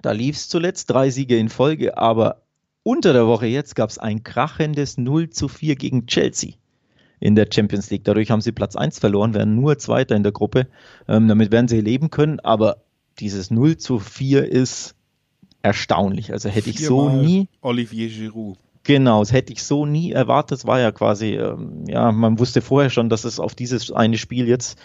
da 0.02 0.12
lief 0.12 0.36
es 0.36 0.50
zuletzt 0.50 0.90
drei 0.90 1.10
Siege 1.10 1.38
in 1.38 1.50
Folge, 1.50 1.98
aber 1.98 2.42
unter 2.84 3.14
der 3.14 3.28
Woche 3.28 3.46
jetzt 3.46 3.76
gab 3.76 3.90
es 3.90 3.98
ein 3.98 4.24
krachendes 4.24 4.98
0 4.98 5.30
zu 5.30 5.48
4 5.48 5.76
gegen 5.76 6.08
Chelsea 6.08 6.54
in 7.20 7.36
der 7.36 7.48
Champions 7.52 7.90
League. 7.92 8.04
Dadurch 8.04 8.32
haben 8.32 8.42
sie 8.42 8.52
Platz 8.52 8.76
1 8.76 9.00
verloren, 9.00 9.34
werden 9.34 9.56
nur 9.56 9.78
Zweiter 9.78 10.16
in 10.16 10.24
der 10.24 10.32
Gruppe. 10.32 10.68
Ähm, 11.08 11.28
damit 11.28 11.52
werden 11.52 11.68
sie 11.68 11.80
leben 11.80 12.10
können, 12.10 12.40
aber 12.40 12.78
dieses 13.20 13.52
0 13.52 13.78
zu 13.78 14.00
4 14.00 14.52
ist 14.52 14.96
erstaunlich. 15.62 16.32
Also 16.34 16.50
hätte 16.50 16.72
ich 16.72 16.84
so 16.84 17.10
nie 17.10 17.48
Olivier 17.62 18.10
Giroud. 18.10 18.58
Genau, 18.84 19.20
das 19.20 19.32
hätte 19.32 19.54
ich 19.54 19.64
so 19.64 19.86
nie 19.86 20.12
erwartet. 20.12 20.60
Es 20.60 20.66
war 20.66 20.80
ja 20.80 20.92
quasi, 20.92 21.36
ähm, 21.36 21.86
ja, 21.88 22.12
man 22.12 22.40
wusste 22.40 22.62
vorher 22.62 22.90
schon, 22.90 23.10
dass 23.10 23.26
es 23.26 23.40
auf 23.40 23.54
dieses 23.54 23.92
eine 23.92 24.18
Spiel 24.18 24.48
jetzt 24.48 24.80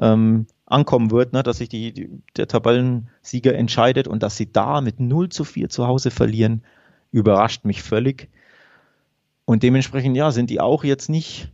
ähm, 0.00 0.46
ankommen 0.72 1.10
wird, 1.10 1.32
ne, 1.32 1.42
dass 1.42 1.58
sich 1.58 1.68
die, 1.68 1.92
die, 1.92 2.08
der 2.36 2.48
Tabellensieger 2.48 3.54
entscheidet 3.54 4.08
und 4.08 4.22
dass 4.22 4.36
sie 4.36 4.52
da 4.52 4.80
mit 4.80 5.00
0 5.00 5.28
zu 5.28 5.44
4 5.44 5.68
zu 5.68 5.86
Hause 5.86 6.10
verlieren, 6.10 6.62
überrascht 7.10 7.64
mich 7.64 7.82
völlig. 7.82 8.28
Und 9.44 9.62
dementsprechend, 9.62 10.16
ja, 10.16 10.30
sind 10.30 10.50
die 10.50 10.60
auch 10.60 10.84
jetzt 10.84 11.08
nicht, 11.08 11.52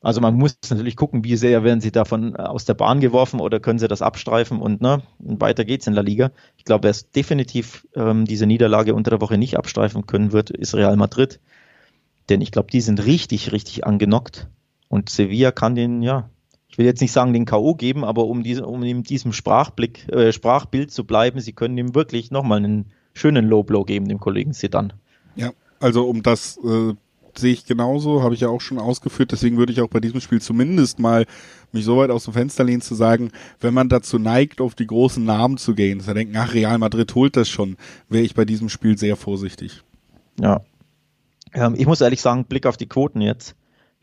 also 0.00 0.20
man 0.20 0.34
muss 0.34 0.58
natürlich 0.70 0.96
gucken, 0.96 1.24
wie 1.24 1.36
sehr 1.36 1.64
werden 1.64 1.80
sie 1.80 1.92
davon 1.92 2.34
äh, 2.34 2.38
aus 2.38 2.64
der 2.64 2.74
Bahn 2.74 3.00
geworfen 3.00 3.40
oder 3.40 3.60
können 3.60 3.78
sie 3.78 3.88
das 3.88 4.02
abstreifen 4.02 4.60
und, 4.60 4.80
ne, 4.80 5.02
und 5.18 5.40
weiter 5.40 5.64
geht's 5.64 5.86
in 5.86 5.94
der 5.94 6.04
Liga. 6.04 6.30
Ich 6.56 6.64
glaube, 6.64 6.84
wer 6.84 6.90
es 6.90 7.10
definitiv 7.10 7.86
ähm, 7.94 8.24
diese 8.24 8.46
Niederlage 8.46 8.94
unter 8.94 9.10
der 9.10 9.20
Woche 9.20 9.38
nicht 9.38 9.56
abstreifen 9.56 10.06
können 10.06 10.32
wird, 10.32 10.50
ist 10.50 10.74
Real 10.74 10.96
Madrid. 10.96 11.40
Denn 12.28 12.40
ich 12.40 12.52
glaube, 12.52 12.70
die 12.70 12.80
sind 12.80 13.04
richtig, 13.04 13.52
richtig 13.52 13.86
angenockt. 13.86 14.48
Und 14.88 15.08
Sevilla 15.08 15.50
kann 15.52 15.74
den, 15.74 16.02
ja, 16.02 16.28
ich 16.78 16.80
will 16.80 16.86
jetzt 16.86 17.00
nicht 17.00 17.10
sagen, 17.10 17.32
den 17.32 17.44
K.O. 17.44 17.74
geben, 17.74 18.04
aber 18.04 18.26
um, 18.26 18.44
diese, 18.44 18.64
um 18.64 18.84
in 18.84 19.02
diesem 19.02 19.32
Sprachblick, 19.32 20.08
äh, 20.12 20.32
Sprachbild 20.32 20.92
zu 20.92 21.02
bleiben, 21.02 21.40
sie 21.40 21.52
können 21.52 21.76
ihm 21.76 21.96
wirklich 21.96 22.30
nochmal 22.30 22.58
einen 22.58 22.92
schönen 23.14 23.48
Low 23.48 23.64
Blow 23.64 23.82
geben, 23.82 24.06
dem 24.06 24.20
Kollegen 24.20 24.52
Sedan. 24.52 24.92
Ja, 25.34 25.50
also 25.80 26.08
um 26.08 26.22
das 26.22 26.56
äh, 26.58 26.94
sehe 27.36 27.52
ich 27.52 27.66
genauso, 27.66 28.22
habe 28.22 28.36
ich 28.36 28.42
ja 28.42 28.48
auch 28.48 28.60
schon 28.60 28.78
ausgeführt, 28.78 29.32
deswegen 29.32 29.56
würde 29.56 29.72
ich 29.72 29.80
auch 29.80 29.88
bei 29.88 29.98
diesem 29.98 30.20
Spiel 30.20 30.40
zumindest 30.40 31.00
mal 31.00 31.26
mich 31.72 31.84
so 31.84 31.96
weit 31.96 32.10
aus 32.10 32.26
dem 32.26 32.34
Fenster 32.34 32.62
lehnen 32.62 32.80
zu 32.80 32.94
sagen, 32.94 33.32
wenn 33.58 33.74
man 33.74 33.88
dazu 33.88 34.20
neigt, 34.20 34.60
auf 34.60 34.76
die 34.76 34.86
großen 34.86 35.24
Namen 35.24 35.56
zu 35.56 35.74
gehen, 35.74 35.98
dass 35.98 36.06
er 36.06 36.14
denkt, 36.14 36.36
ach, 36.36 36.54
Real 36.54 36.78
Madrid 36.78 37.12
holt 37.16 37.36
das 37.36 37.48
schon, 37.48 37.76
wäre 38.08 38.22
ich 38.22 38.36
bei 38.36 38.44
diesem 38.44 38.68
Spiel 38.68 38.96
sehr 38.96 39.16
vorsichtig. 39.16 39.82
Ja. 40.40 40.60
Ähm, 41.54 41.74
ich 41.76 41.86
muss 41.86 42.00
ehrlich 42.00 42.20
sagen, 42.20 42.44
Blick 42.44 42.66
auf 42.66 42.76
die 42.76 42.86
Quoten 42.86 43.20
jetzt. 43.20 43.56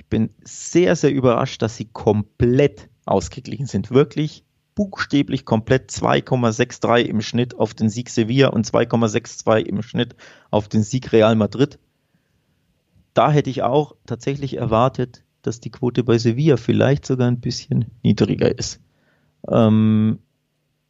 Bin 0.09 0.29
sehr, 0.43 0.95
sehr 0.95 1.11
überrascht, 1.11 1.61
dass 1.61 1.77
sie 1.77 1.85
komplett 1.85 2.89
ausgeglichen 3.05 3.65
sind. 3.65 3.91
Wirklich 3.91 4.43
buchstäblich 4.75 5.45
komplett 5.45 5.89
2,63 5.89 7.05
im 7.05 7.21
Schnitt 7.21 7.55
auf 7.55 7.73
den 7.73 7.89
Sieg 7.89 8.09
Sevilla 8.09 8.49
und 8.49 8.65
2,62 8.65 9.65
im 9.65 9.81
Schnitt 9.81 10.15
auf 10.51 10.67
den 10.67 10.83
Sieg 10.83 11.11
Real 11.13 11.35
Madrid. 11.35 11.79
Da 13.13 13.31
hätte 13.31 13.49
ich 13.49 13.63
auch 13.63 13.95
tatsächlich 14.05 14.57
erwartet, 14.57 15.23
dass 15.41 15.61
die 15.61 15.71
Quote 15.71 16.03
bei 16.03 16.17
Sevilla 16.17 16.57
vielleicht 16.57 17.05
sogar 17.05 17.29
ein 17.29 17.39
bisschen 17.39 17.85
niedriger 18.03 18.57
ist. 18.57 18.81
Ähm, 19.49 20.19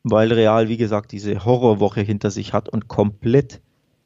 weil 0.04 0.34
Real, 0.34 0.70
wie 0.70 0.78
gesagt, 0.78 1.12
diese 1.12 1.46
Horrorwoche 1.46 2.02
hinter 2.02 2.32
sich 2.32 2.54
hat 2.54 2.70
und 2.70 2.88
komplett 2.88 3.62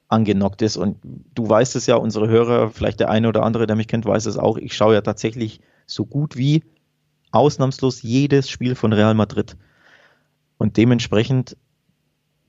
angenockt 0.10 0.62
ist. 0.62 0.76
Und 0.76 0.98
du 1.04 1.48
weißt 1.48 1.76
es 1.76 1.86
ja, 1.86 1.96
unsere 1.96 2.28
Hörer, 2.28 2.72
vielleicht 2.72 3.00
der 3.00 3.10
eine 3.10 3.30
oder 3.30 3.44
andere, 3.44 3.68
der 3.68 3.76
mich 3.76 3.88
kennt, 3.88 4.06
weiß 4.06 4.26
es 4.26 4.38
auch. 4.38 4.58
Ich 4.58 4.76
schaue 4.76 4.96
ja 4.96 5.02
tatsächlich 5.02 5.62
so 5.86 6.06
gut 6.06 6.36
wie 6.36 6.64
ausnahmslos 7.32 8.02
jedes 8.02 8.50
Spiel 8.50 8.76
von 8.76 8.92
Real 8.92 9.14
Madrid. 9.14 9.56
Und 10.58 10.78
dementsprechend, 10.78 11.56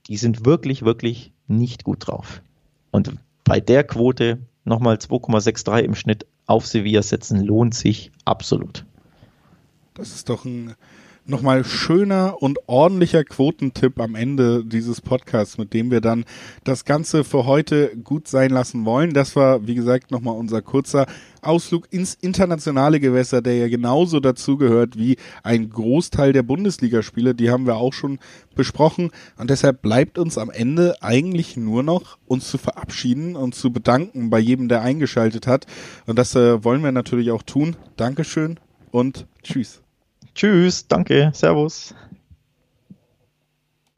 die 0.07 0.17
sind 0.17 0.45
wirklich, 0.45 0.83
wirklich 0.83 1.31
nicht 1.47 1.83
gut 1.83 2.07
drauf. 2.07 2.41
Und 2.89 3.13
bei 3.43 3.59
der 3.59 3.83
Quote 3.83 4.39
nochmal 4.65 4.95
2,63 4.95 5.79
im 5.81 5.95
Schnitt 5.95 6.25
auf 6.45 6.65
Sevilla 6.67 7.03
setzen, 7.03 7.41
lohnt 7.41 7.75
sich 7.75 8.11
absolut. 8.25 8.85
Das 9.93 10.13
ist 10.13 10.29
doch 10.29 10.45
ein 10.45 10.75
nochmal 11.31 11.63
schöner 11.63 12.35
und 12.39 12.59
ordentlicher 12.67 13.23
Quotentipp 13.23 13.99
am 13.99 14.13
Ende 14.13 14.63
dieses 14.63 15.01
Podcasts, 15.01 15.57
mit 15.57 15.73
dem 15.73 15.89
wir 15.89 16.01
dann 16.01 16.25
das 16.63 16.85
Ganze 16.85 17.23
für 17.23 17.47
heute 17.47 17.97
gut 18.03 18.27
sein 18.27 18.51
lassen 18.51 18.85
wollen. 18.85 19.13
Das 19.13 19.35
war, 19.35 19.65
wie 19.65 19.73
gesagt, 19.73 20.11
nochmal 20.11 20.37
unser 20.37 20.61
kurzer 20.61 21.07
Ausflug 21.41 21.87
ins 21.91 22.13
internationale 22.13 22.99
Gewässer, 22.99 23.41
der 23.41 23.57
ja 23.57 23.67
genauso 23.67 24.19
dazugehört 24.19 24.97
wie 24.97 25.17
ein 25.41 25.69
Großteil 25.69 26.33
der 26.33 26.43
Bundesligaspiele. 26.43 27.33
Die 27.33 27.49
haben 27.49 27.65
wir 27.65 27.77
auch 27.77 27.93
schon 27.93 28.19
besprochen. 28.53 29.09
Und 29.37 29.49
deshalb 29.49 29.81
bleibt 29.81 30.19
uns 30.19 30.37
am 30.37 30.51
Ende 30.51 31.01
eigentlich 31.01 31.57
nur 31.57 31.81
noch, 31.81 32.17
uns 32.27 32.49
zu 32.49 32.59
verabschieden 32.59 33.35
und 33.35 33.55
zu 33.55 33.71
bedanken 33.71 34.29
bei 34.29 34.37
jedem, 34.37 34.67
der 34.67 34.81
eingeschaltet 34.81 35.47
hat. 35.47 35.65
Und 36.05 36.19
das 36.19 36.35
äh, 36.35 36.63
wollen 36.63 36.83
wir 36.83 36.91
natürlich 36.91 37.31
auch 37.31 37.41
tun. 37.41 37.75
Dankeschön 37.95 38.59
und 38.91 39.25
tschüss. 39.41 39.81
Tschüss, 40.35 40.87
danke, 40.87 41.31
Servus. 41.33 41.93